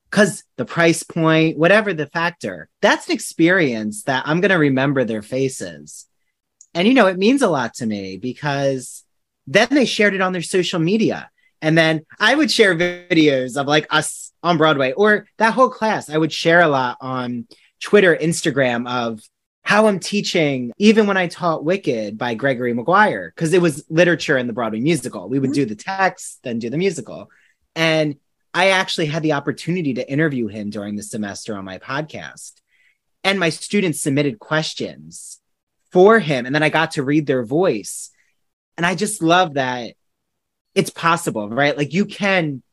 because 0.10 0.44
the 0.58 0.66
price 0.66 1.04
point, 1.04 1.58
whatever 1.58 1.94
the 1.94 2.08
factor, 2.08 2.70
that's 2.82 3.08
an 3.08 3.14
experience 3.14 4.04
that 4.04 4.24
I'm 4.28 4.40
going 4.42 4.52
to 4.52 4.58
remember 4.58 5.04
their 5.04 5.22
faces. 5.24 6.06
And, 6.74 6.88
you 6.88 6.94
know, 6.94 7.08
it 7.08 7.18
means 7.18 7.42
a 7.42 7.50
lot 7.50 7.76
to 7.76 7.86
me 7.86 8.18
because 8.18 9.04
then 9.48 9.68
they 9.72 9.86
shared 9.86 10.14
it 10.14 10.22
on 10.22 10.34
their 10.34 10.42
social 10.42 10.80
media. 10.80 11.30
And 11.62 11.78
then 11.78 12.06
I 12.20 12.36
would 12.36 12.52
share 12.52 12.76
videos 12.76 13.60
of 13.60 13.68
like 13.68 13.88
us 13.90 14.34
on 14.42 14.58
Broadway 14.58 14.92
or 14.94 15.28
that 15.38 15.54
whole 15.54 15.70
class. 15.70 16.10
I 16.10 16.18
would 16.18 16.34
share 16.34 16.62
a 16.62 16.68
lot 16.68 16.98
on 17.00 17.48
Twitter, 17.82 18.16
Instagram 18.16 18.90
of 18.90 19.22
how 19.62 19.88
I'm 19.88 20.00
teaching, 20.00 20.74
even 20.78 21.08
when 21.08 21.16
I 21.16 21.28
taught 21.28 21.64
Wicked 21.64 22.18
by 22.18 22.34
Gregory 22.34 22.74
Maguire, 22.74 23.32
because 23.34 23.54
it 23.54 23.62
was 23.62 23.86
literature 23.90 24.38
in 24.38 24.48
the 24.48 24.54
Broadway 24.54 24.82
musical. 24.82 25.30
We 25.30 25.40
would 25.40 25.52
mm-hmm. 25.52 25.56
do 25.56 25.66
the 25.66 25.76
text, 25.76 26.40
then 26.44 26.60
do 26.60 26.70
the 26.70 26.78
musical. 26.78 27.30
And 27.76 28.18
I 28.54 28.72
actually 28.72 29.06
had 29.06 29.24
the 29.24 29.34
opportunity 29.34 29.94
to 29.96 30.12
interview 30.12 30.48
him 30.48 30.70
during 30.70 30.96
the 30.96 31.04
semester 31.04 31.56
on 31.56 31.64
my 31.64 31.78
podcast. 31.78 32.54
And 33.24 33.40
my 33.40 33.50
students 33.50 34.02
submitted 34.02 34.38
questions 34.38 35.40
for 35.94 36.20
him. 36.20 36.46
And 36.46 36.54
then 36.54 36.64
I 36.64 36.70
got 36.70 36.92
to 36.92 37.04
read 37.04 37.28
their 37.28 37.46
voice. 37.46 38.10
And 38.76 38.86
I 38.86 38.96
just 38.96 39.22
love 39.22 39.54
that 39.54 39.94
it's 40.76 40.90
possible, 40.90 41.48
right? 41.50 41.78
Like 41.78 41.94
you 41.94 42.06
can 42.06 42.64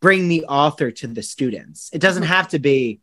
bring 0.00 0.28
the 0.28 0.44
author 0.46 0.90
to 0.90 1.06
the 1.06 1.22
students. 1.22 1.88
It 1.92 2.00
doesn't 2.00 2.24
have 2.24 2.48
to 2.48 2.58
be 2.58 3.00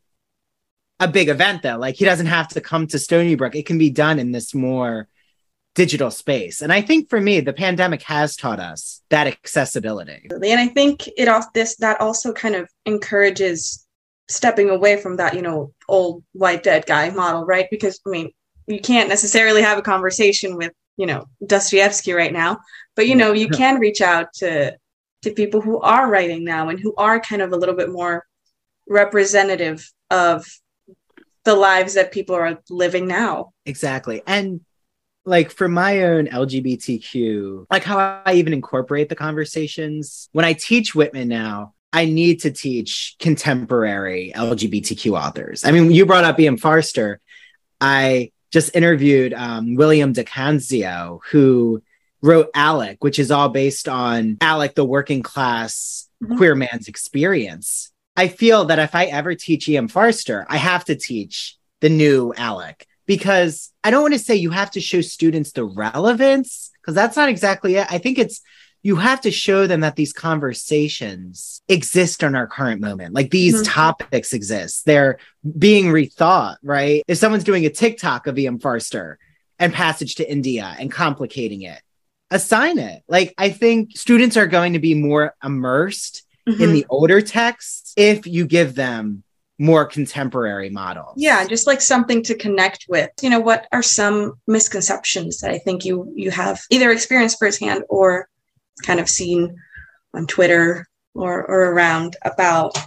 a 0.99 1.07
big 1.07 1.29
event 1.29 1.63
though. 1.63 1.77
Like 1.77 1.95
he 1.95 2.05
doesn't 2.05 2.27
have 2.27 2.49
to 2.49 2.61
come 2.61 2.87
to 2.87 2.99
Stony 2.99 3.35
Brook. 3.35 3.55
It 3.55 3.65
can 3.65 3.77
be 3.77 3.89
done 3.89 4.19
in 4.19 4.31
this 4.31 4.53
more 4.53 5.07
digital 5.73 6.11
space. 6.11 6.61
And 6.61 6.71
I 6.71 6.81
think 6.81 7.09
for 7.09 7.19
me, 7.19 7.39
the 7.39 7.53
pandemic 7.53 8.03
has 8.03 8.35
taught 8.35 8.59
us 8.59 9.01
that 9.09 9.25
accessibility. 9.25 10.27
And 10.29 10.59
I 10.59 10.67
think 10.67 11.07
it 11.17 11.29
off 11.29 11.53
this 11.53 11.77
that 11.77 12.01
also 12.01 12.33
kind 12.33 12.55
of 12.55 12.69
encourages 12.85 13.87
stepping 14.27 14.69
away 14.69 14.97
from 14.97 15.15
that, 15.17 15.33
you 15.33 15.41
know, 15.41 15.73
old 15.87 16.23
white 16.33 16.61
dead 16.61 16.85
guy 16.85 17.09
model, 17.09 17.45
right? 17.45 17.67
Because 17.71 17.99
I 18.05 18.09
mean, 18.09 18.31
you 18.67 18.79
can't 18.79 19.09
necessarily 19.09 19.61
have 19.61 19.77
a 19.77 19.81
conversation 19.81 20.55
with, 20.55 20.71
you 20.97 21.05
know, 21.05 21.25
Dostoevsky 21.45 22.13
right 22.13 22.33
now, 22.33 22.59
but 22.95 23.07
you 23.07 23.15
know, 23.15 23.33
you 23.33 23.49
can 23.49 23.79
reach 23.79 24.01
out 24.01 24.33
to 24.35 24.77
to 25.21 25.31
people 25.31 25.61
who 25.61 25.79
are 25.79 26.09
writing 26.09 26.43
now 26.43 26.69
and 26.69 26.79
who 26.79 26.93
are 26.97 27.19
kind 27.19 27.41
of 27.41 27.53
a 27.53 27.57
little 27.57 27.75
bit 27.75 27.91
more 27.91 28.25
representative 28.87 29.89
of 30.09 30.45
the 31.43 31.55
lives 31.55 31.93
that 31.93 32.11
people 32.11 32.35
are 32.35 32.59
living 32.69 33.07
now. 33.07 33.51
Exactly. 33.65 34.21
And 34.27 34.61
like 35.25 35.51
for 35.51 35.67
my 35.67 36.03
own 36.03 36.27
LGBTQ, 36.27 37.65
like 37.69 37.83
how 37.83 38.21
I 38.25 38.33
even 38.33 38.53
incorporate 38.53 39.09
the 39.09 39.15
conversations 39.15 40.29
when 40.31 40.45
I 40.45 40.53
teach 40.53 40.95
Whitman 40.95 41.27
now, 41.27 41.73
I 41.93 42.05
need 42.05 42.41
to 42.41 42.51
teach 42.51 43.15
contemporary 43.19 44.31
LGBTQ 44.35 45.19
authors. 45.19 45.65
I 45.65 45.71
mean, 45.71 45.91
you 45.91 46.05
brought 46.05 46.23
up 46.23 46.39
E.M. 46.39 46.57
Forster. 46.57 47.19
I 47.79 48.31
just 48.51 48.75
interviewed 48.75 49.33
um, 49.33 49.75
William 49.75 50.13
di 50.13 50.23
Canzio, 50.23 51.21
who 51.31 51.81
wrote 52.21 52.49
Alec, 52.53 53.03
which 53.03 53.17
is 53.17 53.31
all 53.31 53.49
based 53.49 53.89
on 53.89 54.37
Alec, 54.41 54.75
the 54.75 54.85
working 54.85 55.23
class 55.23 56.07
mm-hmm. 56.23 56.37
queer 56.37 56.55
man's 56.55 56.87
experience. 56.87 57.91
I 58.15 58.27
feel 58.27 58.65
that 58.65 58.79
if 58.79 58.93
I 58.93 59.05
ever 59.05 59.35
teach 59.35 59.69
E.M. 59.69 59.87
Forster, 59.87 60.45
I 60.49 60.57
have 60.57 60.85
to 60.85 60.95
teach 60.95 61.57
the 61.79 61.89
new 61.89 62.33
Alec 62.35 62.85
because 63.05 63.71
I 63.83 63.89
don't 63.89 64.01
want 64.01 64.13
to 64.13 64.19
say 64.19 64.35
you 64.35 64.51
have 64.51 64.71
to 64.71 64.81
show 64.81 65.01
students 65.01 65.53
the 65.53 65.63
relevance 65.63 66.71
because 66.81 66.93
that's 66.93 67.15
not 67.15 67.29
exactly 67.29 67.75
it. 67.75 67.87
I 67.89 67.97
think 67.97 68.19
it's 68.19 68.41
you 68.83 68.95
have 68.95 69.21
to 69.21 69.31
show 69.31 69.67
them 69.67 69.81
that 69.81 69.95
these 69.95 70.13
conversations 70.13 71.61
exist 71.67 72.23
in 72.23 72.35
our 72.35 72.47
current 72.47 72.81
moment. 72.81 73.13
Like 73.13 73.29
these 73.29 73.55
mm-hmm. 73.55 73.71
topics 73.71 74.33
exist. 74.33 74.85
They're 74.85 75.19
being 75.57 75.85
rethought, 75.85 76.57
right? 76.63 77.03
If 77.07 77.17
someone's 77.17 77.43
doing 77.43 77.65
a 77.65 77.69
TikTok 77.69 78.27
of 78.27 78.39
E.M. 78.39 78.59
Forster 78.59 79.19
and 79.59 79.73
Passage 79.73 80.15
to 80.15 80.29
India 80.29 80.75
and 80.79 80.91
complicating 80.91 81.61
it, 81.61 81.79
assign 82.31 82.79
it. 82.79 83.03
Like 83.07 83.33
I 83.37 83.49
think 83.49 83.97
students 83.97 84.37
are 84.37 84.47
going 84.47 84.73
to 84.73 84.79
be 84.79 84.95
more 84.95 85.35
immersed 85.43 86.23
mm-hmm. 86.47 86.61
in 86.61 86.73
the 86.73 86.85
older 86.89 87.21
texts 87.21 87.93
if 87.97 88.25
you 88.25 88.47
give 88.47 88.73
them 88.73 89.23
more 89.59 89.85
contemporary 89.85 90.71
models. 90.71 91.13
Yeah, 91.17 91.45
just 91.45 91.67
like 91.67 91.81
something 91.81 92.23
to 92.23 92.35
connect 92.35 92.87
with. 92.89 93.11
You 93.21 93.29
know, 93.29 93.39
what 93.39 93.67
are 93.71 93.83
some 93.83 94.33
misconceptions 94.47 95.39
that 95.41 95.51
I 95.51 95.59
think 95.59 95.85
you 95.85 96.11
you 96.15 96.31
have 96.31 96.61
either 96.71 96.89
experienced 96.89 97.37
firsthand 97.37 97.83
or 97.87 98.27
kind 98.83 98.99
of 98.99 99.09
seen 99.09 99.55
on 100.13 100.27
Twitter 100.27 100.87
or 101.13 101.45
or 101.45 101.71
around 101.71 102.15
about 102.23 102.77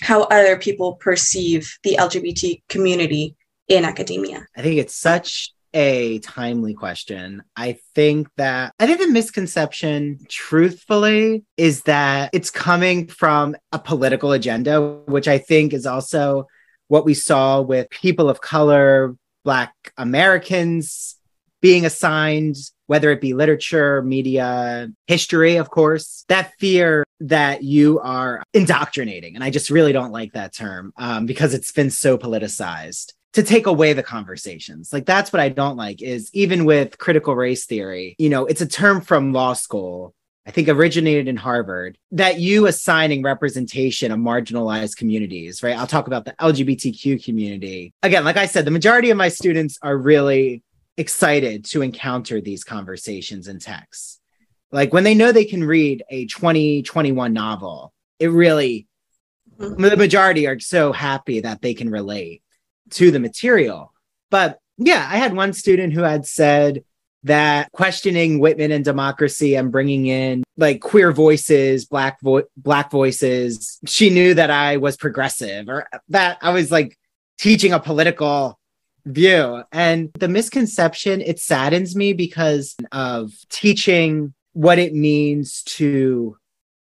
how 0.00 0.22
other 0.22 0.56
people 0.58 0.94
perceive 0.94 1.70
the 1.82 1.96
LGBT 1.98 2.62
community 2.68 3.36
in 3.68 3.84
academia? 3.84 4.46
I 4.56 4.62
think 4.62 4.78
it's 4.78 4.94
such 4.94 5.52
a 5.74 6.18
timely 6.20 6.74
question. 6.74 7.42
I 7.56 7.78
think 7.94 8.28
that 8.36 8.72
I 8.78 8.86
think 8.86 9.00
the 9.00 9.08
misconception, 9.08 10.20
truthfully, 10.28 11.44
is 11.56 11.82
that 11.82 12.30
it's 12.32 12.50
coming 12.50 13.06
from 13.06 13.56
a 13.72 13.78
political 13.78 14.32
agenda, 14.32 14.80
which 15.06 15.28
I 15.28 15.38
think 15.38 15.72
is 15.72 15.86
also 15.86 16.46
what 16.88 17.04
we 17.04 17.14
saw 17.14 17.60
with 17.60 17.90
people 17.90 18.30
of 18.30 18.40
color, 18.40 19.14
Black 19.44 19.74
Americans 19.96 21.16
being 21.60 21.84
assigned, 21.84 22.56
whether 22.88 23.10
it 23.12 23.20
be 23.20 23.34
literature, 23.34 24.02
media, 24.02 24.90
history, 25.06 25.56
of 25.56 25.70
course, 25.70 26.24
that 26.28 26.52
fear 26.58 27.04
that 27.20 27.62
you 27.62 28.00
are 28.00 28.42
indoctrinating. 28.54 29.34
And 29.34 29.44
I 29.44 29.50
just 29.50 29.70
really 29.70 29.92
don't 29.92 30.10
like 30.10 30.32
that 30.32 30.54
term 30.54 30.92
um, 30.96 31.26
because 31.26 31.54
it's 31.54 31.70
been 31.70 31.90
so 31.90 32.16
politicized 32.16 33.12
to 33.34 33.42
take 33.42 33.66
away 33.66 33.92
the 33.92 34.02
conversations. 34.02 34.90
Like 34.92 35.04
that's 35.04 35.32
what 35.32 35.40
I 35.40 35.50
don't 35.50 35.76
like 35.76 36.00
is 36.00 36.30
even 36.32 36.64
with 36.64 36.96
critical 36.96 37.36
race 37.36 37.66
theory, 37.66 38.16
you 38.18 38.30
know, 38.30 38.46
it's 38.46 38.62
a 38.62 38.66
term 38.66 39.02
from 39.02 39.32
law 39.32 39.52
school. 39.52 40.14
I 40.46 40.50
think 40.50 40.70
originated 40.70 41.28
in 41.28 41.36
Harvard 41.36 41.98
that 42.12 42.40
you 42.40 42.66
assigning 42.66 43.22
representation 43.22 44.10
of 44.10 44.18
marginalized 44.18 44.96
communities, 44.96 45.62
right? 45.62 45.76
I'll 45.76 45.86
talk 45.86 46.06
about 46.06 46.24
the 46.24 46.32
LGBTQ 46.40 47.22
community. 47.22 47.92
Again, 48.02 48.24
like 48.24 48.38
I 48.38 48.46
said, 48.46 48.64
the 48.64 48.70
majority 48.70 49.10
of 49.10 49.18
my 49.18 49.28
students 49.28 49.78
are 49.82 49.94
really 49.94 50.62
excited 50.98 51.64
to 51.66 51.80
encounter 51.80 52.40
these 52.40 52.64
conversations 52.64 53.48
in 53.48 53.58
texts. 53.58 54.20
Like 54.70 54.92
when 54.92 55.04
they 55.04 55.14
know 55.14 55.32
they 55.32 55.44
can 55.44 55.64
read 55.64 56.04
a 56.10 56.26
2021 56.26 57.32
novel, 57.32 57.94
it 58.18 58.28
really, 58.28 58.86
mm-hmm. 59.58 59.80
the 59.82 59.96
majority 59.96 60.46
are 60.46 60.58
so 60.58 60.92
happy 60.92 61.40
that 61.40 61.62
they 61.62 61.72
can 61.72 61.88
relate 61.88 62.42
to 62.90 63.10
the 63.10 63.20
material. 63.20 63.94
But 64.30 64.58
yeah, 64.76 65.08
I 65.10 65.16
had 65.16 65.34
one 65.34 65.52
student 65.52 65.92
who 65.94 66.02
had 66.02 66.26
said 66.26 66.84
that 67.24 67.70
questioning 67.72 68.38
Whitman 68.38 68.72
and 68.72 68.84
democracy 68.84 69.54
and 69.54 69.72
bringing 69.72 70.06
in 70.06 70.44
like 70.56 70.80
queer 70.80 71.12
voices, 71.12 71.86
black 71.86 72.20
vo- 72.20 72.44
black 72.56 72.90
voices, 72.90 73.78
she 73.86 74.10
knew 74.10 74.34
that 74.34 74.50
I 74.50 74.76
was 74.76 74.96
progressive 74.96 75.68
or 75.68 75.88
that 76.08 76.38
I 76.42 76.50
was 76.50 76.70
like 76.70 76.98
teaching 77.38 77.72
a 77.72 77.80
political 77.80 78.57
view. 79.08 79.62
And 79.72 80.10
the 80.18 80.28
misconception, 80.28 81.20
it 81.20 81.38
saddens 81.38 81.96
me 81.96 82.12
because 82.12 82.76
of 82.92 83.32
teaching 83.50 84.34
what 84.52 84.78
it 84.78 84.94
means 84.94 85.62
to 85.64 86.36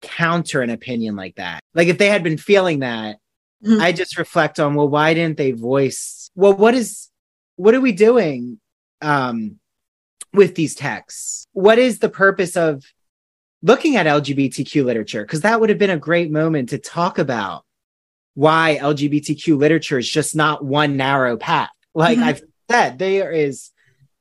counter 0.00 0.62
an 0.62 0.70
opinion 0.70 1.16
like 1.16 1.36
that. 1.36 1.60
Like 1.74 1.88
if 1.88 1.98
they 1.98 2.08
had 2.08 2.22
been 2.22 2.38
feeling 2.38 2.80
that 2.80 3.18
Mm-hmm. 3.64 3.80
I 3.80 3.92
just 3.92 4.18
reflect 4.18 4.58
on, 4.58 4.74
well, 4.74 4.88
why 4.88 5.14
didn't 5.14 5.36
they 5.36 5.52
voice? 5.52 6.30
Well, 6.34 6.54
what 6.54 6.74
is, 6.74 7.08
what 7.56 7.74
are 7.74 7.80
we 7.80 7.92
doing 7.92 8.58
um, 9.00 9.58
with 10.32 10.54
these 10.54 10.74
texts? 10.74 11.46
What 11.52 11.78
is 11.78 12.00
the 12.00 12.08
purpose 12.08 12.56
of 12.56 12.84
looking 13.62 13.96
at 13.96 14.06
LGBTQ 14.06 14.84
literature? 14.84 15.22
Because 15.22 15.42
that 15.42 15.60
would 15.60 15.68
have 15.68 15.78
been 15.78 15.90
a 15.90 15.98
great 15.98 16.30
moment 16.30 16.70
to 16.70 16.78
talk 16.78 17.18
about 17.18 17.64
why 18.34 18.78
LGBTQ 18.80 19.56
literature 19.56 19.98
is 19.98 20.10
just 20.10 20.34
not 20.34 20.64
one 20.64 20.96
narrow 20.96 21.36
path. 21.36 21.70
Like 21.95 22.18
mm-hmm. 22.18 22.28
I've 22.28 22.43
said, 22.70 22.99
there 22.99 23.30
is 23.30 23.70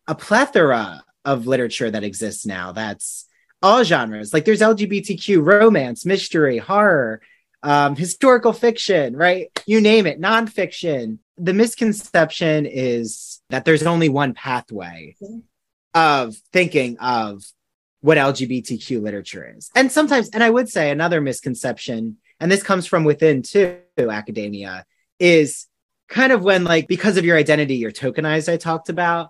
a 0.08 0.16
plethora 0.16 1.04
of 1.24 1.48
literature 1.48 1.90
that 1.90 2.04
exists 2.04 2.46
now 2.46 2.72
that's 2.72 3.28
all 3.62 3.84
genres. 3.84 4.34
Like 4.34 4.46
there's 4.46 4.62
LGBTQ 4.62 5.46
romance, 5.46 6.06
mystery, 6.06 6.58
horror, 6.58 7.22
um, 7.64 7.96
historical 7.96 8.54
fiction, 8.54 9.16
right? 9.16 9.48
You 9.66 9.82
name 9.82 10.08
it, 10.08 10.20
nonfiction. 10.20 11.20
The 11.38 11.54
misconception 11.54 12.66
is 12.66 13.42
that 13.50 13.66
there's 13.66 13.84
only 13.84 14.10
one 14.10 14.34
pathway 14.34 15.16
of 15.94 16.36
thinking 16.52 16.98
of 17.00 17.44
what 18.02 18.18
LGBTQ 18.18 19.02
literature 19.02 19.54
is. 19.56 19.70
And 19.76 19.92
sometimes, 19.92 20.30
and 20.30 20.44
I 20.44 20.50
would 20.50 20.70
say 20.70 20.90
another 20.90 21.22
misconception, 21.22 22.18
and 22.40 22.52
this 22.52 22.64
comes 22.64 22.88
from 22.88 23.04
within 23.04 23.44
too, 23.44 23.80
academia, 23.98 24.86
is 25.20 25.68
kind 26.12 26.32
of 26.32 26.44
when, 26.44 26.64
like, 26.64 26.88
because 26.88 27.18
of 27.18 27.26
your 27.26 27.38
identity, 27.38 27.76
you're 27.76 27.92
tokenized, 27.92 28.52
I 28.52 28.58
talked 28.58 28.90
about 28.90 29.30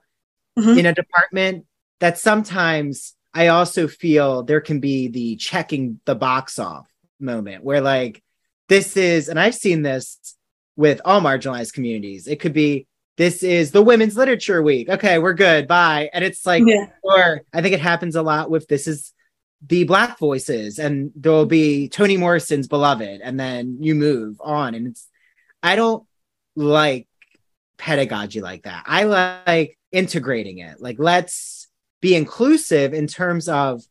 mm-hmm. 0.58 0.78
in 0.78 0.86
a 0.88 0.94
department, 0.94 1.66
that 2.00 2.18
sometimes 2.18 3.16
I 3.34 3.48
also 3.48 3.88
feel 3.88 4.44
there 4.44 4.60
can 4.60 4.80
be 4.80 5.08
the 5.08 5.36
checking 5.38 6.02
the 6.06 6.16
box 6.16 6.60
off 6.60 6.90
moment 7.20 7.64
where 7.64 7.80
like 7.80 8.22
this 8.68 8.98
is, 8.98 9.30
and 9.30 9.40
I've 9.40 9.56
seen 9.56 9.84
this 9.84 10.36
with 10.76 11.00
all 11.06 11.22
marginalized 11.22 11.74
communities. 11.74 12.28
It 12.28 12.40
could 12.40 12.54
be 12.54 12.88
this 13.18 13.44
is 13.44 13.72
the 13.72 13.84
Women's 13.84 14.18
Literature 14.18 14.64
Week. 14.64 14.90
Okay, 14.90 15.20
we're 15.20 15.34
good. 15.36 15.68
Bye. 15.68 16.10
And 16.12 16.26
it's 16.26 16.46
like, 16.46 16.64
yeah. 16.66 16.88
or 17.04 17.42
I 17.54 17.62
think 17.62 17.76
it 17.76 17.82
happens 17.82 18.16
a 18.16 18.24
lot 18.24 18.50
with 18.50 18.68
this 18.68 18.88
is 18.88 19.14
the 19.68 19.84
Black 19.84 20.18
voices, 20.18 20.80
and 20.80 21.12
there'll 21.16 21.46
be 21.46 21.88
Toni 21.88 22.18
Morrison's 22.18 22.68
Beloved, 22.68 23.22
and 23.22 23.40
then 23.40 23.78
you 23.80 23.94
move 23.94 24.38
on. 24.42 24.74
And 24.74 24.88
it's, 24.88 25.08
I 25.62 25.76
don't 25.76 26.04
like 26.62 27.07
pedagogy 27.78 28.41
like 28.41 28.64
that. 28.64 28.84
I 28.86 29.03
like 29.03 29.78
integrating 29.91 30.59
it. 30.59 30.82
Like, 30.82 30.97
let's 30.99 31.68
be 32.01 32.16
inclusive 32.16 32.93
in 32.93 33.07
terms 33.07 33.49
of, 33.49 33.84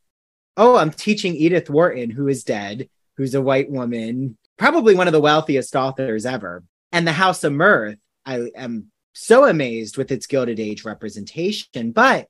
oh, 0.57 0.77
I'm 0.77 0.91
teaching 0.91 1.35
Edith 1.35 1.71
Wharton, 1.71 2.11
who 2.11 2.29
is 2.29 2.45
dead, 2.45 2.89
who's 3.17 3.35
a 3.35 3.43
white 3.43 3.71
woman, 3.71 4.37
probably 4.57 4.95
one 4.95 5.07
of 5.07 5.13
the 5.13 5.21
wealthiest 5.21 5.75
authors 5.77 6.27
ever. 6.27 6.65
And 6.93 7.07
The 7.07 7.13
House 7.13 7.45
of 7.45 7.53
Mirth, 7.53 7.99
I 8.27 8.51
am 8.55 8.91
so 9.13 9.47
amazed 9.47 9.97
with 9.97 10.11
its 10.11 10.27
Gilded 10.27 10.61
Age 10.61 10.85
representation. 10.85 11.93
But 11.93 12.27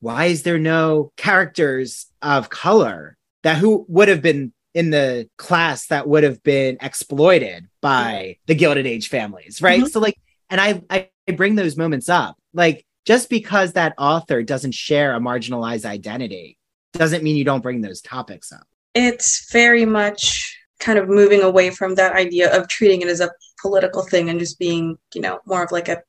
why 0.00 0.26
is 0.26 0.42
there 0.42 0.58
no 0.58 1.12
characters 1.16 2.06
of 2.22 2.50
color 2.50 3.16
that 3.42 3.58
who 3.58 3.84
would 3.88 4.08
have 4.08 4.22
been 4.22 4.52
in 4.74 4.90
the 4.90 5.28
class 5.36 5.86
that 5.86 6.06
would 6.08 6.22
have 6.24 6.42
been 6.42 6.78
exploited 6.80 7.68
by 7.80 8.36
the 8.46 8.54
Gilded 8.54 8.86
Age 8.86 9.08
families, 9.08 9.60
right? 9.60 9.80
Mm-hmm. 9.80 9.88
So 9.88 10.00
like, 10.00 10.16
and 10.48 10.60
I 10.60 10.82
I 10.90 11.32
bring 11.32 11.54
those 11.54 11.76
moments 11.76 12.08
up. 12.08 12.36
Like, 12.52 12.84
just 13.04 13.30
because 13.30 13.72
that 13.72 13.94
author 13.98 14.42
doesn't 14.42 14.74
share 14.74 15.14
a 15.14 15.20
marginalized 15.20 15.84
identity 15.84 16.58
doesn't 16.92 17.22
mean 17.22 17.36
you 17.36 17.44
don't 17.44 17.62
bring 17.62 17.80
those 17.80 18.00
topics 18.00 18.52
up. 18.52 18.66
It's 18.94 19.50
very 19.52 19.86
much 19.86 20.56
kind 20.80 20.98
of 20.98 21.08
moving 21.08 21.42
away 21.42 21.70
from 21.70 21.94
that 21.94 22.14
idea 22.14 22.56
of 22.56 22.68
treating 22.68 23.02
it 23.02 23.08
as 23.08 23.20
a 23.20 23.30
political 23.60 24.02
thing 24.02 24.28
and 24.28 24.40
just 24.40 24.58
being, 24.58 24.96
you 25.14 25.20
know, 25.20 25.38
more 25.46 25.62
of 25.62 25.70
like 25.70 25.88
a 25.88 26.02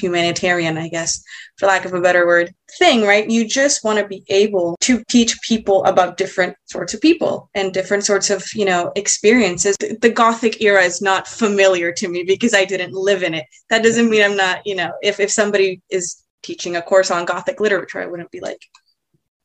humanitarian, 0.00 0.78
I 0.78 0.88
guess, 0.88 1.22
for 1.58 1.66
lack 1.66 1.84
of 1.84 1.94
a 1.94 2.00
better 2.00 2.26
word, 2.26 2.54
thing, 2.78 3.02
right? 3.02 3.28
You 3.28 3.46
just 3.46 3.84
want 3.84 3.98
to 3.98 4.06
be 4.06 4.24
able 4.28 4.76
to 4.80 5.02
teach 5.08 5.40
people 5.42 5.84
about 5.84 6.16
different 6.16 6.56
sorts 6.66 6.94
of 6.94 7.00
people 7.00 7.50
and 7.54 7.72
different 7.72 8.04
sorts 8.04 8.30
of, 8.30 8.44
you 8.54 8.64
know, 8.64 8.92
experiences. 8.96 9.76
The 9.78 10.10
Gothic 10.10 10.62
era 10.62 10.82
is 10.82 11.02
not 11.02 11.28
familiar 11.28 11.92
to 11.92 12.08
me 12.08 12.24
because 12.24 12.54
I 12.54 12.64
didn't 12.64 12.92
live 12.92 13.22
in 13.22 13.34
it. 13.34 13.46
That 13.70 13.82
doesn't 13.82 14.10
mean 14.10 14.22
I'm 14.22 14.36
not, 14.36 14.66
you 14.66 14.74
know, 14.74 14.92
if, 15.02 15.20
if 15.20 15.30
somebody 15.30 15.82
is 15.90 16.22
teaching 16.42 16.76
a 16.76 16.82
course 16.82 17.10
on 17.10 17.24
Gothic 17.24 17.60
literature, 17.60 18.00
I 18.00 18.06
wouldn't 18.06 18.30
be 18.30 18.40
like, 18.40 18.60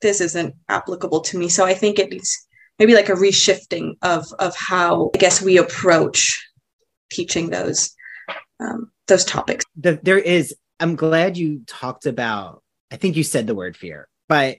this 0.01 0.21
isn't 0.21 0.55
applicable 0.69 1.21
to 1.21 1.37
me. 1.37 1.49
So 1.49 1.65
I 1.65 1.73
think 1.73 1.99
it 1.99 2.09
needs 2.09 2.47
maybe 2.79 2.93
like 2.93 3.09
a 3.09 3.13
reshifting 3.13 3.95
of 4.01 4.25
of 4.39 4.55
how 4.55 5.09
I 5.15 5.17
guess 5.17 5.41
we 5.41 5.57
approach 5.57 6.47
teaching 7.11 7.49
those 7.49 7.93
um, 8.59 8.91
those 9.07 9.25
topics. 9.25 9.65
The, 9.75 9.99
there 10.01 10.19
is. 10.19 10.55
I'm 10.79 10.95
glad 10.95 11.37
you 11.37 11.61
talked 11.65 12.05
about. 12.05 12.61
I 12.91 12.97
think 12.97 13.15
you 13.15 13.23
said 13.23 13.47
the 13.47 13.55
word 13.55 13.75
fear, 13.75 14.07
but 14.29 14.57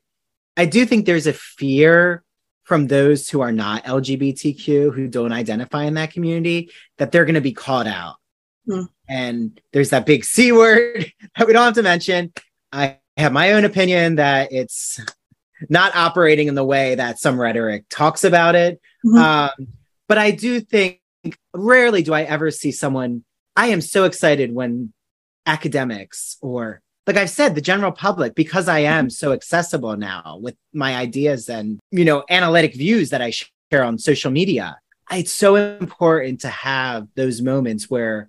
I 0.56 0.66
do 0.66 0.84
think 0.84 1.06
there's 1.06 1.26
a 1.26 1.32
fear 1.32 2.24
from 2.64 2.88
those 2.88 3.30
who 3.30 3.40
are 3.40 3.52
not 3.52 3.84
LGBTQ 3.84 4.94
who 4.94 5.08
don't 5.08 5.32
identify 5.32 5.84
in 5.84 5.94
that 5.94 6.12
community 6.12 6.70
that 6.98 7.12
they're 7.12 7.24
going 7.24 7.34
to 7.34 7.40
be 7.40 7.52
called 7.52 7.86
out. 7.86 8.16
Mm. 8.68 8.88
And 9.08 9.60
there's 9.72 9.90
that 9.90 10.04
big 10.04 10.24
C 10.24 10.52
word 10.52 11.10
that 11.38 11.46
we 11.46 11.52
don't 11.52 11.64
have 11.64 11.74
to 11.74 11.82
mention. 11.82 12.32
I 12.70 12.98
have 13.16 13.32
my 13.32 13.52
own 13.52 13.64
opinion 13.64 14.16
that 14.16 14.52
it's 14.52 15.00
not 15.68 15.96
operating 15.96 16.48
in 16.48 16.54
the 16.54 16.64
way 16.64 16.94
that 16.96 17.18
some 17.18 17.40
rhetoric 17.40 17.84
talks 17.88 18.24
about 18.24 18.54
it. 18.54 18.80
Mm-hmm. 19.04 19.18
Um, 19.18 19.68
but 20.06 20.18
I 20.18 20.32
do 20.32 20.60
think 20.60 21.00
rarely 21.54 22.02
do 22.02 22.12
I 22.12 22.22
ever 22.22 22.50
see 22.50 22.72
someone 22.72 23.24
I 23.58 23.66
am 23.66 23.80
so 23.80 24.04
excited 24.04 24.54
when 24.54 24.92
academics 25.44 26.36
or 26.40 26.80
like 27.08 27.16
I've 27.16 27.30
said, 27.30 27.54
the 27.54 27.60
general 27.60 27.90
public, 27.90 28.34
because 28.34 28.68
I 28.68 28.80
am 28.80 29.08
so 29.08 29.32
accessible 29.32 29.96
now 29.96 30.38
with 30.40 30.54
my 30.74 30.94
ideas 30.94 31.48
and, 31.48 31.80
you 31.90 32.04
know, 32.04 32.22
analytic 32.28 32.74
views 32.74 33.10
that 33.10 33.22
I 33.22 33.30
share 33.30 33.82
on 33.82 33.98
social 33.98 34.30
media. 34.30 34.78
It's 35.10 35.32
so 35.32 35.56
important 35.56 36.42
to 36.42 36.48
have 36.48 37.08
those 37.16 37.40
moments 37.40 37.88
where 37.88 38.28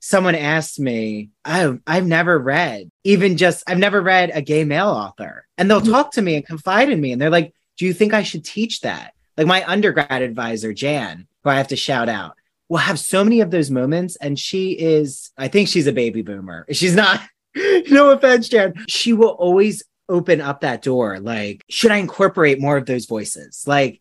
someone 0.00 0.34
asked 0.34 0.80
me, 0.80 1.30
I've, 1.44 1.78
I've 1.86 2.06
never 2.06 2.36
read, 2.36 2.90
even 3.04 3.36
just, 3.36 3.62
I've 3.68 3.78
never 3.78 4.02
read 4.02 4.32
a 4.34 4.42
gay 4.42 4.64
male 4.64 4.88
author. 4.88 5.46
And 5.56 5.70
they'll 5.70 5.80
mm-hmm. 5.80 5.92
talk 5.92 6.12
to 6.12 6.22
me 6.22 6.34
and 6.34 6.44
confide 6.44 6.90
in 6.90 7.00
me. 7.00 7.12
And 7.12 7.22
they're 7.22 7.30
like, 7.30 7.54
Do 7.78 7.86
you 7.86 7.94
think 7.94 8.12
I 8.12 8.24
should 8.24 8.44
teach 8.44 8.80
that? 8.80 9.14
Like 9.36 9.46
my 9.46 9.64
undergrad 9.64 10.20
advisor, 10.20 10.74
Jan, 10.74 11.28
who 11.44 11.50
I 11.50 11.54
have 11.54 11.68
to 11.68 11.76
shout 11.76 12.08
out, 12.08 12.36
will 12.70 12.78
have 12.78 12.98
so 12.98 13.22
many 13.24 13.40
of 13.40 13.50
those 13.50 13.70
moments. 13.70 14.16
And 14.16 14.38
she 14.38 14.70
is, 14.70 15.32
I 15.36 15.48
think 15.48 15.68
she's 15.68 15.88
a 15.88 15.92
baby 15.92 16.22
boomer. 16.22 16.64
She's 16.72 16.94
not, 16.94 17.20
no 17.90 18.10
offense, 18.10 18.48
Jan. 18.48 18.74
She 18.88 19.12
will 19.12 19.30
always 19.30 19.82
open 20.08 20.40
up 20.40 20.60
that 20.60 20.80
door. 20.80 21.18
Like, 21.18 21.64
should 21.68 21.90
I 21.90 21.96
incorporate 21.96 22.60
more 22.60 22.76
of 22.76 22.86
those 22.86 23.06
voices? 23.06 23.64
Like, 23.66 24.00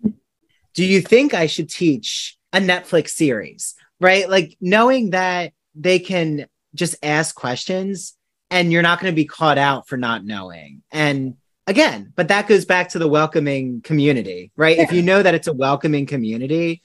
do 0.76 0.86
you 0.86 1.02
think 1.02 1.34
I 1.34 1.48
should 1.48 1.70
teach 1.70 2.38
a 2.54 2.60
Netflix 2.60 3.10
series? 3.10 3.74
Right? 4.00 4.30
Like, 4.30 4.56
knowing 4.62 5.10
that 5.10 5.52
they 5.74 5.98
can 5.98 6.46
just 6.76 6.96
ask 7.02 7.36
questions 7.36 8.16
and 8.52 8.72
you're 8.72 8.84
not 8.84 9.00
going 9.00 9.12
to 9.12 9.16
be 9.16 9.26
caught 9.26 9.58
out 9.58 9.88
for 9.88 9.98
not 9.98 10.24
knowing. 10.24 10.84
And 10.92 11.38
again, 11.66 12.14
but 12.16 12.28
that 12.28 12.48
goes 12.48 12.66
back 12.66 12.90
to 12.90 13.00
the 13.00 13.08
welcoming 13.08 13.82
community, 13.82 14.52
right? 14.56 14.78
Yeah. 14.78 14.84
If 14.84 14.92
you 14.92 15.02
know 15.02 15.24
that 15.24 15.34
it's 15.34 15.48
a 15.48 15.54
welcoming 15.54 16.06
community, 16.06 16.84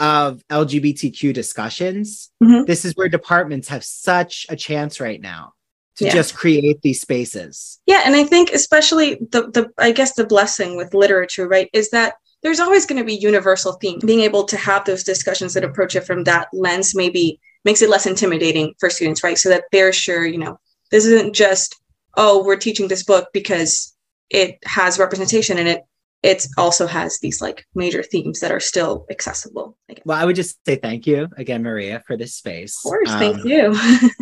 of 0.00 0.42
LGBTQ 0.48 1.32
discussions, 1.34 2.30
mm-hmm. 2.42 2.64
this 2.64 2.84
is 2.84 2.94
where 2.96 3.08
departments 3.08 3.68
have 3.68 3.84
such 3.84 4.46
a 4.48 4.56
chance 4.56 4.98
right 4.98 5.20
now 5.20 5.52
to 5.96 6.06
yeah. 6.06 6.12
just 6.12 6.34
create 6.34 6.80
these 6.82 7.00
spaces. 7.00 7.78
Yeah, 7.86 8.02
and 8.06 8.16
I 8.16 8.24
think 8.24 8.50
especially 8.50 9.16
the 9.16 9.50
the 9.50 9.70
I 9.78 9.92
guess 9.92 10.14
the 10.14 10.26
blessing 10.26 10.76
with 10.76 10.94
literature, 10.94 11.46
right, 11.46 11.68
is 11.72 11.90
that 11.90 12.14
there's 12.42 12.60
always 12.60 12.86
going 12.86 12.98
to 12.98 13.04
be 13.04 13.14
universal 13.14 13.74
theme. 13.74 14.00
Being 14.04 14.20
able 14.20 14.44
to 14.44 14.56
have 14.56 14.86
those 14.86 15.04
discussions 15.04 15.52
that 15.54 15.64
approach 15.64 15.94
it 15.94 16.06
from 16.06 16.24
that 16.24 16.48
lens 16.54 16.94
maybe 16.94 17.38
makes 17.66 17.82
it 17.82 17.90
less 17.90 18.06
intimidating 18.06 18.72
for 18.80 18.88
students, 18.88 19.22
right? 19.22 19.36
So 19.36 19.50
that 19.50 19.64
they're 19.70 19.92
sure, 19.92 20.24
you 20.24 20.38
know, 20.38 20.58
this 20.90 21.04
isn't 21.04 21.34
just 21.34 21.76
oh, 22.16 22.42
we're 22.44 22.56
teaching 22.56 22.88
this 22.88 23.04
book 23.04 23.28
because 23.32 23.94
it 24.30 24.58
has 24.64 24.98
representation 24.98 25.58
in 25.58 25.66
it 25.66 25.84
it 26.22 26.46
also 26.58 26.86
has 26.86 27.18
these 27.20 27.40
like 27.40 27.66
major 27.74 28.02
themes 28.02 28.40
that 28.40 28.52
are 28.52 28.60
still 28.60 29.06
accessible. 29.10 29.76
Well, 30.04 30.20
I 30.20 30.24
would 30.24 30.36
just 30.36 30.58
say 30.66 30.76
thank 30.76 31.06
you 31.06 31.28
again, 31.36 31.62
Maria, 31.62 32.02
for 32.06 32.16
this 32.16 32.34
space. 32.34 32.76
Of 32.78 32.90
course, 32.90 33.10
um, 33.10 33.18
thank 33.18 33.44
you. 33.44 33.74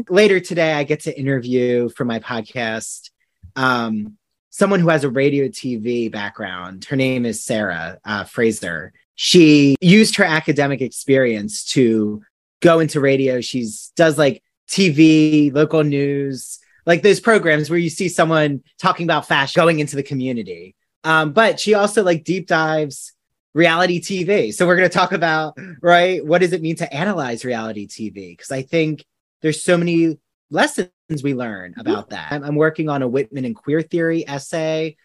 later 0.09 0.41
today, 0.41 0.75
I 0.75 0.85
get 0.85 1.01
to 1.01 1.19
interview 1.19 1.89
for 1.91 2.05
my 2.05 2.21
podcast 2.21 3.11
um, 3.57 4.17
someone 4.51 4.81
who 4.81 4.89
has 4.89 5.05
a 5.05 5.11
radio 5.11 5.49
TV 5.49 6.11
background. 6.11 6.85
Her 6.85 6.97
name 6.97 7.27
is 7.27 7.45
Sarah 7.45 7.99
uh, 8.05 8.25
Fraser. 8.25 8.93
She 9.15 9.77
used 9.81 10.17
her 10.17 10.25
academic 10.25 10.81
experience 10.81 11.65
to 11.73 12.23
go 12.61 12.79
into 12.79 13.01
radio. 13.01 13.41
She's 13.41 13.93
does 13.97 14.17
like 14.17 14.43
TV, 14.69 15.53
local 15.53 15.83
news, 15.83 16.59
like 16.87 17.03
those 17.03 17.21
programs 17.21 17.69
where 17.69 17.79
you 17.79 17.91
see 17.91 18.09
someone 18.09 18.63
talking 18.79 19.05
about 19.05 19.27
fashion 19.27 19.61
going 19.61 19.81
into 19.81 19.97
the 19.97 20.03
community. 20.03 20.77
Um, 21.05 21.33
but 21.33 21.61
she 21.61 21.75
also 21.75 22.03
like 22.03 22.25
deep 22.25 22.47
dives 22.47 23.13
reality 23.55 24.01
TV. 24.01 24.53
So 24.53 24.67
we're 24.67 24.77
going 24.77 24.89
to 24.89 24.95
talk 24.95 25.13
about, 25.13 25.57
right, 25.83 26.25
what 26.25 26.41
does 26.41 26.53
it 26.53 26.63
mean 26.63 26.77
to 26.77 26.93
analyze 26.95 27.45
reality 27.45 27.87
TV? 27.87 28.33
Because 28.33 28.51
I 28.51 28.63
think 28.63 29.05
there's 29.43 29.63
so 29.63 29.77
many 29.77 30.19
lessons 30.51 30.91
we 31.23 31.35
learn 31.35 31.75
about 31.77 32.11
that. 32.11 32.33
I'm, 32.33 32.45
I'm, 32.45 32.55
working 32.55 32.89
on 32.89 33.03
a 33.03 33.09
Whitman 33.09 33.45
and 33.45 33.55
queer 33.55 33.83
theory 33.83 34.27
essay. 34.29 34.97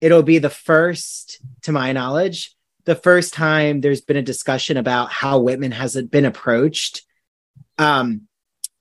It'll 0.00 0.22
be 0.22 0.38
the 0.38 0.50
first, 0.50 1.40
to 1.62 1.72
my 1.72 1.92
knowledge, 1.92 2.54
the 2.84 2.94
first 2.94 3.34
time 3.34 3.80
there's 3.80 4.00
been 4.00 4.16
a 4.16 4.22
discussion 4.22 4.76
about 4.76 5.10
how 5.10 5.40
Whitman 5.40 5.72
has 5.72 6.00
been 6.02 6.24
approached 6.24 7.02
um, 7.78 8.22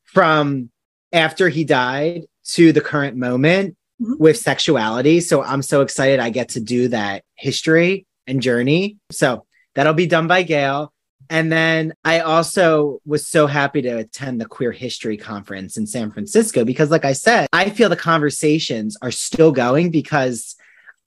from 0.04 0.70
after 1.12 1.50
he 1.50 1.64
died 1.64 2.26
to 2.46 2.72
the 2.72 2.82
current 2.82 3.18
moment 3.18 3.76
mm-hmm. 4.02 4.14
with 4.18 4.38
sexuality. 4.38 5.22
So 5.22 5.44
I'm 5.44 5.62
so 5.62 5.82
excited 5.82 6.20
I 6.20 6.30
get 6.30 6.50
to 6.50 6.60
do 6.60 6.90
that 6.90 7.24
history 7.36 8.06
and 8.28 8.42
journey. 8.42 8.98
So 9.12 9.46
that'll 9.76 9.94
be 9.94 10.08
done 10.08 10.28
by 10.28 10.44
Gail. 10.44 10.92
And 11.30 11.52
then 11.52 11.94
I 12.04 12.20
also 12.20 13.00
was 13.06 13.28
so 13.28 13.48
happy 13.48 13.82
to 13.82 13.98
attend 13.98 14.40
the 14.40 14.46
Queer 14.46 14.72
History 14.72 15.18
Conference 15.18 15.76
in 15.76 15.88
San 15.88 16.12
Francisco 16.12 16.64
because, 16.64 16.92
like 16.92 17.06
I 17.06 17.14
said, 17.14 17.48
I 17.52 17.72
feel 17.72 17.90
the 17.90 17.96
conversations 17.96 18.96
are 19.02 19.12
still 19.12 19.52
going 19.52 19.90
because 19.90 20.56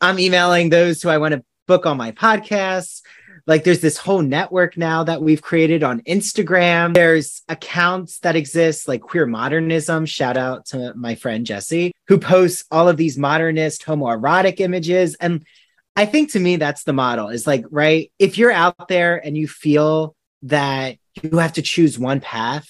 I'm 0.01 0.19
emailing 0.19 0.71
those 0.71 1.03
who 1.03 1.09
I 1.09 1.19
want 1.19 1.35
to 1.35 1.45
book 1.69 1.87
on 1.87 1.97
my 1.97 2.13
podcasts. 2.13 3.03
Like 3.49 3.65
there's 3.65 3.81
this 3.81 3.97
whole 3.97 4.21
network 4.21 4.77
now 4.77 5.05
that 5.05 5.23
we've 5.23 5.41
created 5.41 5.83
on 5.83 6.03
Instagram. 6.03 6.93
There's 6.93 7.43
accounts 7.49 8.19
that 8.19 8.37
exist 8.37 8.87
like 8.87 9.01
Queer 9.01 9.25
Modernism. 9.25 10.05
Shout 10.05 10.37
out 10.37 10.67
to 10.67 10.93
my 10.95 11.15
friend 11.15 11.47
Jesse, 11.47 11.93
who 12.09 12.19
posts 12.19 12.67
all 12.71 12.91
of 12.91 12.99
these 12.99 13.17
modernist 13.17 13.87
homoerotic 13.87 14.61
images. 14.61 15.15
And 15.15 15.47
I 15.97 16.05
think 16.05 16.33
to 16.33 16.41
me 16.41 16.57
that's 16.57 16.85
the 16.85 16.93
model. 16.93 17.31
Is 17.31 17.47
like 17.47 17.65
right 17.71 18.13
if 18.19 18.37
you're 18.37 18.53
out 18.53 18.87
there 18.87 19.17
and 19.17 19.35
you 19.37 19.49
feel 19.49 20.15
that 20.43 20.99
you 21.23 21.39
have 21.39 21.55
to 21.55 21.63
choose 21.63 21.99
one 21.99 22.21
path, 22.21 22.69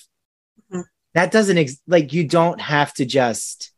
Mhm. 0.72 0.84
that 1.14 1.32
doesn't 1.32 1.58
ex- 1.58 1.82
like 1.88 2.12
you 2.12 2.22
don't 2.22 2.60
have 2.60 2.94
to 2.94 3.04
just 3.04 3.72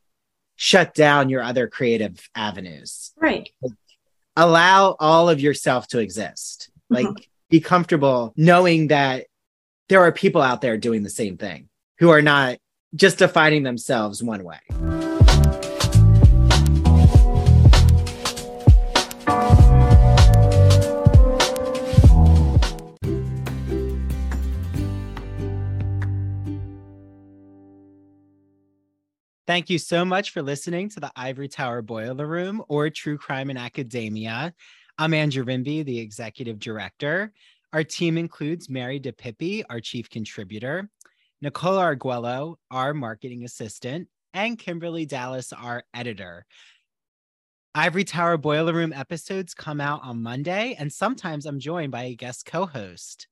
shut 0.57 0.92
down 0.94 1.30
your 1.30 1.42
other 1.42 1.66
creative 1.66 2.28
avenues. 2.34 3.12
Right. 3.16 3.48
Allow 4.36 4.96
all 5.01 5.30
of 5.30 5.40
yourself 5.40 5.88
to 5.88 5.98
exist. 5.98 6.68
Like 6.91 7.07
be 7.51 7.61
comfortable 7.61 8.34
knowing 8.36 8.88
that 8.88 9.26
there 9.88 10.03
are 10.03 10.12
people 10.12 10.43
out 10.43 10.61
there 10.61 10.76
doing 10.76 11.03
the 11.03 11.11
same 11.11 11.36
thing 11.36 11.68
who 11.99 12.11
are 12.11 12.22
not 12.22 12.59
just 12.95 13.18
defining 13.18 13.62
themselves 13.62 14.22
one 14.22 14.45
way. 14.45 14.59
Thank 29.47 29.68
you 29.68 29.78
so 29.80 30.05
much 30.05 30.30
for 30.30 30.43
listening 30.43 30.91
to 30.91 31.01
the 31.01 31.11
Ivory 31.16 31.49
Tower 31.49 31.82
Boiler 31.82 32.24
Room 32.24 32.62
or 32.68 32.88
True 32.88 33.18
Crime 33.18 33.51
in 33.51 33.57
Academia. 33.57 34.55
I'm 35.01 35.14
Andrew 35.14 35.46
Rimby, 35.46 35.82
the 35.82 35.98
executive 35.98 36.59
director. 36.59 37.32
Our 37.72 37.82
team 37.82 38.18
includes 38.18 38.68
Mary 38.68 39.01
DePippi, 39.01 39.64
our 39.70 39.80
chief 39.80 40.11
contributor, 40.11 40.90
Nicola 41.40 41.80
Arguello, 41.80 42.59
our 42.70 42.92
marketing 42.92 43.44
assistant, 43.44 44.09
and 44.34 44.59
Kimberly 44.59 45.07
Dallas, 45.07 45.55
our 45.55 45.84
editor. 45.94 46.44
Ivory 47.74 48.05
Tower 48.05 48.36
Boiler 48.36 48.74
Room 48.74 48.92
episodes 48.92 49.55
come 49.55 49.80
out 49.80 50.03
on 50.05 50.22
Monday, 50.22 50.76
and 50.78 50.92
sometimes 50.92 51.46
I'm 51.46 51.61
joined 51.61 51.92
by 51.92 52.03
a 52.03 52.14
guest 52.14 52.44
co 52.44 52.66
host. 52.66 53.26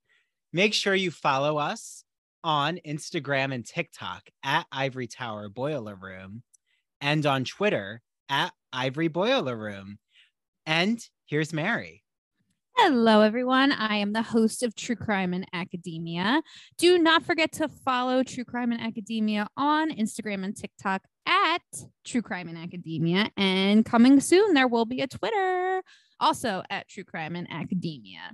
Make 0.54 0.72
sure 0.72 0.94
you 0.94 1.10
follow 1.10 1.58
us 1.58 2.02
on 2.42 2.80
Instagram 2.86 3.52
and 3.52 3.66
TikTok 3.66 4.22
at 4.42 4.64
Ivory 4.72 5.06
Tower 5.06 5.50
Boiler 5.50 5.96
Room 5.96 6.42
and 7.02 7.26
on 7.26 7.44
Twitter 7.44 8.00
at 8.30 8.54
Ivory 8.72 9.08
Boiler 9.08 9.54
Room. 9.54 9.98
And 10.64 10.98
here's 11.28 11.52
Mary. 11.52 12.02
Hello, 12.74 13.20
everyone. 13.20 13.70
I 13.70 13.96
am 13.96 14.12
the 14.14 14.22
host 14.22 14.62
of 14.62 14.74
True 14.74 14.96
Crime 14.96 15.34
in 15.34 15.44
Academia. 15.52 16.42
Do 16.78 16.96
not 16.96 17.22
forget 17.24 17.52
to 17.52 17.68
follow 17.68 18.22
True 18.22 18.44
Crime 18.44 18.72
in 18.72 18.80
Academia 18.80 19.46
on 19.56 19.90
Instagram 19.90 20.42
and 20.42 20.56
TikTok 20.56 21.02
at 21.26 21.60
True 22.04 22.22
Crime 22.22 22.48
in 22.48 22.56
Academia. 22.56 23.30
And 23.36 23.84
coming 23.84 24.20
soon, 24.20 24.54
there 24.54 24.68
will 24.68 24.86
be 24.86 25.02
a 25.02 25.06
Twitter 25.06 25.82
also 26.18 26.62
at 26.70 26.88
True 26.88 27.04
Crime 27.04 27.36
in 27.36 27.46
Academia. 27.52 28.32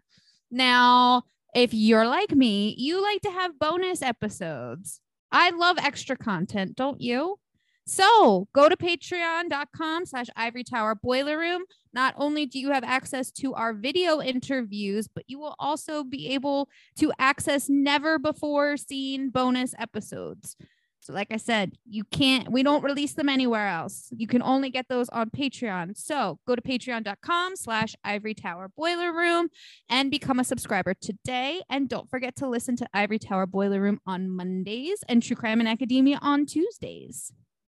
Now, 0.51 1.24
if 1.55 1.74
you're 1.74 2.07
like 2.07 2.30
me, 2.30 2.76
you 2.78 3.03
like 3.03 3.22
to 3.22 3.30
have 3.30 3.59
bonus 3.59 4.03
episodes. 4.03 5.01
I 5.32 5.51
love 5.51 5.78
extra 5.78 6.16
content, 6.16 6.76
don't 6.76 7.01
you? 7.01 7.38
So 7.87 8.49
go 8.55 8.68
to 8.68 8.76
patreon.com 8.76 10.07
slash 10.07 10.26
ivory 10.37 10.64
tower 10.64 10.95
boiler 10.95 11.39
room. 11.39 11.64
Not 11.93 12.14
only 12.16 12.47
do 12.47 12.59
you 12.59 12.70
have 12.70 12.85
access 12.85 13.30
to 13.32 13.55
our 13.55 13.74
video 13.74 14.22
interviews, 14.22 15.07
but 15.07 15.24
you 15.26 15.39
will 15.39 15.55
also 15.59 16.03
be 16.03 16.30
able 16.30 16.68
to 16.99 17.12
access 17.18 17.68
never 17.68 18.18
before 18.18 18.76
seen 18.76 19.30
bonus 19.30 19.74
episodes. 19.78 20.57
So, 21.01 21.12
like 21.12 21.28
I 21.30 21.37
said, 21.37 21.72
you 21.87 22.05
can't, 22.05 22.51
we 22.51 22.62
don't 22.62 22.82
release 22.82 23.12
them 23.12 23.28
anywhere 23.28 23.68
else. 23.68 24.09
You 24.11 24.26
can 24.26 24.41
only 24.41 24.70
get 24.70 24.89
those 24.89 25.11
on 25.11 25.28
Patreon. 25.28 25.99
So 25.99 26.39
go 26.47 26.57
to 26.57 26.62
patreon.com 26.62 27.57
slash 27.57 27.95
ivory 28.03 28.32
tower 28.32 28.70
boiler 28.74 29.12
room 29.12 29.49
and 29.91 30.11
become 30.11 30.41
a 30.41 30.45
subscriber 30.45 30.95
today. 30.95 31.61
And 31.68 31.91
don't 31.91 32.09
forget 32.09 32.37
to 32.37 32.49
listen 32.49 32.74
to 32.76 32.89
Ivory 32.95 33.18
Tower 33.18 33.45
Boiler 33.45 33.82
Room 33.82 34.01
on 34.07 34.35
Mondays 34.35 35.05
and 35.07 35.22
True 35.22 35.37
Crime 35.37 35.61
and 35.61 35.68
Academia 35.68 36.18
on 36.22 36.47
Tuesdays. 36.47 37.35